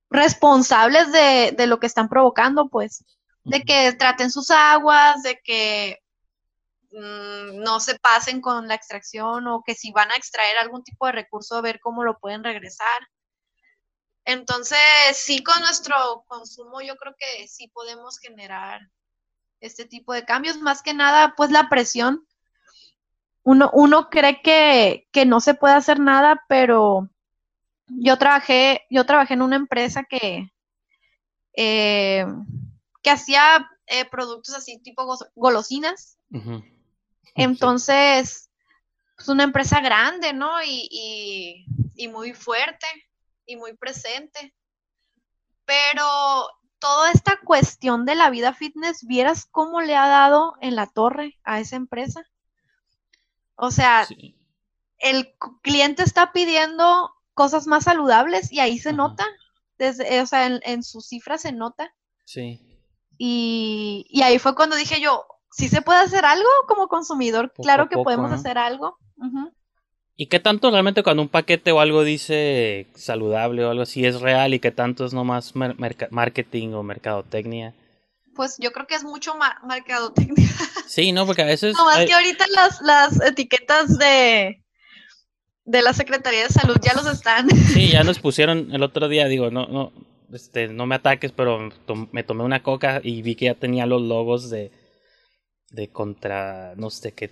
responsables 0.09 1.11
de, 1.11 1.53
de, 1.57 1.67
lo 1.67 1.79
que 1.79 1.87
están 1.87 2.07
provocando, 2.07 2.69
pues, 2.69 3.03
de 3.43 3.61
que 3.61 3.93
traten 3.93 4.31
sus 4.31 4.51
aguas, 4.51 5.21
de 5.23 5.39
que 5.43 5.99
mm, 6.91 7.61
no 7.63 7.79
se 7.79 7.97
pasen 7.99 8.41
con 8.41 8.67
la 8.67 8.75
extracción 8.75 9.47
o 9.47 9.63
que 9.65 9.75
si 9.75 9.91
van 9.91 10.11
a 10.11 10.15
extraer 10.15 10.57
algún 10.57 10.83
tipo 10.83 11.05
de 11.05 11.13
recurso, 11.13 11.55
a 11.55 11.61
ver 11.61 11.79
cómo 11.79 12.03
lo 12.03 12.19
pueden 12.19 12.43
regresar. 12.43 13.07
Entonces, 14.25 14.79
sí, 15.13 15.43
con 15.43 15.59
nuestro 15.61 16.23
consumo 16.27 16.81
yo 16.81 16.95
creo 16.97 17.15
que 17.17 17.47
sí 17.47 17.67
podemos 17.69 18.19
generar 18.19 18.81
este 19.59 19.85
tipo 19.85 20.13
de 20.13 20.25
cambios. 20.25 20.59
Más 20.59 20.81
que 20.81 20.93
nada, 20.93 21.33
pues 21.35 21.51
la 21.51 21.69
presión. 21.69 22.25
Uno, 23.43 23.71
uno 23.73 24.09
cree 24.09 24.41
que, 24.41 25.07
que 25.11 25.25
no 25.25 25.39
se 25.39 25.55
puede 25.55 25.73
hacer 25.73 25.99
nada, 25.99 26.43
pero 26.47 27.09
yo 27.87 28.17
trabajé, 28.17 28.85
yo 28.89 29.05
trabajé 29.05 29.33
en 29.33 29.41
una 29.41 29.55
empresa 29.55 30.03
que, 30.03 30.51
eh, 31.55 32.25
que 33.01 33.09
hacía 33.09 33.67
eh, 33.87 34.05
productos 34.05 34.55
así 34.55 34.77
tipo 34.79 35.17
golosinas. 35.35 36.17
Entonces, 37.35 38.27
es 38.29 38.49
pues, 39.15 39.27
una 39.29 39.43
empresa 39.43 39.81
grande, 39.81 40.33
¿no? 40.33 40.63
Y, 40.63 41.65
y, 41.95 42.07
muy 42.07 42.33
fuerte 42.33 42.87
y 43.45 43.55
muy 43.55 43.75
presente. 43.75 44.53
Pero 45.65 46.05
toda 46.79 47.11
esta 47.11 47.39
cuestión 47.43 48.05
de 48.05 48.15
la 48.15 48.29
vida 48.29 48.53
fitness, 48.53 49.05
¿vieras 49.05 49.45
cómo 49.45 49.81
le 49.81 49.95
ha 49.95 50.07
dado 50.07 50.55
en 50.61 50.75
la 50.75 50.87
torre 50.87 51.37
a 51.43 51.59
esa 51.59 51.75
empresa? 51.75 52.25
O 53.55 53.71
sea, 53.71 54.07
el 54.99 55.35
cliente 55.61 56.03
está 56.03 56.31
pidiendo 56.31 57.13
cosas 57.33 57.67
más 57.67 57.83
saludables 57.83 58.51
y 58.51 58.59
ahí 58.59 58.79
se 58.79 58.93
nota, 58.93 59.25
desde, 59.77 60.21
o 60.21 60.25
sea, 60.25 60.45
en, 60.45 60.83
sus 60.83 61.07
cifras 61.07 61.41
se 61.41 61.51
nota. 61.51 61.93
Sí. 62.25 62.61
Y, 63.17 64.05
y, 64.09 64.21
ahí 64.21 64.39
fue 64.39 64.55
cuando 64.55 64.77
dije 64.77 65.01
yo, 65.01 65.25
si 65.51 65.67
se 65.67 65.81
puede 65.81 65.99
hacer 65.99 66.25
algo 66.25 66.49
como 66.67 66.87
consumidor, 66.87 67.51
claro 67.53 67.89
que 67.89 67.97
podemos 67.97 68.31
hacer 68.31 68.57
algo. 68.57 68.97
¿Y 70.15 70.25
qué 70.25 70.39
tanto 70.39 70.69
realmente 70.69 71.01
cuando 71.01 71.23
un 71.23 71.29
paquete 71.29 71.71
o 71.71 71.79
algo 71.79 72.03
dice 72.03 72.87
saludable 72.93 73.63
o 73.63 73.69
algo 73.69 73.83
así 73.83 74.05
es 74.05 74.19
real 74.19 74.53
y 74.53 74.59
qué 74.59 74.71
tanto 74.71 75.05
es 75.05 75.13
nomás 75.13 75.53
marketing 75.55 76.73
o 76.73 76.83
mercadotecnia? 76.83 77.73
Pues 78.35 78.57
yo 78.59 78.71
creo 78.71 78.85
que 78.85 78.95
es 78.95 79.03
mucho 79.03 79.33
mercadotecnia. 79.65 80.47
Sí, 80.87 81.11
no, 81.11 81.27
porque 81.27 81.43
a 81.43 81.45
veces... 81.45 81.75
No, 81.77 81.85
más 81.85 82.03
que 82.03 82.13
ahorita 82.13 82.45
las, 82.47 82.81
las 82.81 83.21
etiquetas 83.21 83.95
de, 83.99 84.63
de 85.63 85.81
la 85.83 85.93
Secretaría 85.93 86.41
de 86.41 86.49
Salud 86.49 86.77
ya 86.81 86.95
los 86.95 87.05
están. 87.05 87.47
Sí, 87.73 87.89
ya 87.89 88.03
nos 88.03 88.17
pusieron 88.17 88.73
el 88.73 88.81
otro 88.81 89.07
día, 89.07 89.27
digo, 89.27 89.51
no, 89.51 89.67
no, 89.67 89.93
este, 90.33 90.67
no 90.67 90.87
me 90.87 90.95
ataques, 90.95 91.31
pero 91.31 91.69
me 92.11 92.23
tomé 92.23 92.43
una 92.43 92.63
coca 92.63 93.01
y 93.03 93.21
vi 93.21 93.35
que 93.35 93.45
ya 93.45 93.53
tenía 93.53 93.85
los 93.85 94.01
logos 94.01 94.49
de, 94.49 94.71
de 95.71 95.89
contra, 95.89 96.73
no 96.75 96.89
sé 96.89 97.13
qué, 97.13 97.29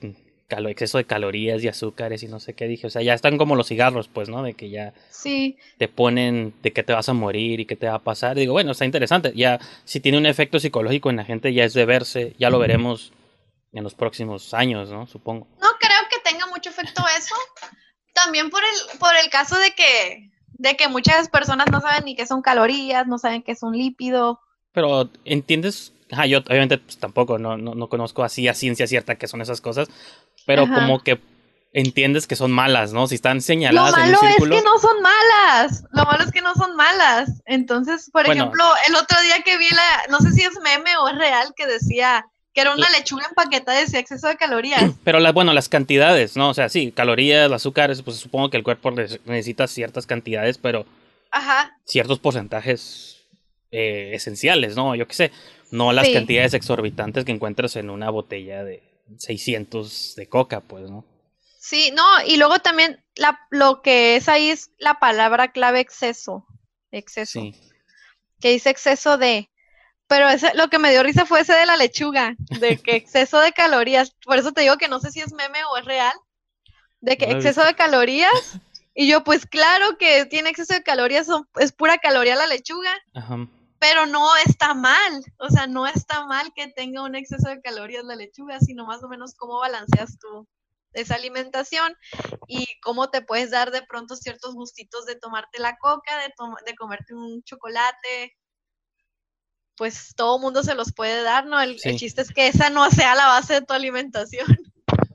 exceso 0.50 0.98
de 0.98 1.06
calorías 1.06 1.64
y 1.64 1.68
azúcares 1.68 2.24
y 2.24 2.28
no 2.28 2.40
sé 2.40 2.54
qué 2.54 2.68
dije. 2.68 2.88
O 2.88 2.90
sea, 2.90 3.02
ya 3.02 3.14
están 3.14 3.38
como 3.38 3.56
los 3.56 3.68
cigarros, 3.68 4.08
pues, 4.08 4.30
¿no? 4.30 4.44
De 4.44 4.54
que 4.54 4.70
ya 4.70 4.94
sí. 5.10 5.58
te 5.78 5.88
ponen 5.88 6.54
de 6.62 6.72
que 6.72 6.84
te 6.84 6.94
vas 6.94 7.10
a 7.10 7.14
morir 7.14 7.60
y 7.60 7.66
qué 7.66 7.76
te 7.76 7.88
va 7.88 7.96
a 7.96 8.04
pasar. 8.04 8.38
digo, 8.38 8.54
bueno, 8.54 8.72
está 8.72 8.86
interesante. 8.86 9.34
Ya, 9.36 9.60
si 9.84 10.00
tiene 10.00 10.18
un 10.18 10.26
efecto 10.26 10.60
psicológico 10.60 11.10
en 11.10 11.18
la 11.18 11.26
gente, 11.26 11.54
ya 11.54 11.66
es 11.66 11.74
de 11.74 11.86
verse, 11.86 12.36
ya 12.40 12.50
lo 12.50 12.60
veremos 12.60 13.12
en 13.74 13.84
los 13.84 13.94
próximos 13.94 14.54
años, 14.54 14.90
¿no? 14.90 15.08
Supongo. 15.08 15.48
No 15.62 15.70
creo 15.80 16.00
que 16.10 16.30
tenga 16.30 16.48
mucho 16.48 16.70
efecto 16.70 17.04
eso 17.18 17.36
también 18.14 18.50
por 18.50 18.64
el, 18.64 19.00
por 19.00 19.16
el 19.16 19.30
caso 19.30 19.58
de 19.60 19.72
que, 19.72 20.32
de 20.54 20.76
que 20.76 20.88
muchas 20.88 21.30
personas 21.30 21.68
no 21.72 21.82
saben 21.82 22.06
ni 22.06 22.16
qué 22.16 22.26
son 22.26 22.42
calorías, 22.42 23.06
no 23.08 23.20
saben 23.20 23.44
qué 23.44 23.52
es 23.52 23.62
un 23.62 23.78
lípido. 23.78 24.40
Pero, 24.72 25.10
¿entiendes? 25.24 25.94
Yo 26.28 26.40
obviamente 26.40 26.78
pues, 26.78 26.98
tampoco 26.98 27.38
no, 27.38 27.58
no, 27.58 27.90
conozco 27.90 28.24
así 28.24 28.48
a 28.48 28.54
ciencia 28.54 28.88
cierta 28.88 29.16
qué 29.16 29.28
son 29.28 29.42
esas 29.42 29.62
cosas, 29.62 29.90
pero 30.46 30.68
como 30.68 31.04
que 31.04 31.20
entiendes 31.74 32.28
que 32.28 32.36
son 32.36 32.52
malas, 32.52 32.94
¿no? 32.94 33.08
Si 33.08 33.16
están 33.16 33.42
señaladas 33.42 33.92
Lo 33.92 33.98
malo 33.98 34.08
en 34.08 34.16
un 34.16 34.32
círculo... 34.32 34.56
es 34.56 34.62
que 34.62 34.68
no 34.68 34.80
son 34.80 35.02
malas. 35.02 35.84
Lo 35.92 36.06
malo 36.06 36.24
es 36.24 36.32
que 36.32 36.42
no 36.42 36.54
son 36.56 36.76
malas. 36.76 37.30
Entonces, 37.46 38.10
por 38.12 38.26
ejemplo, 38.26 38.64
el 38.88 38.96
otro 38.96 39.22
día 39.22 39.42
que 39.44 39.58
vi 39.58 39.70
la, 39.70 40.06
no 40.10 40.20
sé 40.20 40.32
si 40.32 40.42
es 40.42 40.60
meme 40.62 40.98
o 40.98 41.08
es 41.10 41.18
real, 41.18 41.54
que 41.56 41.68
decía 41.68 42.26
que 42.54 42.62
era 42.62 42.74
una 42.74 42.90
lechuga 42.90 43.28
empaquetada 43.30 43.78
de 43.78 44.00
exceso 44.00 44.28
de 44.28 44.38
calorías. 44.38 44.82
Pero 45.04 45.20
las, 45.20 45.34
bueno, 45.34 45.54
las 45.54 45.70
cantidades, 45.70 46.36
¿no? 46.36 46.50
O 46.50 46.54
sea, 46.56 46.70
sí, 46.70 46.92
calorías, 46.92 47.52
azúcares, 47.52 48.02
pues 48.02 48.18
supongo 48.18 48.50
que 48.50 48.58
el 48.58 48.64
cuerpo 48.64 48.90
necesita 48.90 49.68
ciertas 49.68 50.08
cantidades, 50.08 50.58
pero 50.58 50.86
Ajá. 51.32 51.78
ciertos 51.86 52.18
porcentajes 52.18 53.17
eh, 53.72 54.12
esenciales, 54.14 54.76
¿no? 54.76 54.96
Yo 54.96 55.08
qué 55.08 55.14
sé, 55.14 55.32
no 55.72 55.92
las 55.94 56.08
cantidades 56.10 56.54
exorbitantes 56.54 57.26
que 57.26 57.32
encuentras 57.32 57.76
en 57.76 57.90
una 57.90 58.10
botella 58.10 58.64
de 58.64 58.84
600 59.18 60.16
de 60.16 60.30
coca, 60.30 60.62
pues, 60.62 60.90
¿no? 60.90 61.06
Sí, 61.60 61.92
no, 61.94 62.06
y 62.26 62.38
luego 62.38 62.60
también 62.60 63.04
la, 63.16 63.40
lo 63.50 63.82
que 63.82 64.16
es 64.16 64.30
ahí 64.30 64.50
es 64.50 64.72
la 64.78 65.00
palabra 65.00 65.52
clave 65.52 65.82
exceso, 65.82 66.46
exceso. 66.92 67.42
Sí. 67.42 67.54
Que 68.40 68.52
dice 68.52 68.70
exceso 68.70 69.18
de, 69.18 69.50
pero 70.08 70.30
ese, 70.30 70.54
lo 70.54 70.70
que 70.70 70.80
me 70.80 70.92
dio 70.92 71.04
risa 71.04 71.26
fue 71.26 71.42
ese 71.42 71.54
de 71.54 71.66
la 71.66 71.76
lechuga, 71.76 72.36
de 72.60 72.78
que 72.78 72.96
exceso 72.96 73.40
de 73.40 73.52
calorías. 73.52 74.16
Por 74.24 74.38
eso 74.38 74.54
te 74.54 74.62
digo 74.62 74.78
que 74.78 74.88
no 74.88 75.00
sé 75.00 75.12
si 75.12 75.20
es 75.20 75.34
meme 75.34 75.60
o 75.66 75.78
es 75.78 75.86
real. 75.86 76.14
De 77.02 77.18
que 77.18 77.26
exceso 77.26 77.64
de 77.64 77.76
calorías. 77.76 78.60
Y 78.96 79.08
yo, 79.08 79.24
pues 79.24 79.46
claro 79.46 79.98
que 79.98 80.26
tiene 80.26 80.50
exceso 80.50 80.74
de 80.74 80.82
calorías, 80.82 81.28
es 81.60 81.72
pura 81.72 82.00
caloría 82.00 82.36
la 82.36 82.48
lechuga. 82.48 82.92
Pero 83.80 84.06
no 84.06 84.36
está 84.38 84.74
mal. 84.74 85.24
O 85.38 85.50
sea, 85.50 85.68
no 85.68 85.88
está 85.88 86.26
mal 86.26 86.52
que 86.56 86.68
tenga 86.68 87.04
un 87.04 87.16
exceso 87.16 87.50
de 87.50 87.62
calorías 87.62 88.04
la 88.04 88.16
lechuga, 88.16 88.60
sino 88.60 88.86
más 88.86 89.04
o 89.04 89.08
menos 89.08 89.36
cómo 89.36 89.60
balanceas 89.60 90.18
tú 90.20 90.48
esa 90.94 91.16
alimentación 91.16 91.96
y 92.48 92.66
cómo 92.82 93.10
te 93.10 93.22
puedes 93.22 93.52
dar 93.52 93.72
de 93.72 93.84
pronto 93.84 94.16
ciertos 94.16 94.56
gustitos 94.56 95.06
de 95.06 95.16
tomarte 95.16 95.60
la 95.60 95.78
coca, 95.78 96.18
de, 96.20 96.34
de 96.66 96.76
comerte 96.76 97.14
un 97.14 97.44
chocolate, 97.44 98.36
pues 99.78 100.14
todo 100.16 100.40
mundo 100.40 100.64
se 100.64 100.74
los 100.74 100.92
puede 100.92 101.22
dar, 101.22 101.46
¿no? 101.46 101.62
El, 101.62 101.78
chiste 101.78 102.22
es 102.22 102.34
que 102.34 102.48
esa 102.48 102.70
no 102.70 102.90
sea 102.90 103.16
la 103.16 103.28
base 103.28 103.54
de 103.54 103.62
tu 103.62 103.74
alimentación. 103.74 104.48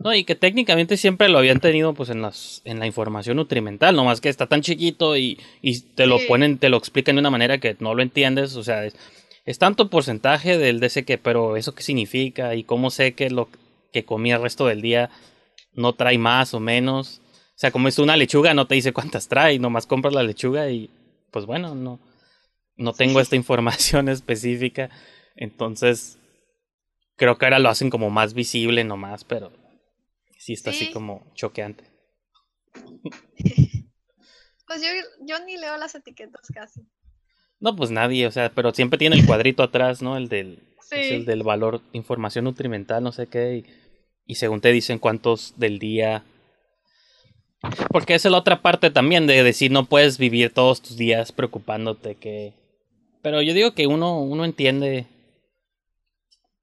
No, 0.02 0.14
y 0.14 0.24
que 0.24 0.34
técnicamente 0.34 0.96
siempre 0.96 1.28
lo 1.28 1.38
habían 1.38 1.60
tenido 1.60 1.94
pues 1.94 2.10
en 2.10 2.22
las 2.22 2.60
en 2.64 2.78
la 2.78 2.86
información 2.86 3.36
nutrimental, 3.36 3.94
nomás 3.94 4.20
que 4.20 4.28
está 4.28 4.46
tan 4.46 4.62
chiquito 4.62 5.16
y, 5.16 5.38
y 5.60 5.80
te 5.80 6.06
lo 6.06 6.18
ponen, 6.26 6.58
te 6.58 6.68
lo 6.68 6.76
explican 6.76 7.16
de 7.16 7.20
una 7.20 7.30
manera 7.30 7.58
que 7.58 7.76
no 7.78 7.94
lo 7.94 8.02
entiendes, 8.02 8.56
o 8.56 8.64
sea, 8.64 8.84
es, 8.84 9.58
tanto 9.58 9.90
porcentaje 9.90 10.58
del 10.58 10.80
DC 10.80 11.04
que, 11.04 11.18
pero 11.18 11.56
eso 11.56 11.74
qué 11.74 11.82
significa 11.82 12.54
y 12.54 12.64
cómo 12.64 12.90
sé 12.90 13.12
que 13.14 13.30
lo 13.30 13.48
que 13.92 14.04
comí 14.04 14.32
el 14.32 14.42
resto 14.42 14.66
del 14.66 14.82
día 14.82 15.10
no 15.74 15.92
trae 15.94 16.18
más 16.18 16.54
o 16.54 16.60
menos. 16.60 17.20
O 17.50 17.58
sea, 17.62 17.70
como 17.70 17.88
es 17.88 17.98
una 17.98 18.16
lechuga, 18.16 18.54
no 18.54 18.66
te 18.66 18.74
dice 18.74 18.92
cuántas 18.92 19.28
trae, 19.28 19.58
nomás 19.58 19.86
compras 19.86 20.14
la 20.14 20.22
lechuga 20.22 20.68
y 20.70 20.90
pues 21.30 21.46
bueno, 21.46 21.74
no 21.74 22.00
no 22.76 22.92
tengo 22.92 23.20
esta 23.20 23.36
información 23.36 24.08
específica, 24.08 24.90
entonces 25.36 26.18
creo 27.16 27.38
que 27.38 27.46
ahora 27.46 27.58
lo 27.58 27.68
hacen 27.68 27.90
como 27.90 28.10
más 28.10 28.34
visible 28.34 28.84
nomás, 28.84 29.24
pero 29.24 29.52
sí 30.42 30.52
está 30.54 30.70
así 30.70 30.90
como 30.92 31.32
choqueante. 31.34 31.84
Pues 34.64 34.80
yo, 34.80 34.88
yo 35.26 35.44
ni 35.44 35.58
leo 35.58 35.76
las 35.76 35.94
etiquetas 35.94 36.48
casi. 36.54 36.80
No, 37.60 37.76
pues 37.76 37.90
nadie, 37.90 38.26
o 38.26 38.30
sea, 38.30 38.50
pero 38.54 38.72
siempre 38.72 38.98
tiene 38.98 39.16
el 39.16 39.26
cuadrito 39.26 39.62
atrás, 39.62 40.00
¿no? 40.00 40.16
El 40.16 40.28
del, 40.28 40.62
el 40.92 41.26
del 41.26 41.42
valor, 41.42 41.82
información 41.92 42.44
nutrimental, 42.44 43.02
no 43.02 43.12
sé 43.12 43.26
qué, 43.26 43.56
y, 43.56 43.66
y 44.24 44.36
según 44.36 44.62
te 44.62 44.72
dicen 44.72 44.98
cuántos 44.98 45.52
del 45.58 45.78
día 45.78 46.24
porque 47.90 48.14
esa 48.14 48.28
es 48.28 48.32
la 48.32 48.38
otra 48.38 48.62
parte 48.62 48.90
también 48.90 49.26
de 49.26 49.42
decir 49.42 49.70
no 49.70 49.84
puedes 49.84 50.16
vivir 50.16 50.54
todos 50.54 50.80
tus 50.80 50.96
días 50.96 51.32
preocupándote 51.32 52.14
que 52.14 52.54
pero 53.22 53.40
yo 53.40 53.54
digo 53.54 53.72
que 53.72 53.86
uno, 53.86 54.20
uno 54.20 54.44
entiende. 54.44 55.06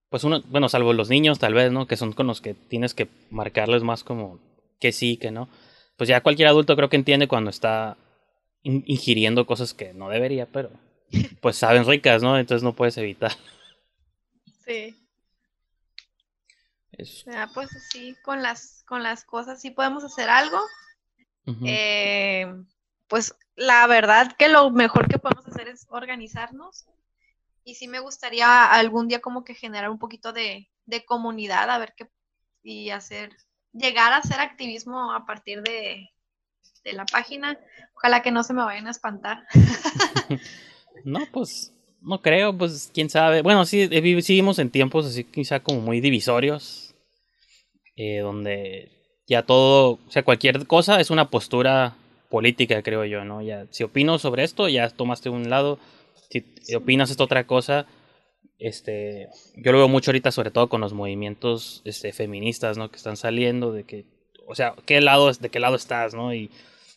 Pues 0.10 0.24
uno, 0.24 0.41
bueno, 0.47 0.70
salvo 0.70 0.93
los 0.93 1.10
niños 1.10 1.39
tal 1.39 1.53
vez, 1.53 1.72
¿no? 1.72 1.86
Que 1.88 1.97
son 1.97 2.14
con 2.14 2.28
los 2.28 2.41
que 2.41 2.53
tienes 2.53 2.93
que 2.93 3.07
marcarles 3.30 3.84
más 3.84 4.03
como 4.03 4.39
que 4.80 4.91
sí, 4.91 5.18
que 5.18 5.32
no. 5.32 5.49
Pues 5.97 6.07
ya 6.07 6.22
cualquier 6.22 6.47
adulto 6.47 6.76
creo 6.76 6.89
que 6.89 6.95
entiende 6.95 7.28
cuando 7.28 7.49
está 7.49 7.97
ingiriendo 8.64 9.45
cosas 9.45 9.74
que 9.74 9.93
no 9.93 10.10
debería, 10.10 10.45
pero 10.45 10.72
pues 11.41 11.57
saben 11.57 11.86
ricas, 11.86 12.24
¿no? 12.24 12.38
Entonces 12.38 12.64
no 12.64 12.74
puedes 12.74 12.97
evitar. 12.97 13.32
Sí. 14.66 14.95
Ya, 17.26 17.49
pues 17.53 17.70
sí, 17.91 18.16
con 18.24 18.41
las, 18.41 18.84
con 18.86 19.03
las 19.03 19.24
cosas 19.24 19.62
sí 19.62 19.72
podemos 19.72 20.03
hacer 20.03 20.30
algo. 20.30 20.60
eh, 21.66 22.45
pues 23.07 23.36
la 23.55 23.88
verdad 23.88 24.36
que 24.38 24.49
lo 24.49 24.70
mejor 24.70 25.07
que 25.07 25.18
podemos 25.18 25.47
hacer 25.47 25.68
es 25.68 25.88
organizarnos 25.89 26.86
y 27.70 27.76
sí 27.76 27.88
me 27.88 27.99
gustaría 27.99 28.65
algún 28.65 29.07
día 29.07 29.22
como 29.22 29.43
que 29.43 29.53
generar 29.53 29.91
un 29.91 29.99
poquito 29.99 30.34
de, 30.34 30.67
comunidad, 31.05 31.70
a 31.70 31.78
ver 31.78 31.93
qué, 31.95 32.07
y 32.63 32.89
hacer, 32.89 33.30
llegar 33.74 34.11
a 34.11 34.17
hacer 34.17 34.39
activismo 34.39 35.13
a 35.13 35.26
partir 35.26 35.61
de, 35.61 36.09
la 36.91 37.05
página. 37.05 37.59
Ojalá 37.95 38.24
que 38.24 38.32
no 38.32 38.43
se 38.43 38.53
me 38.55 38.63
vayan 38.63 38.88
a 38.88 38.91
espantar. 38.91 39.43
no, 41.05 41.20
pues 41.32 41.72
no 42.01 42.20
creo, 42.20 42.57
pues 42.57 42.89
quién 42.91 43.11
sabe. 43.11 43.43
Bueno, 43.43 43.63
sí, 43.65 43.86
vivimos 43.88 44.57
en 44.57 44.72
tiempos 44.72 45.05
así 45.05 45.24
quizá 45.24 45.59
como 45.59 45.82
muy 45.82 46.01
divisorios. 46.01 46.95
eh, 47.95 48.20
donde 48.20 48.89
ya 49.28 49.43
todo, 49.43 49.99
o 50.07 50.11
sea, 50.11 50.24
cualquier 50.24 50.65
cosa 50.65 50.99
es 50.99 51.11
una 51.11 51.30
postura 51.30 51.95
política, 52.30 52.82
creo 52.82 53.05
yo, 53.05 53.24
¿no? 53.26 53.43
Ya, 53.43 53.67
si 53.70 53.84
opino 53.84 54.17
sobre 54.17 54.43
esto, 54.43 54.67
ya 54.67 54.89
tomaste 54.89 55.30
un 55.30 55.51
lado, 55.51 55.78
si 56.30 56.75
opinas 56.75 57.09
esta 57.09 57.23
otra 57.23 57.45
cosa, 57.47 57.88
este, 58.59 59.30
yo 59.55 59.71
lo 59.71 59.77
veo 59.80 59.88
mucho 59.88 60.11
ahorita, 60.11 60.32
sobre 60.32 60.51
todo 60.51 60.69
con 60.69 60.82
los 60.82 60.93
movimientos 60.93 61.82
este, 61.86 62.11
feministas, 62.13 62.77
¿no? 62.77 62.91
Que 62.91 62.97
están 62.97 63.17
saliendo, 63.17 63.71
de 63.71 63.86
que, 63.86 64.05
o 64.47 64.55
sea, 64.55 64.75
¿qué 64.86 65.01
lado, 65.01 65.32
de 65.32 65.49
qué 65.49 65.59
lado 65.59 65.75
estás, 65.75 66.13
¿no? 66.13 66.34
Y 66.34 66.51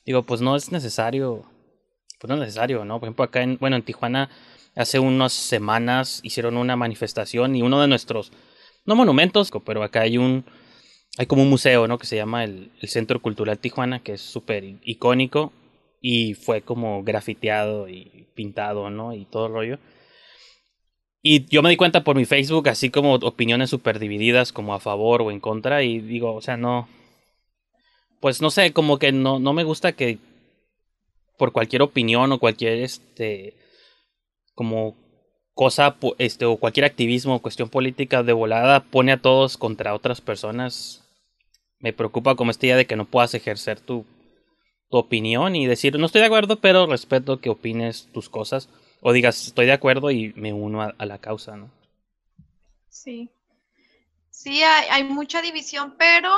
digo, 0.04 0.24
pues 0.24 0.40
no 0.40 0.56
es 0.56 0.72
necesario, 0.72 1.44
pues 2.18 2.28
no 2.28 2.34
es 2.34 2.40
necesario, 2.40 2.84
¿no? 2.84 2.98
Por 2.98 3.06
ejemplo, 3.06 3.24
acá 3.24 3.42
en, 3.42 3.58
bueno, 3.58 3.76
en 3.76 3.82
Tijuana, 3.82 4.28
hace 4.74 4.98
unas 4.98 5.32
semanas 5.32 6.20
hicieron 6.22 6.56
una 6.56 6.76
manifestación 6.76 7.54
y 7.54 7.62
uno 7.62 7.80
de 7.80 7.88
nuestros, 7.88 8.32
no 8.84 8.96
monumentos, 8.96 9.50
pero 9.64 9.82
acá 9.82 10.00
hay 10.00 10.18
un, 10.18 10.44
hay 11.18 11.26
como 11.26 11.42
un 11.42 11.50
museo, 11.50 11.86
¿no? 11.86 11.98
Que 11.98 12.06
se 12.06 12.16
llama 12.16 12.44
el, 12.44 12.72
Centro 12.82 13.20
Cultural 13.22 13.58
Tijuana, 13.58 14.02
que 14.02 14.14
es 14.14 14.20
súper 14.20 14.64
icónico 14.82 15.52
y 16.02 16.34
fue 16.34 16.62
como 16.62 17.04
grafiteado 17.04 17.88
y 17.88 18.26
pintado, 18.34 18.90
¿no? 18.90 19.14
Y 19.14 19.24
todo 19.24 19.46
el 19.46 19.52
rollo. 19.52 19.78
Y 21.22 21.46
yo 21.46 21.62
me 21.62 21.70
di 21.70 21.76
cuenta 21.76 22.02
por 22.02 22.16
mi 22.16 22.24
Facebook, 22.24 22.68
así 22.68 22.90
como 22.90 23.14
opiniones 23.14 23.70
súper 23.70 24.00
divididas, 24.00 24.52
como 24.52 24.74
a 24.74 24.80
favor 24.80 25.22
o 25.22 25.30
en 25.30 25.38
contra, 25.38 25.84
y 25.84 26.00
digo, 26.00 26.34
o 26.34 26.40
sea, 26.40 26.56
no. 26.56 26.88
Pues 28.20 28.42
no 28.42 28.50
sé, 28.50 28.72
como 28.72 28.98
que 28.98 29.12
no, 29.12 29.38
no 29.38 29.52
me 29.52 29.64
gusta 29.64 29.92
que 29.92 30.18
por 31.38 31.52
cualquier 31.52 31.82
opinión 31.82 32.32
o 32.32 32.38
cualquier 32.38 32.78
este 32.82 33.54
como 34.54 34.96
cosa 35.54 35.96
este 36.18 36.44
o 36.44 36.56
cualquier 36.56 36.84
activismo 36.84 37.36
o 37.36 37.42
cuestión 37.42 37.68
política 37.68 38.22
de 38.22 38.32
volada 38.32 38.80
pone 38.84 39.12
a 39.12 39.20
todos 39.20 39.56
contra 39.56 39.94
otras 39.94 40.20
personas 40.20 41.02
me 41.80 41.92
preocupa 41.92 42.36
como 42.36 42.50
esta 42.52 42.66
idea 42.66 42.76
de 42.76 42.86
que 42.86 42.96
no 42.96 43.06
puedas 43.06 43.34
ejercer 43.34 43.80
tu, 43.80 44.06
tu 44.92 44.98
opinión 44.98 45.56
y 45.56 45.66
decir, 45.66 45.98
no 45.98 46.04
estoy 46.04 46.20
de 46.20 46.26
acuerdo, 46.26 46.60
pero 46.60 46.86
respeto 46.86 47.40
que 47.40 47.48
opines 47.48 48.08
tus 48.12 48.28
cosas. 48.28 48.68
O 49.00 49.14
digas, 49.14 49.46
estoy 49.46 49.64
de 49.64 49.72
acuerdo 49.72 50.10
y 50.10 50.34
me 50.34 50.52
uno 50.52 50.82
a, 50.82 51.06
la 51.06 51.18
causa, 51.18 51.56
¿no? 51.56 51.70
Sí. 52.90 53.30
Sí, 54.28 54.62
hay, 54.62 55.02
mucha 55.04 55.40
división, 55.40 55.94
pero 55.98 56.30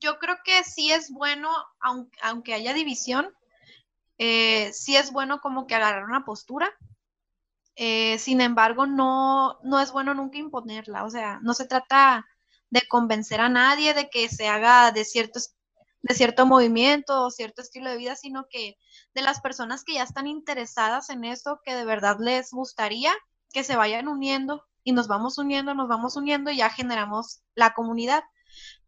yo 0.00 0.18
creo 0.18 0.36
que 0.42 0.64
sí 0.64 0.90
es 0.90 1.12
bueno, 1.12 1.50
aunque, 1.80 2.18
aunque 2.22 2.54
haya 2.54 2.72
división, 2.72 3.28
eh, 4.16 4.70
sí 4.72 4.96
es 4.96 5.12
bueno 5.12 5.42
como 5.42 5.66
que 5.66 5.74
agarrar 5.74 6.04
una 6.04 6.24
postura. 6.24 6.72
Eh, 7.76 8.16
sin 8.18 8.40
embargo, 8.40 8.86
no, 8.86 9.58
no 9.64 9.80
es 9.80 9.92
bueno 9.92 10.14
nunca 10.14 10.38
imponerla. 10.38 11.04
O 11.04 11.10
sea, 11.10 11.40
no 11.42 11.52
se 11.52 11.66
trata 11.66 12.26
de 12.70 12.88
convencer 12.88 13.42
a 13.42 13.50
nadie 13.50 13.92
de 13.92 14.08
que 14.08 14.30
se 14.30 14.48
haga 14.48 14.92
de 14.92 15.04
ciertos 15.04 15.54
de 16.02 16.14
cierto 16.14 16.46
movimiento 16.46 17.24
o 17.24 17.30
cierto 17.30 17.62
estilo 17.62 17.90
de 17.90 17.96
vida, 17.96 18.16
sino 18.16 18.46
que 18.50 18.76
de 19.14 19.22
las 19.22 19.40
personas 19.40 19.84
que 19.84 19.94
ya 19.94 20.02
están 20.02 20.26
interesadas 20.26 21.10
en 21.10 21.24
esto, 21.24 21.60
que 21.64 21.74
de 21.74 21.84
verdad 21.84 22.16
les 22.18 22.50
gustaría 22.50 23.12
que 23.52 23.64
se 23.64 23.76
vayan 23.76 24.08
uniendo 24.08 24.64
y 24.82 24.92
nos 24.92 25.06
vamos 25.06 25.38
uniendo, 25.38 25.74
nos 25.74 25.88
vamos 25.88 26.16
uniendo 26.16 26.50
y 26.50 26.56
ya 26.56 26.70
generamos 26.70 27.42
la 27.54 27.72
comunidad. 27.74 28.24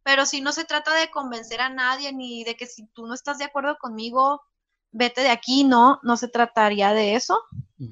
Pero 0.02 0.26
si 0.26 0.40
no 0.40 0.52
se 0.52 0.64
trata 0.64 0.92
de 0.94 1.10
convencer 1.10 1.60
a 1.60 1.68
nadie 1.68 2.12
ni 2.12 2.44
de 2.44 2.56
que 2.56 2.66
si 2.66 2.86
tú 2.88 3.06
no 3.06 3.14
estás 3.14 3.38
de 3.38 3.44
acuerdo 3.44 3.76
conmigo, 3.78 4.42
vete 4.90 5.22
de 5.22 5.30
aquí, 5.30 5.64
no, 5.64 6.00
no 6.02 6.16
se 6.16 6.28
trataría 6.28 6.92
de 6.92 7.14
eso. 7.14 7.40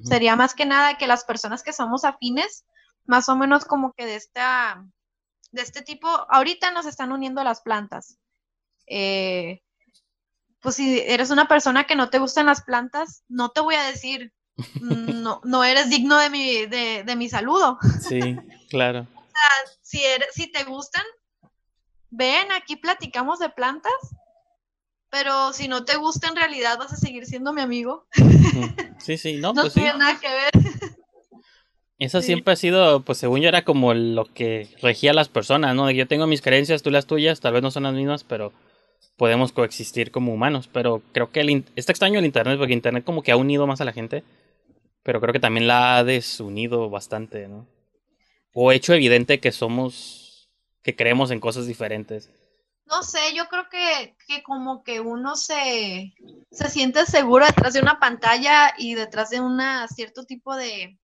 Sería 0.03 0.35
más 0.35 0.53
que 0.53 0.65
nada 0.65 0.97
que 0.97 1.07
las 1.07 1.23
personas 1.23 1.61
que 1.61 1.73
somos 1.73 2.03
afines, 2.03 2.65
más 3.05 3.29
o 3.29 3.35
menos 3.35 3.65
como 3.65 3.93
que 3.93 4.05
de 4.05 4.15
esta 4.15 4.85
de 5.51 5.61
este 5.61 5.83
tipo, 5.83 6.07
ahorita 6.29 6.71
nos 6.71 6.87
están 6.87 7.11
uniendo 7.11 7.43
las 7.43 7.61
plantas. 7.61 8.17
Eh, 8.87 9.61
pues 10.59 10.75
si 10.75 10.99
eres 11.01 11.29
una 11.29 11.47
persona 11.47 11.85
que 11.85 11.95
no 11.95 12.09
te 12.09 12.19
gustan 12.19 12.45
las 12.45 12.63
plantas, 12.63 13.23
no 13.27 13.49
te 13.49 13.61
voy 13.61 13.75
a 13.75 13.83
decir, 13.83 14.33
no, 14.81 15.41
no 15.43 15.63
eres 15.63 15.89
digno 15.89 16.17
de 16.17 16.29
mi, 16.29 16.65
de, 16.65 17.15
mi 17.17 17.29
saludo. 17.29 17.77
Sí, 18.01 18.37
claro. 18.69 19.01
o 19.15 19.21
sea, 19.21 19.77
si, 19.81 20.03
eres, 20.03 20.29
si 20.33 20.51
te 20.51 20.63
gustan, 20.63 21.03
ven, 22.09 22.51
aquí 22.51 22.75
platicamos 22.75 23.39
de 23.39 23.49
plantas, 23.49 23.93
pero 25.09 25.53
si 25.53 25.67
no 25.67 25.85
te 25.85 25.97
gusta 25.97 26.27
en 26.27 26.35
realidad 26.35 26.77
vas 26.79 26.93
a 26.93 26.97
seguir 26.97 27.25
siendo 27.25 27.53
mi 27.53 27.61
amigo. 27.61 28.07
Sí, 28.99 29.17
sí, 29.17 29.37
no, 29.37 29.53
no 29.53 29.61
pues 29.63 29.73
tiene 29.73 29.97
nada 29.97 30.19
que 30.19 30.29
ver. 30.29 30.51
Eso 31.99 32.21
siempre 32.21 32.53
ha 32.53 32.57
sido, 32.57 33.01
pues 33.03 33.17
según 33.17 33.41
yo 33.41 33.49
era 33.49 33.63
como 33.63 33.93
lo 33.93 34.25
que 34.25 34.67
regía 34.81 35.11
a 35.11 35.13
las 35.13 35.29
personas, 35.29 35.75
¿no? 35.75 35.85
De 35.85 35.95
yo 35.95 36.07
tengo 36.07 36.25
mis 36.25 36.41
creencias, 36.41 36.81
tú 36.81 36.89
las 36.89 37.05
tuyas, 37.05 37.39
tal 37.39 37.53
vez 37.53 37.61
no 37.61 37.71
son 37.71 37.83
las 37.83 37.93
mismas, 37.93 38.23
pero 38.23 38.51
podemos 39.17 39.51
coexistir 39.51 40.11
como 40.11 40.33
humanos. 40.33 40.69
Pero 40.71 41.01
creo 41.11 41.31
que 41.31 41.41
el, 41.41 41.65
está 41.75 41.91
extraño 41.91 42.19
el 42.19 42.25
Internet, 42.25 42.57
porque 42.57 42.73
Internet 42.73 43.03
como 43.03 43.23
que 43.23 43.31
ha 43.31 43.37
unido 43.37 43.67
más 43.67 43.81
a 43.81 43.85
la 43.85 43.93
gente, 43.93 44.23
pero 45.03 45.19
creo 45.21 45.33
que 45.33 45.39
también 45.39 45.67
la 45.67 45.97
ha 45.97 46.03
desunido 46.03 46.89
bastante, 46.89 47.47
¿no? 47.47 47.67
O 48.53 48.71
hecho 48.71 48.93
evidente 48.93 49.39
que 49.39 49.51
somos, 49.51 50.49
que 50.83 50.95
creemos 50.95 51.31
en 51.31 51.39
cosas 51.39 51.67
diferentes. 51.67 52.29
No 52.85 53.01
sé, 53.01 53.33
yo 53.33 53.47
creo 53.47 53.69
que, 53.69 54.15
que 54.27 54.43
como 54.43 54.83
que 54.83 54.99
uno 54.99 55.35
se, 55.35 56.13
se 56.51 56.69
siente 56.69 57.05
seguro 57.05 57.45
detrás 57.45 57.73
de 57.73 57.81
una 57.81 57.99
pantalla 57.99 58.73
y 58.77 58.93
detrás 58.93 59.29
de 59.29 59.39
un 59.39 59.59
cierto 59.87 60.25
tipo 60.25 60.55
de, 60.55 60.99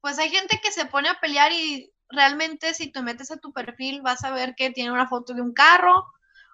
pues 0.00 0.18
hay 0.18 0.30
gente 0.30 0.60
que 0.62 0.70
se 0.70 0.86
pone 0.86 1.08
a 1.08 1.20
pelear 1.20 1.52
y 1.52 1.92
realmente 2.08 2.72
si 2.72 2.90
te 2.90 3.02
metes 3.02 3.30
a 3.30 3.36
tu 3.36 3.52
perfil 3.52 4.00
vas 4.00 4.24
a 4.24 4.30
ver 4.30 4.54
que 4.54 4.70
tiene 4.70 4.92
una 4.92 5.08
foto 5.08 5.34
de 5.34 5.42
un 5.42 5.52
carro 5.52 6.06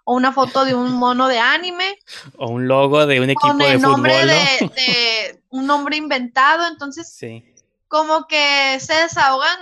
o 0.04 0.14
una 0.14 0.32
foto 0.32 0.64
de 0.64 0.74
un 0.74 0.92
mono 0.92 1.28
de 1.28 1.38
anime. 1.38 1.98
O 2.38 2.50
un 2.50 2.68
logo 2.68 3.06
de 3.06 3.20
un 3.20 3.30
equipo 3.30 3.54
de 3.54 3.78
nombre 3.78 4.12
fútbol, 4.58 4.74
de, 4.76 5.42
un 5.50 5.66
nombre 5.66 5.96
inventado 5.96 6.66
entonces 6.66 7.12
sí. 7.12 7.44
como 7.88 8.26
que 8.26 8.78
se 8.80 8.94
desahogan 8.94 9.58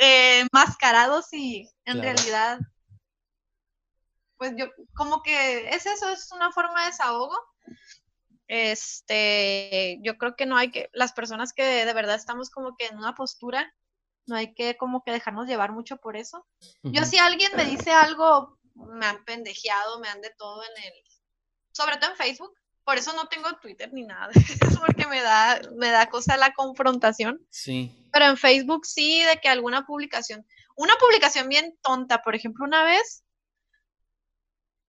eh, 0.00 0.46
mascarados 0.52 1.32
y 1.32 1.68
en 1.84 2.00
realidad 2.00 2.58
pues 4.40 4.54
yo 4.56 4.66
como 4.94 5.22
que 5.22 5.68
es 5.68 5.84
eso 5.84 6.08
es 6.08 6.32
una 6.32 6.50
forma 6.50 6.80
de 6.80 6.86
desahogo. 6.86 7.36
Este, 8.48 10.00
yo 10.02 10.16
creo 10.16 10.34
que 10.34 10.46
no 10.46 10.56
hay 10.56 10.72
que, 10.72 10.88
las 10.92 11.12
personas 11.12 11.52
que 11.52 11.62
de 11.62 11.92
verdad 11.92 12.16
estamos 12.16 12.50
como 12.50 12.74
que 12.74 12.86
en 12.86 12.96
una 12.96 13.14
postura, 13.14 13.72
no 14.26 14.36
hay 14.36 14.54
que 14.54 14.78
como 14.78 15.04
que 15.04 15.12
dejarnos 15.12 15.46
llevar 15.46 15.72
mucho 15.72 15.98
por 15.98 16.16
eso. 16.16 16.46
Yo 16.82 17.04
si 17.04 17.18
alguien 17.18 17.52
me 17.54 17.66
dice 17.66 17.92
algo, 17.92 18.58
me 18.86 19.06
han 19.06 19.24
pendejeado, 19.24 20.00
me 20.00 20.08
han 20.08 20.20
de 20.20 20.30
todo 20.38 20.62
en 20.62 20.84
el, 20.84 20.92
sobre 21.72 21.96
todo 21.96 22.10
en 22.10 22.16
Facebook, 22.16 22.54
por 22.84 22.98
eso 22.98 23.12
no 23.12 23.28
tengo 23.28 23.48
Twitter 23.60 23.92
ni 23.92 24.02
nada, 24.02 24.30
es 24.34 24.58
porque 24.84 25.06
me 25.06 25.22
da, 25.22 25.60
me 25.76 25.90
da 25.90 26.08
cosa 26.08 26.36
la 26.36 26.52
confrontación. 26.52 27.46
Sí. 27.50 28.08
Pero 28.12 28.26
en 28.26 28.36
Facebook 28.36 28.86
sí, 28.86 29.22
de 29.22 29.36
que 29.38 29.48
alguna 29.48 29.86
publicación, 29.86 30.46
una 30.76 30.94
publicación 30.96 31.48
bien 31.48 31.78
tonta, 31.82 32.22
por 32.22 32.34
ejemplo, 32.34 32.64
una 32.64 32.82
vez, 32.84 33.24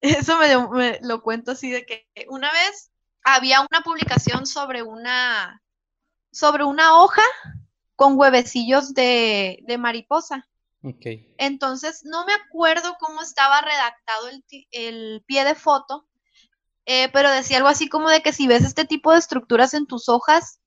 eso 0.00 0.38
me, 0.38 0.68
me 0.68 0.98
lo 1.02 1.22
cuento 1.22 1.52
así 1.52 1.70
de 1.70 1.86
que 1.86 2.08
una 2.28 2.50
vez 2.52 2.90
había 3.24 3.60
una 3.60 3.82
publicación 3.82 4.46
sobre 4.46 4.82
una, 4.82 5.62
sobre 6.32 6.64
una 6.64 7.00
hoja 7.00 7.22
con 7.94 8.18
huevecillos 8.18 8.94
de, 8.94 9.60
de 9.62 9.78
mariposa. 9.78 10.48
Okay. 10.82 11.32
Entonces, 11.38 12.02
no 12.04 12.24
me 12.24 12.32
acuerdo 12.32 12.96
cómo 12.98 13.22
estaba 13.22 13.60
redactado 13.60 14.28
el, 14.28 14.44
el 14.72 15.24
pie 15.26 15.44
de 15.44 15.54
foto, 15.54 16.08
eh, 16.86 17.08
pero 17.12 17.30
decía 17.30 17.58
algo 17.58 17.68
así 17.68 17.88
como 17.88 18.08
de 18.08 18.22
que 18.22 18.32
si 18.32 18.48
ves 18.48 18.64
este 18.64 18.84
tipo 18.84 19.12
de 19.12 19.18
estructuras 19.18 19.74
en 19.74 19.86
tus 19.86 20.08
hojas, 20.08 20.60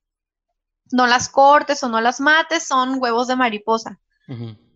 no 0.92 1.08
las 1.08 1.28
cortes 1.28 1.84
o 1.84 1.90
no 1.90 2.00
las 2.00 2.22
mates, 2.22 2.66
son 2.66 3.02
huevos 3.02 3.28
de 3.28 3.36
mariposa. 3.36 4.00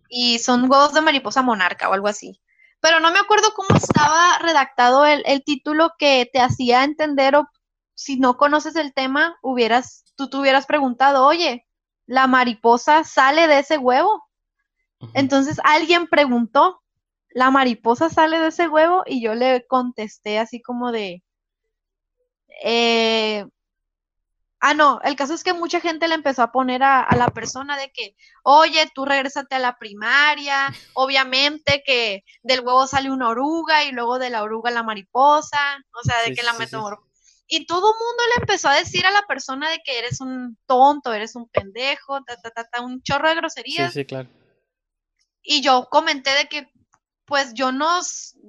Y 0.08 0.38
son 0.38 0.70
huevos 0.70 0.92
de 0.92 1.00
mariposa 1.00 1.42
monarca 1.42 1.88
o 1.88 1.92
algo 1.92 2.08
así. 2.08 2.40
Pero 2.80 3.00
no 3.00 3.10
me 3.10 3.18
acuerdo 3.18 3.52
cómo 3.54 3.76
estaba 3.76 4.38
redactado 4.38 5.06
el, 5.06 5.22
el 5.26 5.42
título 5.42 5.92
que 5.98 6.28
te 6.32 6.40
hacía 6.40 6.84
entender 6.84 7.36
o 7.36 7.48
si 8.00 8.18
no 8.18 8.38
conoces 8.38 8.76
el 8.76 8.94
tema, 8.94 9.36
hubieras, 9.42 10.04
tú 10.16 10.30
te 10.30 10.38
hubieras 10.38 10.64
preguntado, 10.64 11.26
oye, 11.26 11.66
la 12.06 12.26
mariposa 12.26 13.04
sale 13.04 13.46
de 13.46 13.58
ese 13.58 13.76
huevo. 13.76 14.24
Entonces 15.14 15.58
alguien 15.64 16.06
preguntó, 16.06 16.82
¿la 17.30 17.50
mariposa 17.50 18.08
sale 18.10 18.38
de 18.38 18.48
ese 18.48 18.68
huevo? 18.68 19.02
Y 19.06 19.22
yo 19.22 19.34
le 19.34 19.66
contesté 19.66 20.38
así 20.38 20.60
como 20.60 20.92
de, 20.92 21.22
eh, 22.62 23.46
ah, 24.60 24.74
no, 24.74 25.00
el 25.02 25.16
caso 25.16 25.34
es 25.34 25.42
que 25.42 25.52
mucha 25.52 25.80
gente 25.80 26.08
le 26.08 26.14
empezó 26.14 26.42
a 26.42 26.52
poner 26.52 26.82
a, 26.82 27.02
a, 27.02 27.16
la 27.16 27.28
persona 27.28 27.76
de 27.76 27.90
que, 27.90 28.14
oye, 28.42 28.90
tú 28.94 29.04
regrésate 29.04 29.54
a 29.54 29.60
la 29.60 29.78
primaria, 29.78 30.68
obviamente 30.94 31.82
que 31.84 32.24
del 32.42 32.60
huevo 32.60 32.86
sale 32.86 33.10
una 33.10 33.28
oruga 33.28 33.84
y 33.84 33.92
luego 33.92 34.18
de 34.18 34.30
la 34.30 34.42
oruga 34.42 34.70
la 34.70 34.82
mariposa, 34.82 35.58
o 35.92 36.02
sea, 36.02 36.22
de 36.22 36.34
que 36.34 36.42
la 36.42 36.52
sí, 36.52 36.76
y 37.52 37.66
todo 37.66 37.92
el 37.92 37.98
mundo 37.98 38.22
le 38.28 38.42
empezó 38.42 38.68
a 38.68 38.76
decir 38.76 39.04
a 39.06 39.10
la 39.10 39.22
persona 39.22 39.68
de 39.70 39.80
que 39.84 39.98
eres 39.98 40.20
un 40.20 40.56
tonto, 40.66 41.12
eres 41.12 41.34
un 41.34 41.48
pendejo, 41.48 42.22
ta, 42.22 42.36
ta, 42.36 42.50
ta, 42.50 42.62
ta 42.62 42.80
un 42.80 43.02
chorro 43.02 43.28
de 43.28 43.34
groserías. 43.34 43.92
Sí, 43.92 44.00
sí, 44.00 44.04
claro. 44.06 44.28
Y 45.42 45.62
yo 45.62 45.88
comenté 45.90 46.30
de 46.34 46.46
que, 46.48 46.68
pues 47.24 47.54
yo 47.54 47.72
no, 47.72 48.00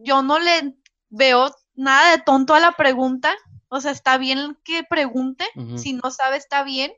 yo 0.03 0.21
no 0.23 0.39
le 0.39 0.73
veo 1.09 1.53
nada 1.75 2.11
de 2.11 2.23
tonto 2.23 2.53
a 2.53 2.59
la 2.59 2.71
pregunta. 2.73 3.33
O 3.69 3.79
sea, 3.79 3.91
está 3.91 4.17
bien 4.17 4.57
que 4.65 4.83
pregunte, 4.83 5.47
si 5.77 5.93
no 5.93 6.11
sabe 6.11 6.37
está 6.37 6.63
bien. 6.63 6.91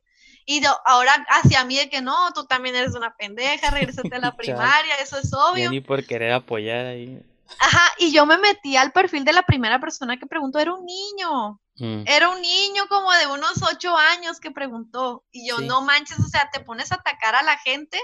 Y 0.46 0.60
de- 0.60 0.68
ahora 0.86 1.14
hacia 1.30 1.64
mí 1.64 1.78
de 1.78 1.90
que 1.90 2.02
no, 2.02 2.16
tú 2.34 2.46
también 2.46 2.76
eres 2.76 2.96
una 2.96 3.16
pendeja, 3.16 3.70
regrésate 3.70 4.16
a 4.16 4.20
la 4.20 4.36
primaria, 4.38 4.96
eso 5.02 5.18
es 5.18 5.32
obvio. 5.34 5.70
ni 5.70 5.80
por 5.82 6.06
querer 6.06 6.34
apoyar 6.34 6.86
ahí. 6.88 7.22
Ajá, 7.60 7.82
y 8.00 8.12
yo 8.12 8.26
me 8.26 8.38
metí 8.40 8.76
al 8.76 8.92
perfil 8.92 9.24
de 9.24 9.34
la 9.34 9.44
primera 9.44 9.80
persona 9.80 10.18
que 10.18 10.26
preguntó, 10.26 10.58
era 10.60 10.74
un 10.74 10.86
niño. 10.86 11.62
Mm. 11.76 12.04
Era 12.08 12.30
un 12.30 12.42
niño 12.42 12.88
como 12.90 13.12
de 13.14 13.28
unos 13.28 13.62
ocho 13.62 13.96
años 13.96 14.40
que 14.40 14.50
preguntó. 14.52 15.24
Y 15.32 15.48
yo, 15.48 15.58
Sí. 15.60 15.68
no 15.68 15.82
manches, 15.82 16.20
o 16.20 16.28
sea, 16.28 16.50
te 16.52 16.60
pones 16.62 16.92
a 16.92 16.96
atacar 16.96 17.36
a 17.36 17.44
la 17.44 17.58
gente 17.60 18.00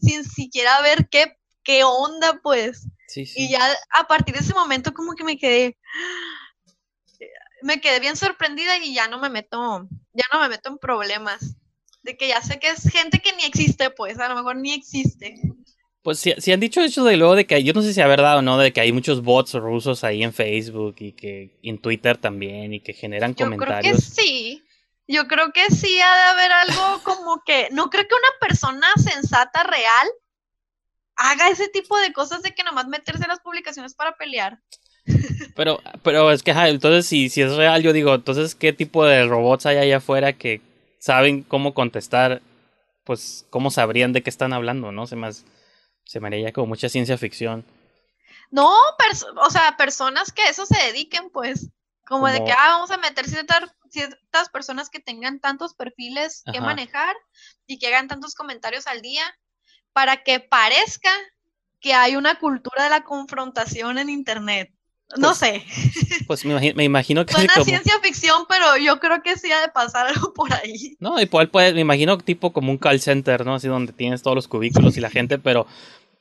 sin 0.00 0.24
siquiera 0.24 0.80
ver 0.82 1.08
qué, 1.08 1.36
qué 1.62 1.84
onda, 1.84 2.40
pues. 2.42 2.86
Sí, 3.08 3.26
sí. 3.26 3.44
Y 3.44 3.50
ya 3.50 3.60
a 3.90 4.06
partir 4.06 4.34
de 4.34 4.40
ese 4.40 4.54
momento 4.54 4.92
como 4.92 5.14
que 5.14 5.24
me 5.24 5.38
quedé, 5.38 5.76
me 7.62 7.80
quedé 7.80 8.00
bien 8.00 8.16
sorprendida 8.16 8.76
y 8.78 8.94
ya 8.94 9.08
no 9.08 9.18
me 9.18 9.30
meto, 9.30 9.88
ya 10.12 10.24
no 10.32 10.40
me 10.40 10.48
meto 10.48 10.70
en 10.70 10.78
problemas. 10.78 11.56
De 12.02 12.16
que 12.18 12.28
ya 12.28 12.42
sé 12.42 12.58
que 12.58 12.68
es 12.68 12.82
gente 12.90 13.20
que 13.20 13.32
ni 13.34 13.44
existe, 13.44 13.88
pues, 13.88 14.18
a 14.18 14.28
lo 14.28 14.34
mejor 14.34 14.56
ni 14.56 14.72
existe. 14.72 15.34
Pues 16.02 16.18
si, 16.18 16.34
si 16.36 16.52
han 16.52 16.60
dicho 16.60 16.82
eso 16.82 17.02
de 17.02 17.16
luego 17.16 17.34
de 17.34 17.46
que 17.46 17.64
yo 17.64 17.72
no 17.72 17.80
sé 17.80 17.94
si 17.94 18.00
es 18.02 18.06
verdad 18.06 18.36
o 18.36 18.42
no, 18.42 18.58
de 18.58 18.74
que 18.74 18.82
hay 18.82 18.92
muchos 18.92 19.22
bots 19.22 19.54
rusos 19.54 20.04
ahí 20.04 20.22
en 20.22 20.34
Facebook 20.34 20.96
y 20.98 21.12
que 21.12 21.56
y 21.62 21.70
en 21.70 21.78
Twitter 21.78 22.18
también 22.18 22.74
y 22.74 22.80
que 22.80 22.92
generan 22.92 23.30
Yo 23.34 23.46
creo 23.46 23.50
que 23.52 23.56
comentarios. 23.56 24.04
sí. 24.04 24.62
Yo 25.06 25.28
creo 25.28 25.52
que 25.52 25.70
sí 25.70 26.00
ha 26.00 26.14
de 26.16 26.22
haber 26.22 26.52
algo 26.52 27.02
como 27.02 27.42
que, 27.44 27.68
no 27.72 27.90
creo 27.90 28.06
que 28.08 28.14
una 28.14 28.48
persona 28.48 28.86
sensata 28.96 29.62
real 29.62 30.08
haga 31.16 31.48
ese 31.48 31.68
tipo 31.68 31.98
de 31.98 32.12
cosas 32.12 32.42
de 32.42 32.54
que 32.54 32.64
nomás 32.64 32.88
meterse 32.88 33.22
en 33.22 33.28
las 33.28 33.40
publicaciones 33.40 33.94
para 33.94 34.16
pelear. 34.16 34.60
Pero, 35.54 35.80
pero 36.02 36.32
es 36.32 36.42
que, 36.42 36.50
entonces 36.50 37.06
si, 37.06 37.28
si 37.28 37.42
es 37.42 37.54
real, 37.54 37.82
yo 37.82 37.92
digo, 37.92 38.14
entonces, 38.14 38.54
¿qué 38.54 38.72
tipo 38.72 39.04
de 39.04 39.26
robots 39.26 39.66
hay 39.66 39.76
allá 39.76 39.98
afuera 39.98 40.32
que 40.32 40.62
saben 40.98 41.42
cómo 41.42 41.74
contestar? 41.74 42.42
Pues, 43.04 43.46
¿cómo 43.50 43.70
sabrían 43.70 44.12
de 44.12 44.22
qué 44.22 44.30
están 44.30 44.52
hablando, 44.52 44.90
no? 44.90 45.06
Se 45.06 45.14
me, 45.14 45.30
se 45.32 46.20
me 46.20 46.26
haría 46.26 46.48
ya 46.48 46.52
como 46.52 46.68
mucha 46.68 46.88
ciencia 46.88 47.18
ficción. 47.18 47.64
No, 48.50 48.72
o 49.36 49.50
sea, 49.50 49.76
personas 49.76 50.32
que 50.32 50.42
a 50.42 50.48
eso 50.48 50.66
se 50.66 50.82
dediquen, 50.86 51.30
pues, 51.30 51.68
como 52.06 52.28
de 52.28 52.42
que, 52.44 52.52
ah, 52.52 52.70
vamos 52.70 52.90
a 52.90 52.96
meter 52.96 53.28
ciertas, 53.28 53.60
ciertas 53.94 54.50
personas 54.50 54.90
que 54.90 55.00
tengan 55.00 55.40
tantos 55.40 55.74
perfiles 55.74 56.42
que 56.52 56.60
manejar 56.60 57.16
y 57.66 57.78
que 57.78 57.86
hagan 57.86 58.08
tantos 58.08 58.34
comentarios 58.34 58.86
al 58.86 59.00
día 59.00 59.22
para 59.94 60.22
que 60.22 60.40
parezca 60.40 61.10
que 61.80 61.94
hay 61.94 62.16
una 62.16 62.38
cultura 62.38 62.84
de 62.84 62.90
la 62.90 63.04
confrontación 63.04 63.96
en 63.98 64.08
Internet. 64.10 64.70
No 65.16 65.28
Pues, 65.28 65.38
sé, 65.38 65.64
Pues 66.26 66.44
me 66.44 66.52
imagino, 66.52 66.74
me 66.76 66.84
imagino 66.84 67.26
que 67.26 67.34
suena 67.34 67.52
como... 67.54 67.64
ciencia 67.66 67.98
ficción, 68.02 68.46
pero 68.48 68.76
yo 68.78 68.98
creo 69.00 69.22
que 69.22 69.36
sí 69.38 69.52
ha 69.52 69.60
de 69.60 69.68
pasar 69.68 70.06
algo 70.14 70.32
por 70.34 70.52
ahí. 70.52 70.96
No, 70.98 71.20
igual 71.20 71.50
puede, 71.50 71.72
me 71.74 71.80
imagino 71.82 72.18
tipo 72.18 72.52
como 72.52 72.70
un 72.72 72.78
call 72.78 73.00
center, 73.00 73.44
¿no? 73.44 73.54
Así 73.54 73.68
donde 73.68 73.92
tienes 73.92 74.22
todos 74.22 74.34
los 74.34 74.48
cubículos 74.48 74.96
y 74.96 75.00
la 75.00 75.10
gente, 75.10 75.38
pero... 75.38 75.66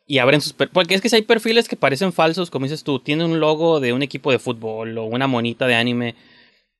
Y 0.05 0.19
abren 0.19 0.41
sus... 0.41 0.51
per- 0.51 0.69
Porque 0.69 0.95
es 0.95 1.01
que 1.01 1.07
si 1.09 1.15
hay 1.15 1.21
perfiles 1.21 1.69
que 1.69 1.77
parecen 1.77 2.11
falsos, 2.11 2.51
como 2.51 2.65
dices 2.65 2.83
tú, 2.83 2.99
tiene 2.99 3.23
un 3.23 3.39
logo 3.39 3.79
de 3.79 3.93
un 3.93 4.03
equipo 4.03 4.31
de 4.31 4.37
fútbol 4.39 4.97
o 4.97 5.05
una 5.05 5.27
monita 5.27 5.65
de 5.65 5.75
anime 5.75 6.15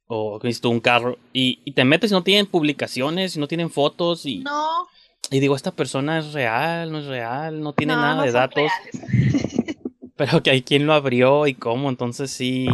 o, 0.08 0.40
tú, 0.62 0.70
un 0.70 0.80
carro 0.80 1.18
y, 1.32 1.62
y 1.66 1.74
te 1.74 1.86
metes 1.86 2.12
y 2.12 2.14
no 2.14 2.24
tienen 2.24 2.46
publicaciones 2.46 3.36
y 3.36 3.40
no 3.40 3.48
tienen 3.48 3.70
fotos 3.70 4.26
y, 4.26 4.40
No, 4.40 4.88
y 5.32 5.40
digo, 5.40 5.56
esta 5.56 5.72
persona 5.72 6.20
es 6.20 6.34
real, 6.34 6.92
no 6.92 7.00
es 7.00 7.06
real, 7.06 7.62
no 7.62 7.74
tiene 7.74 7.94
no, 7.94 8.02
nada 8.02 8.16
no 8.16 8.24
de 8.24 8.32
datos, 8.32 8.64
reales. 8.94 9.78
pero 10.16 10.44
que 10.44 10.52
hay 10.52 10.62
quien 10.62 10.86
lo 10.86 10.94
abrió 10.94 11.48
y 11.48 11.54
cómo, 11.54 11.90
entonces 11.90 12.32
sí... 12.32 12.68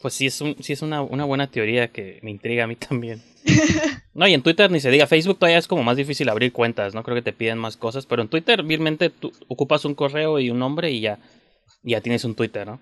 Pues 0.00 0.14
sí 0.14 0.26
es, 0.26 0.40
un, 0.40 0.54
sí 0.60 0.72
es 0.72 0.82
una, 0.82 1.02
una 1.02 1.24
buena 1.24 1.48
teoría 1.48 1.88
que 1.88 2.20
me 2.22 2.30
intriga 2.30 2.62
a 2.62 2.66
mí 2.68 2.76
también. 2.76 3.22
No, 4.18 4.26
y 4.26 4.34
en 4.34 4.42
Twitter 4.42 4.68
ni 4.68 4.80
se 4.80 4.90
diga, 4.90 5.06
Facebook 5.06 5.38
todavía 5.38 5.58
es 5.58 5.68
como 5.68 5.84
más 5.84 5.96
difícil 5.96 6.28
abrir 6.28 6.52
cuentas, 6.52 6.92
no 6.92 7.04
creo 7.04 7.14
que 7.14 7.22
te 7.22 7.32
piden 7.32 7.56
más 7.56 7.76
cosas, 7.76 8.04
pero 8.04 8.20
en 8.20 8.26
Twitter 8.26 8.64
vilmente 8.64 9.10
tú 9.10 9.32
ocupas 9.46 9.84
un 9.84 9.94
correo 9.94 10.40
y 10.40 10.50
un 10.50 10.58
nombre 10.58 10.90
y 10.90 10.98
ya, 10.98 11.20
y 11.84 11.92
ya 11.92 12.00
tienes 12.00 12.24
un 12.24 12.34
Twitter, 12.34 12.66
¿no? 12.66 12.80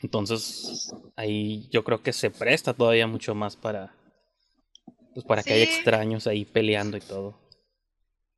Entonces, 0.00 0.92
ahí 1.16 1.68
yo 1.70 1.82
creo 1.84 2.02
que 2.02 2.12
se 2.12 2.30
presta 2.30 2.72
todavía 2.74 3.06
mucho 3.06 3.34
más 3.34 3.56
para, 3.56 3.94
pues 5.14 5.26
para 5.26 5.42
que 5.42 5.52
haya 5.54 5.64
extraños 5.64 6.26
ahí 6.26 6.44
peleando 6.44 6.96
y 6.96 7.00
todo. 7.00 7.38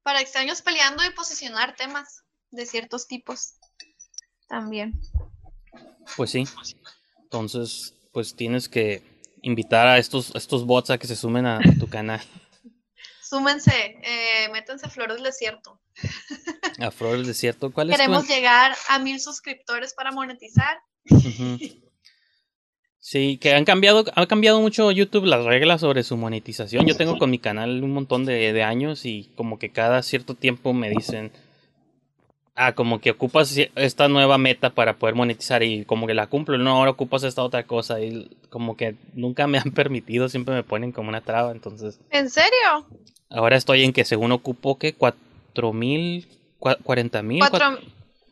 Para 0.03 0.21
extraños 0.21 0.63
peleando 0.63 1.05
y 1.05 1.11
posicionar 1.11 1.77
temas 1.77 2.23
de 2.51 2.65
ciertos 2.65 3.07
tipos. 3.07 3.55
También. 4.49 4.99
Pues 6.17 6.31
sí. 6.31 6.45
Entonces, 7.23 7.95
pues 8.13 8.35
tienes 8.35 8.69
que 8.69 9.03
invitar 9.43 9.87
a 9.87 9.99
estos, 9.99 10.35
estos 10.35 10.65
bots 10.67 10.91
a 10.91 10.99
que 10.99 11.07
se 11.07 11.17
sumen 11.17 11.47
a 11.47 11.61
tu 11.79 11.89
canal, 11.89 12.21
Súmense, 13.23 13.71
eh, 14.03 14.49
métanse 14.51 14.87
a 14.87 14.91
Flor 14.91 15.13
del 15.13 15.23
Desierto. 15.23 15.81
a 16.81 16.91
Flor 16.91 17.13
del 17.13 17.27
Desierto. 17.27 17.71
¿Cuál 17.71 17.91
es 17.91 17.97
tu- 17.97 18.03
Queremos 18.03 18.27
llegar 18.27 18.75
a 18.89 18.99
mil 18.99 19.21
suscriptores 19.21 19.95
para 19.95 20.11
monetizar. 20.11 20.83
Sí, 23.03 23.39
que 23.39 23.55
han 23.55 23.65
cambiado, 23.65 24.05
ha 24.15 24.27
cambiado 24.27 24.61
mucho 24.61 24.91
YouTube 24.93 25.25
las 25.25 25.45
reglas 25.45 25.81
sobre 25.81 26.03
su 26.03 26.17
monetización. 26.19 26.87
Yo 26.87 26.97
tengo 26.97 27.19
con 27.19 27.31
mi 27.31 27.39
canal 27.39 27.83
un 27.83 27.93
montón 27.93 28.27
de, 28.27 28.53
de 28.53 28.63
años 28.63 29.07
y 29.07 29.31
como 29.37 29.59
que 29.59 29.71
cada 29.71 30.03
cierto 30.03 30.35
tiempo 30.35 30.75
me 30.75 30.91
dicen, 30.91 31.33
ah, 32.55 32.75
como 32.75 33.01
que 33.01 33.11
ocupas 33.13 33.57
esta 33.75 34.09
nueva 34.09 34.37
meta 34.37 34.71
para 34.71 34.97
poder 34.99 35.15
monetizar 35.15 35.63
y 35.63 35.87
como 35.87 36.07
que 36.07 36.13
la 36.13 36.27
cumplo, 36.27 36.59
no, 36.59 36.73
ahora 36.77 36.91
ocupas 36.91 37.23
esta 37.25 37.43
otra 37.43 37.63
cosa 37.67 38.03
y 38.03 38.29
como 38.51 38.77
que 38.77 38.97
nunca 39.15 39.47
me 39.47 39.57
han 39.59 39.71
permitido, 39.75 40.29
siempre 40.29 40.55
me 40.55 40.63
ponen 40.63 40.93
como 40.93 41.09
una 41.09 41.23
traba, 41.23 41.53
entonces 41.53 41.99
¿En 42.11 42.29
serio? 42.29 42.87
ahora 43.31 43.57
estoy 43.57 43.83
en 43.85 43.95
que 43.95 44.05
según 44.05 44.31
ocupo 44.33 44.77
que 44.79 44.93
cuatro 44.93 45.73
mil, 45.73 46.29
cua- 46.61 46.79
cuarenta 46.83 47.23
mil, 47.23 47.41
Cuatro, 47.41 47.79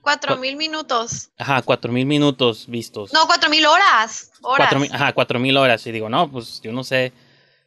cuatro 0.09 0.37
cua- 0.37 0.41
mil 0.41 0.57
minutos. 0.57 1.31
ajá, 1.39 1.63
cuatro 1.63 1.93
mil 1.93 2.07
minutos 2.07 2.67
vistos. 2.67 3.13
No, 3.13 3.27
cuatro 3.27 3.51
mil 3.51 3.65
horas. 3.67 4.31
Horas. 4.43 4.73
Ajá, 4.93 5.13
cuatro 5.13 5.39
mil 5.39 5.57
horas. 5.57 5.87
Y 5.87 5.93
digo, 5.93 6.09
no, 6.09 6.31
pues 6.31 6.61
yo 6.63 6.73
no 6.73 6.85
sé. 6.85 7.13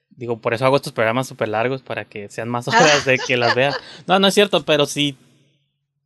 Digo, 0.09 0.39
por 0.39 0.53
eso 0.53 0.65
hago 0.65 0.75
estos 0.75 0.93
programas 0.93 1.27
súper 1.27 1.47
largos 1.47 1.81
para 1.81 2.05
que 2.05 2.29
sean 2.29 2.49
más 2.49 2.67
horas 2.67 3.05
de 3.05 3.17
que 3.19 3.37
las 3.37 3.55
vea. 3.55 3.75
No, 4.07 4.19
no 4.19 4.27
es 4.27 4.33
cierto, 4.33 4.63
pero 4.65 4.85
sí. 4.85 5.17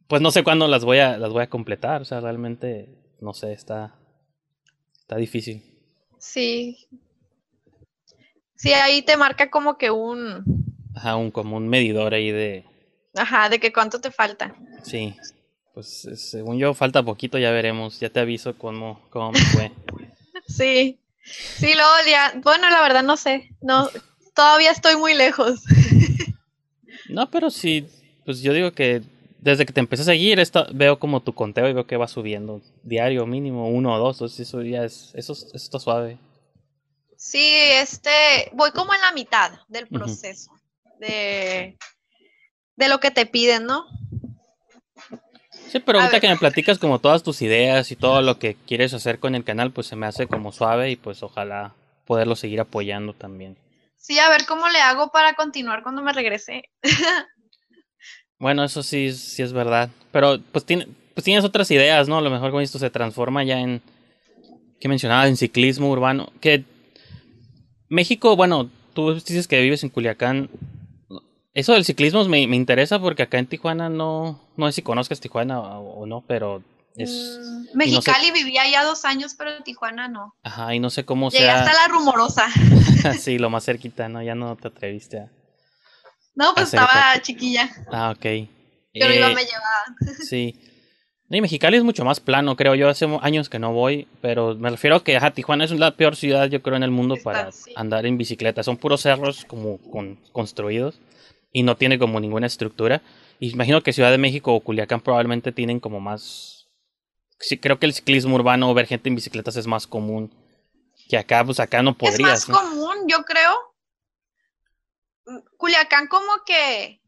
Pues 0.08 0.22
no 0.22 0.30
sé 0.32 0.44
cuándo 0.44 0.68
las 0.68 0.84
voy 0.86 1.00
a, 1.00 1.18
las 1.18 1.32
voy 1.32 1.44
a 1.44 1.50
completar. 1.50 2.02
O 2.02 2.06
sea, 2.06 2.20
realmente, 2.20 2.90
no 3.22 3.34
sé, 3.34 3.54
está. 3.54 3.96
Está 5.00 5.16
difícil. 5.18 5.64
Sí. 6.20 6.88
Sí, 8.56 8.74
ahí 8.74 9.02
te 9.02 9.18
marca 9.18 9.50
como 9.50 9.78
que 9.78 9.92
un. 9.92 10.44
Ajá, 10.96 11.16
un, 11.18 11.32
como 11.32 11.58
un 11.58 11.68
medidor 11.68 12.14
ahí 12.14 12.32
de. 12.32 12.66
Ajá, 13.16 13.50
de 13.50 13.60
que 13.60 13.72
cuánto 13.74 14.00
te 14.02 14.12
falta. 14.12 14.56
Sí. 14.84 15.16
Pues 15.76 16.08
según 16.16 16.58
yo, 16.58 16.74
falta 16.74 17.04
poquito, 17.04 17.38
ya 17.38 17.52
veremos. 17.52 18.00
Ya 18.00 18.10
te 18.10 18.22
aviso 18.22 18.58
cómo, 18.58 19.02
cómo 19.12 19.32
me 19.34 19.40
fue. 19.40 19.72
Sí. 20.48 21.00
Sí, 21.24 21.74
luego 21.74 21.92
ya. 22.08 22.34
Bueno, 22.44 22.70
la 22.70 22.82
verdad 22.82 23.04
no 23.04 23.18
sé. 23.18 23.50
No, 23.62 23.90
todavía 24.34 24.72
estoy 24.72 24.96
muy 24.96 25.14
lejos. 25.14 25.62
No, 27.08 27.30
pero 27.30 27.52
sí. 27.52 27.88
Pues 28.26 28.42
yo 28.42 28.52
digo 28.52 28.72
que 28.72 29.04
desde 29.38 29.68
que 29.68 29.74
te 29.74 29.80
empecé 29.80 30.02
a 30.02 30.06
seguir, 30.06 30.40
esta, 30.40 30.66
veo 30.74 30.98
como 30.98 31.22
tu 31.22 31.34
conteo 31.34 31.70
y 31.70 31.74
veo 31.74 31.86
que 31.86 31.98
va 31.98 32.08
subiendo 32.08 32.62
diario 32.82 33.28
mínimo 33.28 33.70
uno 33.70 33.94
o 33.94 34.00
dos. 34.00 34.16
Entonces 34.16 34.48
eso 34.48 34.64
ya 34.64 34.84
es, 34.84 35.12
eso, 35.14 35.34
eso 35.34 35.56
está 35.56 35.78
suave. 35.78 36.18
Sí, 37.16 37.46
este, 37.80 38.50
voy 38.54 38.72
como 38.72 38.96
en 38.96 39.02
la 39.02 39.12
mitad 39.12 39.52
del 39.68 39.88
proceso 39.88 40.52
de, 41.00 41.78
de 42.76 42.88
lo 42.88 43.00
que 43.00 43.12
te 43.12 43.28
piden, 43.28 43.66
¿no? 43.66 43.86
Sí, 45.70 45.80
pero 45.80 46.00
ahorita 46.00 46.20
que 46.20 46.30
me 46.30 46.38
platicas 46.38 46.80
como 46.80 47.00
todas 47.00 47.24
tus 47.24 47.42
ideas 47.42 47.92
y 47.92 47.96
todo 47.96 48.22
lo 48.22 48.40
que 48.40 48.56
quieres 48.68 48.94
hacer 48.94 49.20
con 49.20 49.36
el 49.36 49.44
canal, 49.44 49.72
pues 49.72 49.88
se 49.88 49.96
me 49.96 50.06
hace 50.06 50.28
como 50.28 50.52
suave 50.52 50.92
y 50.92 50.96
pues 50.96 51.24
ojalá 51.24 51.74
poderlo 52.06 52.36
seguir 52.36 52.60
apoyando 52.62 53.14
también. 53.14 53.58
Sí, 53.98 54.20
a 54.20 54.30
ver 54.30 54.46
cómo 54.46 54.70
le 54.70 54.80
hago 54.80 55.12
para 55.12 55.34
continuar 55.34 55.84
cuando 55.84 56.02
me 56.02 56.14
regrese. 56.14 56.70
Bueno, 58.38 58.64
eso 58.64 58.84
sí, 58.84 59.14
sí 59.14 59.42
es 59.42 59.54
verdad. 59.54 59.90
Pero 60.12 60.40
pues, 60.52 60.66
tiene, 60.66 60.88
pues 61.14 61.24
tienes 61.24 61.46
otras 61.46 61.72
ideas, 61.72 62.08
¿no? 62.08 62.18
A 62.18 62.22
lo 62.22 62.30
mejor 62.30 62.52
con 62.52 62.62
esto 62.62 62.80
se 62.80 62.90
transforma 62.90 63.44
ya 63.44 63.60
en... 63.60 63.82
¿Qué 64.80 64.90
mencionabas? 64.90 65.30
En 65.30 65.38
ciclismo 65.38 65.90
urbano. 65.90 66.32
Que 66.42 66.66
México, 67.88 68.36
bueno, 68.36 68.70
tú 68.94 69.14
dices 69.14 69.48
que 69.48 69.62
vives 69.62 69.84
en 69.84 69.90
Culiacán. 69.90 70.50
Eso 71.56 71.74
del 71.74 71.86
ciclismo 71.86 72.24
me, 72.26 72.46
me 72.48 72.56
interesa 72.56 73.00
porque 73.00 73.24
acá 73.24 73.40
en 73.40 73.48
Tijuana 73.48 73.90
no... 73.90 74.40
No 74.58 74.68
sé 74.68 74.74
si 74.74 74.82
conozcas 74.84 75.20
Tijuana 75.22 75.60
o, 75.60 76.02
o 76.02 76.06
no, 76.06 76.22
pero 76.28 76.62
es... 76.98 77.40
Mm, 77.42 77.82
y 77.82 77.92
no 77.92 78.02
sé- 78.02 78.12
Mexicali 78.12 78.32
vivía 78.32 78.70
ya 78.70 78.84
dos 78.84 79.06
años, 79.06 79.36
pero 79.38 79.56
en 79.56 79.64
Tijuana 79.64 80.08
no. 80.10 80.36
Ajá, 80.44 80.76
y 80.76 80.80
no 80.80 80.90
sé 80.90 81.06
cómo 81.06 81.30
Llegué 81.32 81.46
sea... 81.46 81.64
hasta 81.64 81.74
la 81.74 81.88
rumorosa. 81.88 82.46
sí, 83.20 83.40
lo 83.40 83.50
más 83.50 83.64
cerquita, 83.66 84.08
¿no? 84.10 84.22
Ya 84.22 84.36
no 84.36 84.56
te 84.58 84.68
atreviste 84.68 85.20
a... 85.22 85.32
No, 86.36 86.54
pues 86.54 86.68
estaba 86.68 87.20
chiquilla. 87.22 87.70
Ah, 87.92 88.12
ok. 88.12 88.22
Pero 88.94 89.14
iba 89.14 89.32
Eh, 89.32 89.36
me 89.36 89.44
llevaba. 89.46 89.86
Sí. 90.28 90.60
Y 91.30 91.42
Mexicali 91.42 91.78
es 91.78 91.84
mucho 91.84 92.06
más 92.06 92.20
plano, 92.20 92.56
creo 92.56 92.76
yo. 92.76 92.88
Hace 92.88 93.08
años 93.22 93.50
que 93.50 93.58
no 93.60 93.72
voy, 93.74 94.08
pero 94.22 94.54
me 94.56 94.70
refiero 94.70 94.98
a 94.98 95.04
que 95.04 95.16
ajá, 95.18 95.32
Tijuana 95.32 95.64
es 95.66 95.72
la 95.72 95.96
peor 95.96 96.16
ciudad, 96.16 96.48
yo 96.50 96.62
creo, 96.62 96.76
en 96.76 96.84
el 96.84 96.92
mundo 96.92 97.16
Está, 97.16 97.24
para 97.32 97.52
sí. 97.52 97.72
andar 97.78 98.06
en 98.06 98.18
bicicleta. 98.18 98.62
Son 98.62 98.78
puros 98.78 99.02
cerros 99.02 99.46
como 99.46 99.78
con- 99.90 100.18
construidos 100.34 101.00
y 101.56 101.64
no 101.64 101.78
tiene 101.78 101.98
como 101.98 102.20
ninguna 102.20 102.48
estructura. 102.48 103.02
Y 103.40 103.50
imagino 103.54 103.82
que 103.82 103.94
Ciudad 103.94 104.12
de 104.12 104.18
México 104.18 104.54
o 104.54 104.60
Culiacán 104.60 105.00
probablemente 105.00 105.54
tienen 105.54 105.80
como 105.80 106.02
más. 106.02 106.68
Sí, 107.40 107.58
creo 107.58 107.80
que 107.80 107.86
el 107.86 107.94
ciclismo 107.94 108.36
urbano 108.36 108.70
o 108.70 108.74
ver 108.74 108.88
gente 108.88 109.08
en 109.08 109.16
bicicletas 109.16 109.56
es 109.56 109.66
más 109.66 109.88
común 109.88 110.34
que 111.08 111.18
acá, 111.18 111.46
pues 111.46 111.62
acá 111.62 111.82
no 111.82 111.98
podrías. 111.98 112.44
es 112.44 112.50
¿no? 112.50 112.56
más 112.56 112.64
común, 112.66 113.08
yo 113.08 113.24
creo. 113.24 113.56
Culiacán 115.56 116.08
como 116.08 116.44
que 116.46 117.02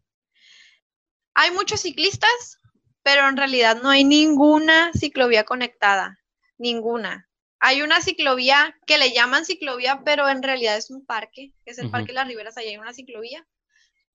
hay 1.34 1.52
muchos 1.52 1.82
ciclistas, 1.82 2.58
pero 3.04 3.28
en 3.28 3.36
realidad 3.36 3.82
no 3.84 3.90
hay 3.90 4.06
ninguna 4.06 4.92
ciclovía 4.94 5.44
conectada, 5.44 6.20
ninguna. 6.58 7.30
Hay 7.60 7.82
una 7.82 8.00
ciclovía 8.00 8.78
que 8.86 8.98
le 8.98 9.12
llaman 9.12 9.44
ciclovía, 9.44 10.04
pero 10.06 10.30
en 10.30 10.42
realidad 10.42 10.78
es 10.78 10.90
un 10.90 11.06
parque, 11.06 11.52
que 11.66 11.72
es 11.72 11.80
el 11.80 11.88
Ujú. 11.88 11.92
Parque 11.92 12.14
Las 12.14 12.30
Riberas, 12.30 12.56
allá 12.58 12.70
hay 12.70 12.78
una 12.78 12.94
ciclovía. 12.94 13.46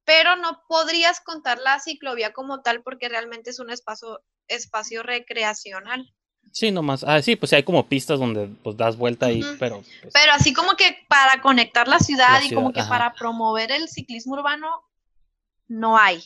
Pero 0.05 0.37
no 0.37 0.63
podrías 0.69 1.21
contar 1.21 1.59
la 1.59 1.79
ciclovía 1.79 2.33
como 2.33 2.63
tal 2.63 2.83
porque 2.83 3.09
realmente 3.09 3.51
es 3.51 3.59
un 3.61 3.71
espacio, 3.71 4.21
espacio 4.49 5.03
recreacional. 5.03 6.13
Sí, 6.51 6.71
nomás. 6.71 7.05
Ah, 7.05 7.23
sí, 7.23 7.37
pues 7.37 7.51
sí, 7.51 7.57
hay 7.57 7.63
como 7.63 7.89
pistas 7.89 8.19
donde 8.19 8.47
pues 8.63 8.77
das 8.77 8.97
vuelta 8.97 9.27
ahí, 9.27 9.43
Ujú. 9.43 9.57
pero. 9.59 9.83
pues, 10.03 10.13
Pero 10.13 10.33
así 10.33 10.53
como 10.53 10.75
que 10.77 10.99
para 11.09 11.41
conectar 11.41 11.89
la 11.89 11.99
ciudad, 11.99 12.41
La 12.41 12.45
y 12.45 12.53
como 12.53 12.73
que 12.73 12.81
ajá. 12.81 12.89
para 12.89 13.15
promover 13.15 13.71
el 13.73 13.89
ciclismo 13.89 14.35
urbano, 14.35 14.69
no 15.69 15.97
hay. 15.97 16.23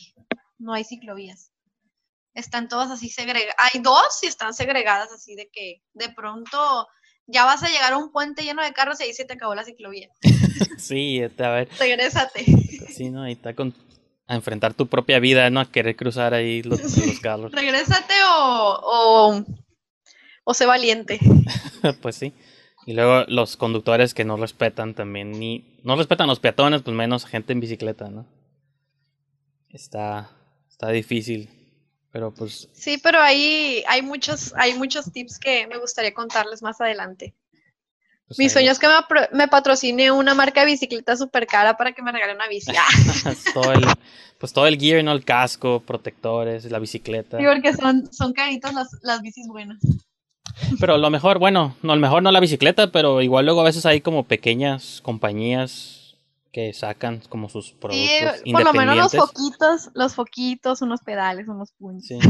No 0.57 0.73
hay 0.73 0.83
ciclovías. 0.83 1.51
Están 2.33 2.67
todas 2.67 2.91
así 2.91 3.09
segregadas. 3.09 3.55
Hay 3.57 3.79
dos 3.81 4.19
y 4.23 4.27
están 4.27 4.53
segregadas 4.53 5.11
así 5.11 5.35
de 5.35 5.49
que 5.49 5.83
de 5.93 6.09
pronto 6.09 6.87
ya 7.27 7.45
vas 7.45 7.61
a 7.63 7.69
llegar 7.69 7.93
a 7.93 7.97
un 7.97 8.11
puente 8.11 8.43
lleno 8.43 8.63
de 8.63 8.73
carros 8.73 8.99
y 8.99 9.03
ahí 9.03 9.13
se 9.13 9.25
te 9.25 9.33
acabó 9.33 9.53
la 9.53 9.63
ciclovía. 9.63 10.09
sí, 10.77 11.19
este, 11.19 11.43
a 11.43 11.51
ver. 11.51 11.69
Regrésate. 11.77 12.45
Sí, 12.89 13.09
¿no? 13.09 13.23
Ahí 13.23 13.33
está 13.33 13.53
con. 13.53 13.73
A 14.29 14.35
enfrentar 14.35 14.73
tu 14.73 14.87
propia 14.87 15.19
vida, 15.19 15.49
¿no? 15.49 15.61
A 15.61 15.71
querer 15.71 15.95
cruzar 15.95 16.33
ahí 16.33 16.61
los, 16.61 16.81
los 16.81 17.19
carros. 17.21 17.51
Regrésate 17.53 18.13
o, 18.29 18.79
o, 18.83 19.45
o 20.43 20.53
sé 20.53 20.65
valiente. 20.65 21.17
pues 22.01 22.17
sí. 22.17 22.33
Y 22.85 22.93
luego 22.93 23.23
los 23.29 23.55
conductores 23.55 24.13
que 24.13 24.25
no 24.25 24.35
respetan 24.35 24.95
también, 24.95 25.31
ni. 25.31 25.79
No 25.83 25.95
respetan 25.95 26.27
los 26.27 26.41
peatones, 26.41 26.81
pues 26.81 26.95
menos 26.95 27.25
gente 27.25 27.53
en 27.53 27.61
bicicleta, 27.61 28.09
¿no? 28.09 28.25
Está. 29.69 30.29
Está 30.69 30.89
difícil. 30.89 31.49
Pero 32.17 32.31
pues. 32.31 32.67
Sí, 32.73 32.97
pero 32.97 33.21
ahí 33.21 33.83
hay 33.87 34.01
muchos, 34.01 34.51
hay 34.57 34.73
muchos 34.73 35.11
tips 35.11 35.37
que 35.37 35.67
me 35.67 35.77
gustaría 35.77 36.15
contarles 36.15 36.63
más 36.63 36.81
adelante. 36.81 37.35
pues 38.25 38.39
Mi 38.39 38.49
sueño 38.49 38.71
es 38.71 38.79
que 38.79 38.87
me, 38.87 38.93
me 39.33 39.47
patrocine 39.47 40.09
una 40.09 40.33
marca 40.33 40.61
de 40.61 40.65
bicicleta 40.71 41.15
súper 41.15 41.45
cara 41.45 41.77
para 41.77 41.91
que 41.91 42.01
me 42.01 42.11
regale 42.11 42.33
una 42.33 42.47
bici. 42.47 42.71
Todo 43.53 43.71
el, 43.71 43.85
pues 44.39 44.51
todo 44.51 44.65
el 44.65 44.79
gear, 44.79 45.03
¿no? 45.03 45.11
El 45.11 45.23
casco, 45.23 45.79
protectores, 45.85 46.65
la 46.65 46.79
bicicleta. 46.79 47.37
sí, 47.37 47.43
porque 47.45 47.75
son, 47.75 48.11
son 48.11 48.33
caritas 48.33 48.73
las, 48.73 48.89
las 49.03 49.21
bicis 49.21 49.45
buenas. 49.47 49.77
Pero 50.79 50.97
lo 50.97 51.11
mejor, 51.11 51.37
bueno, 51.37 51.75
no, 51.83 51.93
lo 51.93 52.01
mejor 52.01 52.23
no 52.23 52.31
la 52.31 52.39
bicicleta, 52.39 52.91
pero 52.91 53.21
igual 53.21 53.45
luego 53.45 53.61
a 53.61 53.65
veces 53.65 53.85
hay 53.85 54.01
como 54.01 54.23
pequeñas 54.23 55.01
compañías 55.03 56.06
que 56.51 56.73
sacan 56.73 57.21
como 57.29 57.49
sus 57.49 57.71
productos 57.71 58.41
Sí, 58.43 58.51
por 58.51 58.63
lo 58.63 58.73
menos 58.73 58.95
los 58.95 59.13
independientes. 59.13 59.19
foquitos, 59.19 59.89
los 59.93 60.15
foquitos, 60.15 60.81
unos 60.81 61.01
pedales, 61.01 61.47
unos 61.47 61.71
puños. 61.73 62.05
Sí. 62.05 62.19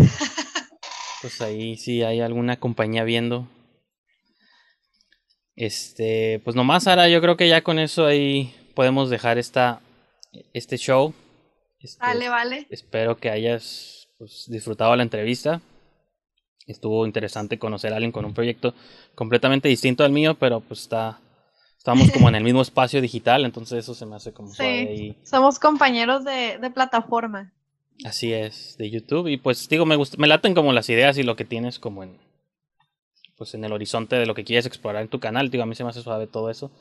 Pues 1.19 1.41
ahí 1.41 1.77
sí 1.77 2.03
hay 2.03 2.21
alguna 2.21 2.57
compañía 2.59 3.03
viendo. 3.03 3.47
Este, 5.55 6.39
pues 6.43 6.55
nomás 6.55 6.83
Sara, 6.83 7.09
yo 7.09 7.19
creo 7.21 7.35
que 7.35 7.49
ya 7.49 7.63
con 7.63 7.79
eso 7.79 8.05
ahí 8.05 8.53
podemos 8.75 9.09
dejar 9.09 9.39
esta 9.39 9.81
este 10.53 10.77
show. 10.77 11.15
Este, 11.79 11.99
Vale, 11.99 12.29
vale. 12.29 12.67
Espero 12.69 13.17
que 13.17 13.31
hayas 13.31 14.09
pues, 14.19 14.45
disfrutado 14.47 14.95
la 14.95 15.03
entrevista. 15.03 15.61
Estuvo 16.67 17.05
interesante 17.05 17.57
conocer 17.57 17.93
a 17.93 17.95
alguien 17.95 18.11
con 18.11 18.25
un 18.25 18.35
proyecto 18.35 18.75
completamente 19.15 19.69
distinto 19.69 20.03
al 20.03 20.11
mío, 20.11 20.35
pero 20.35 20.59
pues 20.59 20.81
está 20.81 21.19
estamos 21.91 22.11
como 22.11 22.27
en 22.29 22.35
el 22.35 22.43
mismo 22.43 22.61
espacio 22.61 23.01
digital, 23.01 23.45
entonces 23.45 23.79
eso 23.79 23.93
se 23.95 24.05
me 24.05 24.15
hace 24.15 24.33
como 24.33 24.49
Sí. 24.49 24.55
suave 24.57 24.93
y 24.95 25.15
Somos 25.23 25.57
compañeros 25.59 26.23
de, 26.25 26.57
de 26.59 26.69
plataforma. 26.69 27.53
Así 28.05 28.31
es, 28.33 28.75
de 28.77 28.89
YouTube. 28.89 29.27
Y 29.27 29.37
pues 29.37 29.67
digo, 29.69 29.85
me 29.85 29.95
gust- 29.97 30.17
me 30.17 30.27
laten 30.27 30.53
como 30.53 30.71
las 30.73 30.89
ideas 30.89 31.17
y 31.17 31.23
lo 31.23 31.35
que 31.35 31.45
tienes 31.45 31.79
como 31.79 32.03
en 32.03 32.17
pues 33.37 33.53
en 33.53 33.63
el 33.63 33.71
horizonte 33.71 34.15
de 34.15 34.25
lo 34.25 34.33
que 34.33 34.43
quieres 34.43 34.65
explorar 34.65 35.03
en 35.03 35.09
tu 35.09 35.19
canal. 35.19 35.49
Digo, 35.51 35.63
a 35.63 35.67
mí 35.67 35.75
se 35.75 35.83
me 35.83 35.91
hace 35.91 36.01
suave 36.01 36.25
todo 36.27 36.49
eso. 36.49 36.71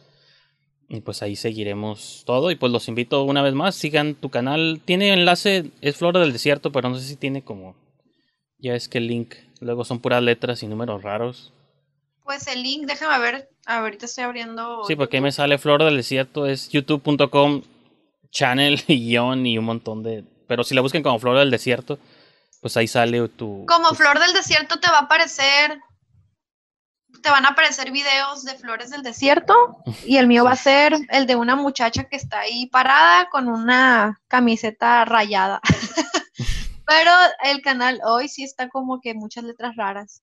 Y 0.89 1.01
pues 1.03 1.23
ahí 1.23 1.37
seguiremos 1.37 2.23
todo. 2.25 2.51
Y 2.51 2.57
pues 2.57 2.73
los 2.73 2.89
invito 2.89 3.23
una 3.25 3.43
vez 3.43 3.53
más, 3.55 3.75
sigan 3.75 4.15
tu 4.15 4.31
canal. 4.31 4.81
Tiene 4.85 5.13
enlace, 5.13 5.71
es 5.83 5.97
Flora 5.97 6.19
del 6.21 6.33
Desierto, 6.33 6.73
pero 6.73 6.89
no 6.89 6.99
sé 6.99 7.07
si 7.07 7.17
tiene 7.17 7.43
como. 7.43 7.77
Ya 8.59 8.75
es 8.75 8.89
que 8.89 8.99
el 8.99 9.07
link. 9.07 9.35
Luego 9.61 9.85
son 9.85 10.01
puras 10.01 10.23
letras 10.23 10.63
y 10.63 10.67
números 10.67 11.03
raros. 11.03 11.53
Pues 12.27 12.47
el 12.49 12.63
link, 12.63 12.87
déjame 12.87 13.19
ver. 13.19 13.49
Ahorita 13.65 14.05
estoy 14.05 14.25
abriendo. 14.25 14.83
Sí, 14.87 14.95
porque 14.97 15.17
ahí 15.17 15.21
me 15.23 15.33
sale 15.33 15.57
Flora 15.59 15.87
del 15.87 15.97
Desierto, 15.97 16.45
es 16.47 16.69
youtube.com, 16.69 17.63
channel 18.31 18.83
y 18.89 19.09
guion 19.09 19.47
y 19.47 19.57
un 19.59 19.65
montón 19.65 20.03
de. 20.03 20.25
Pero 20.47 20.63
si 20.65 20.75
la 20.75 20.81
buscan 20.83 21.03
como 21.03 21.19
Flora 21.19 21.41
del 21.41 21.51
Desierto, 21.51 21.99
pues 22.61 22.77
ahí 22.77 22.87
sale 22.89 23.29
tu. 23.29 23.65
Como 23.67 23.89
tu- 23.91 23.95
flor 23.97 24.19
del 24.19 24.33
desierto 24.33 24.79
te 24.81 24.91
va 24.91 24.99
a 24.99 25.03
aparecer. 25.03 25.79
Te 27.23 27.31
van 27.31 27.45
a 27.47 27.51
aparecer 27.51 27.91
videos 27.91 28.45
de 28.45 28.55
flores 28.57 28.91
del 28.91 29.03
desierto. 29.03 29.55
Y 30.05 30.19
el 30.19 30.27
mío 30.27 30.45
va 30.45 30.53
a 30.53 30.57
ser 30.57 30.95
el 31.11 31.27
de 31.27 31.35
una 31.35 31.57
muchacha 31.57 32.05
que 32.05 32.17
está 32.17 32.41
ahí 32.41 32.67
parada 32.67 33.29
con 33.31 33.49
una 33.49 34.21
camiseta 34.29 35.05
rayada. 35.05 35.61
Pero 36.87 37.11
el 37.45 37.63
canal 37.63 38.01
hoy 38.05 38.29
sí 38.29 38.45
está 38.45 38.69
como 38.69 39.01
que 39.01 39.15
muchas 39.15 39.43
letras 39.45 39.75
raras. 39.77 40.23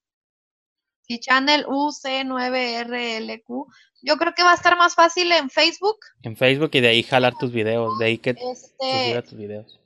Channel 1.20 1.66
UC9RLQ. 1.66 3.66
Yo 4.02 4.18
creo 4.18 4.34
que 4.34 4.44
va 4.44 4.52
a 4.52 4.56
estar 4.56 4.78
más 4.78 4.96
fácil 4.96 5.32
en 5.32 5.50
Facebook. 5.50 5.98
en 6.24 6.36
Facebook 6.36 6.72
y 6.74 6.82
de 6.82 6.90
ahí 6.90 7.04
jalar 7.04 7.34
tus 7.40 7.52
videos, 7.52 7.98
de 8.00 8.06
ahí 8.06 8.18
que 8.18 8.32
Este, 8.32 9.22
tus 9.22 9.38
videos. 9.38 9.80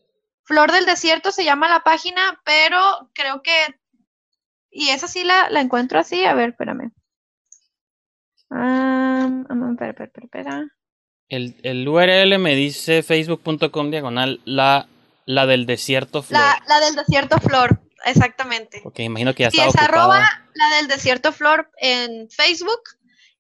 Flor 0.44 0.72
del 0.72 0.86
Desierto 0.86 1.32
se 1.32 1.44
llama 1.44 1.70
la 1.70 1.82
página, 1.82 2.40
pero 2.46 2.80
creo 3.14 3.42
que. 3.42 3.52
Y 4.72 4.90
esa 4.90 5.08
sí 5.08 5.24
la, 5.24 5.50
la 5.50 5.62
encuentro 5.62 6.00
así. 6.00 6.24
A 6.24 6.34
ver, 6.34 6.50
espérame. 6.50 6.92
Ah, 8.50 9.28
espera, 9.50 9.90
espera, 9.90 10.06
espera, 10.06 10.26
espera. 10.26 10.68
El, 11.30 11.56
el 11.64 11.88
URL 11.88 12.40
me 12.40 12.56
dice 12.56 13.04
facebook.com 13.04 13.92
diagonal 13.92 14.40
la, 14.46 14.88
la 15.26 15.46
del 15.46 15.66
desierto 15.66 16.24
flor. 16.24 16.42
La, 16.42 16.64
la 16.68 16.80
del 16.86 16.96
Desierto 16.96 17.38
Flor, 17.40 17.82
exactamente. 18.06 18.80
Porque 18.84 19.04
imagino 19.04 19.34
que 19.34 19.44
ya 19.44 19.52
Sí, 19.52 19.58
está 19.58 19.70
es 19.70 19.76
ocupada. 19.76 19.86
arroba 20.04 20.48
la 20.54 20.76
del 20.78 20.88
Desierto 20.88 21.32
Flor 21.32 21.70
en 21.78 22.30
Facebook. 22.30 22.82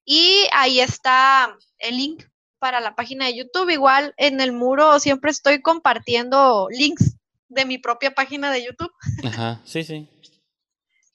Y 0.05 0.47
ahí 0.53 0.79
está 0.79 1.55
el 1.79 1.97
link 1.97 2.23
para 2.59 2.79
la 2.79 2.95
página 2.95 3.25
de 3.25 3.35
YouTube. 3.37 3.69
Igual 3.69 4.13
en 4.17 4.39
el 4.41 4.51
muro 4.53 4.99
siempre 4.99 5.31
estoy 5.31 5.61
compartiendo 5.61 6.67
links 6.71 7.15
de 7.49 7.65
mi 7.65 7.77
propia 7.77 8.11
página 8.11 8.51
de 8.51 8.63
YouTube. 8.65 8.91
Ajá, 9.25 9.61
sí, 9.65 9.83
sí. 9.83 10.09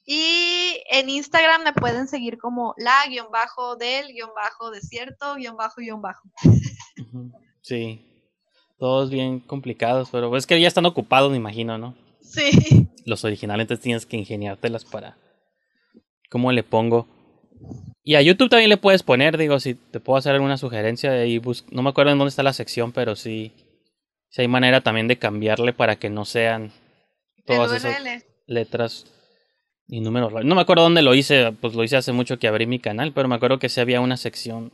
Y 0.05 0.83
en 0.89 1.09
Instagram 1.09 1.63
me 1.63 1.73
pueden 1.73 2.07
seguir 2.07 2.37
como 2.37 2.73
la 2.77 3.05
guion 3.07 3.27
bajo 3.31 3.77
del 3.77 4.07
guion 4.13 4.31
bajo 4.35 4.69
desierto 4.69 5.35
guion 5.35 5.55
bajo 5.55 5.75
guion 5.81 6.01
bajo. 6.01 6.27
Sí. 7.61 8.05
Todos 8.77 9.09
bien 9.09 9.39
complicados, 9.39 10.09
pero 10.11 10.35
es 10.35 10.45
que 10.45 10.59
ya 10.59 10.67
están 10.67 10.85
ocupados, 10.85 11.31
me 11.31 11.37
imagino, 11.37 11.77
¿no? 11.77 11.95
Sí. 12.33 12.87
Los 13.05 13.23
originales, 13.23 13.63
entonces 13.65 13.83
tienes 13.83 14.05
que 14.05 14.17
ingeniártelas 14.17 14.85
para. 14.85 15.17
¿Cómo 16.29 16.51
le 16.51 16.63
pongo? 16.63 17.07
Y 18.03 18.15
a 18.15 18.21
YouTube 18.21 18.49
también 18.49 18.69
le 18.69 18.77
puedes 18.77 19.03
poner, 19.03 19.37
digo, 19.37 19.59
si 19.59 19.75
te 19.75 19.99
puedo 19.99 20.17
hacer 20.17 20.33
alguna 20.33 20.57
sugerencia 20.57 21.11
de 21.11 21.21
ahí, 21.21 21.37
bus- 21.37 21.65
no 21.69 21.81
me 21.83 21.89
acuerdo 21.89 22.11
en 22.11 22.17
dónde 22.17 22.29
está 22.29 22.43
la 22.43 22.53
sección, 22.53 22.91
pero 22.91 23.15
sí, 23.15 23.53
sí 24.29 24.41
hay 24.41 24.47
manera 24.47 24.81
también 24.81 25.07
de 25.07 25.17
cambiarle 25.19 25.73
para 25.73 25.95
que 25.97 26.09
no 26.09 26.25
sean 26.25 26.71
todas 27.45 27.71
esas 27.71 27.95
letras 28.47 29.05
y 29.87 30.01
números. 30.01 30.33
No 30.43 30.55
me 30.55 30.61
acuerdo 30.61 30.83
dónde 30.83 31.01
lo 31.03 31.13
hice, 31.13 31.51
pues 31.61 31.75
lo 31.75 31.83
hice 31.83 31.97
hace 31.97 32.11
mucho 32.11 32.39
que 32.39 32.47
abrí 32.47 32.65
mi 32.65 32.79
canal, 32.79 33.13
pero 33.13 33.27
me 33.29 33.35
acuerdo 33.35 33.59
que 33.59 33.69
sí 33.69 33.79
había 33.79 34.01
una 34.01 34.17
sección, 34.17 34.73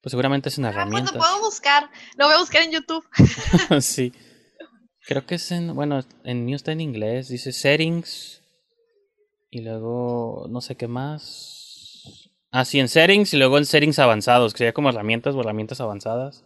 pues 0.00 0.12
seguramente 0.12 0.48
es 0.50 0.56
en 0.58 0.64
Ah, 0.64 0.68
pues 0.68 0.76
herramientas. 0.76 1.14
lo 1.14 1.20
puedo 1.20 1.40
buscar. 1.40 1.90
Lo 2.16 2.26
voy 2.26 2.34
a 2.36 2.38
buscar 2.38 2.62
en 2.62 2.70
YouTube. 2.72 3.04
sí. 3.80 4.12
Creo 5.10 5.26
que 5.26 5.34
es 5.34 5.50
en, 5.50 5.74
bueno, 5.74 6.04
en 6.22 6.44
mío 6.44 6.54
está 6.54 6.70
en 6.70 6.80
inglés, 6.80 7.26
dice 7.26 7.50
settings 7.50 8.44
y 9.50 9.60
luego 9.60 10.46
no 10.48 10.60
sé 10.60 10.76
qué 10.76 10.86
más. 10.86 12.30
Ah, 12.52 12.64
sí, 12.64 12.78
en 12.78 12.88
settings 12.88 13.34
y 13.34 13.36
luego 13.36 13.58
en 13.58 13.66
settings 13.66 13.98
avanzados, 13.98 14.52
que 14.52 14.58
sería 14.58 14.72
como 14.72 14.88
herramientas 14.90 15.34
o 15.34 15.40
herramientas 15.40 15.80
avanzadas. 15.80 16.44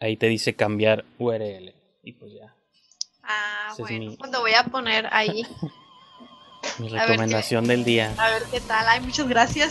Ahí 0.00 0.16
te 0.16 0.26
dice 0.26 0.54
cambiar 0.54 1.04
URL 1.20 1.72
y 2.02 2.12
pues 2.14 2.32
ya. 2.32 2.52
Ah, 3.22 3.68
Ese 3.74 3.82
bueno. 3.82 4.10
mi- 4.10 4.16
Pues 4.16 4.32
lo 4.32 4.40
voy 4.40 4.54
a 4.54 4.64
poner 4.64 5.06
ahí. 5.12 5.46
Mi 6.80 6.88
recomendación 6.88 7.68
del 7.68 7.84
día. 7.84 8.12
A 8.18 8.28
ver 8.30 8.42
qué 8.50 8.60
tal. 8.60 8.84
Ay, 8.88 9.00
muchas 9.02 9.28
gracias. 9.28 9.70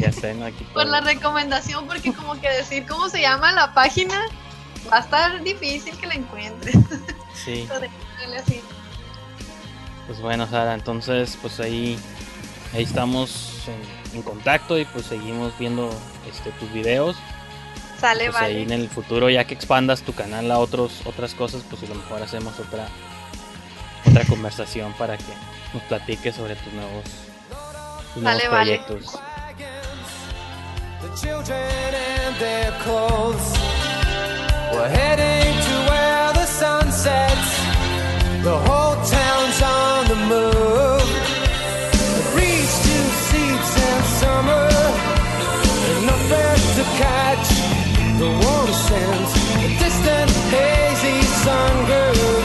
Ya 0.00 0.10
tengo 0.10 0.44
aquí 0.44 0.64
Por 0.74 0.86
la 0.86 1.00
recomendación, 1.00 1.86
porque 1.86 2.12
como 2.12 2.38
que 2.38 2.50
decir 2.50 2.84
cómo 2.86 3.08
se 3.08 3.22
llama 3.22 3.52
la 3.52 3.72
página 3.72 4.20
va 4.90 4.98
a 4.98 5.00
estar 5.00 5.42
difícil 5.42 5.96
que 5.98 6.06
la 6.06 6.14
encuentres. 6.14 6.76
Sí. 7.34 7.68
así. 8.38 8.60
Pues 10.06 10.20
bueno, 10.20 10.46
Sara, 10.48 10.74
entonces 10.74 11.38
pues 11.40 11.60
ahí, 11.60 11.98
ahí 12.74 12.82
estamos 12.82 13.62
en, 13.68 14.16
en 14.16 14.22
contacto 14.22 14.78
y 14.78 14.84
pues 14.86 15.06
seguimos 15.06 15.56
viendo 15.58 15.90
este 16.30 16.50
tus 16.52 16.72
videos. 16.72 17.16
Sale, 18.00 18.24
Pues 18.24 18.34
vale. 18.34 18.56
ahí 18.56 18.62
en 18.62 18.72
el 18.72 18.88
futuro, 18.88 19.30
ya 19.30 19.44
que 19.44 19.54
expandas 19.54 20.02
tu 20.02 20.12
canal 20.12 20.50
a 20.50 20.58
otros, 20.58 21.02
otras 21.04 21.34
cosas, 21.34 21.62
pues 21.70 21.82
a 21.84 21.86
lo 21.86 21.94
mejor 21.94 22.20
hacemos 22.20 22.58
otra, 22.58 22.88
otra 24.04 24.24
conversación 24.24 24.92
para 24.94 25.16
que 25.16 25.32
nos 25.72 25.82
platiques 25.84 26.34
sobre 26.34 26.56
tus 26.56 26.72
nuevos, 26.72 27.04
tus 28.14 28.22
nuevos 28.22 28.42
vale. 28.50 28.80
proyectos. 28.80 29.18
We're 34.72 34.88
heading 34.88 35.52
to 35.68 35.74
where 35.90 36.32
the 36.32 36.46
sun 36.46 36.90
sets. 36.90 37.50
The 38.42 38.56
whole 38.66 38.96
town's 39.04 39.60
on 39.62 40.08
the 40.08 40.20
move. 40.32 41.08
The 42.16 42.24
breeze 42.32 42.74
to 42.86 42.96
seeds 43.28 43.72
in 43.88 44.02
summer. 44.22 44.68
And 45.88 46.06
no 46.06 46.16
birds 46.32 46.68
to 46.78 46.84
catch. 47.04 47.48
The 48.18 48.30
warm 48.42 48.70
scents. 48.86 49.32
The 49.62 49.70
distant 49.82 50.30
hazy 50.56 51.20
sun 51.44 51.72
groove. 51.86 52.41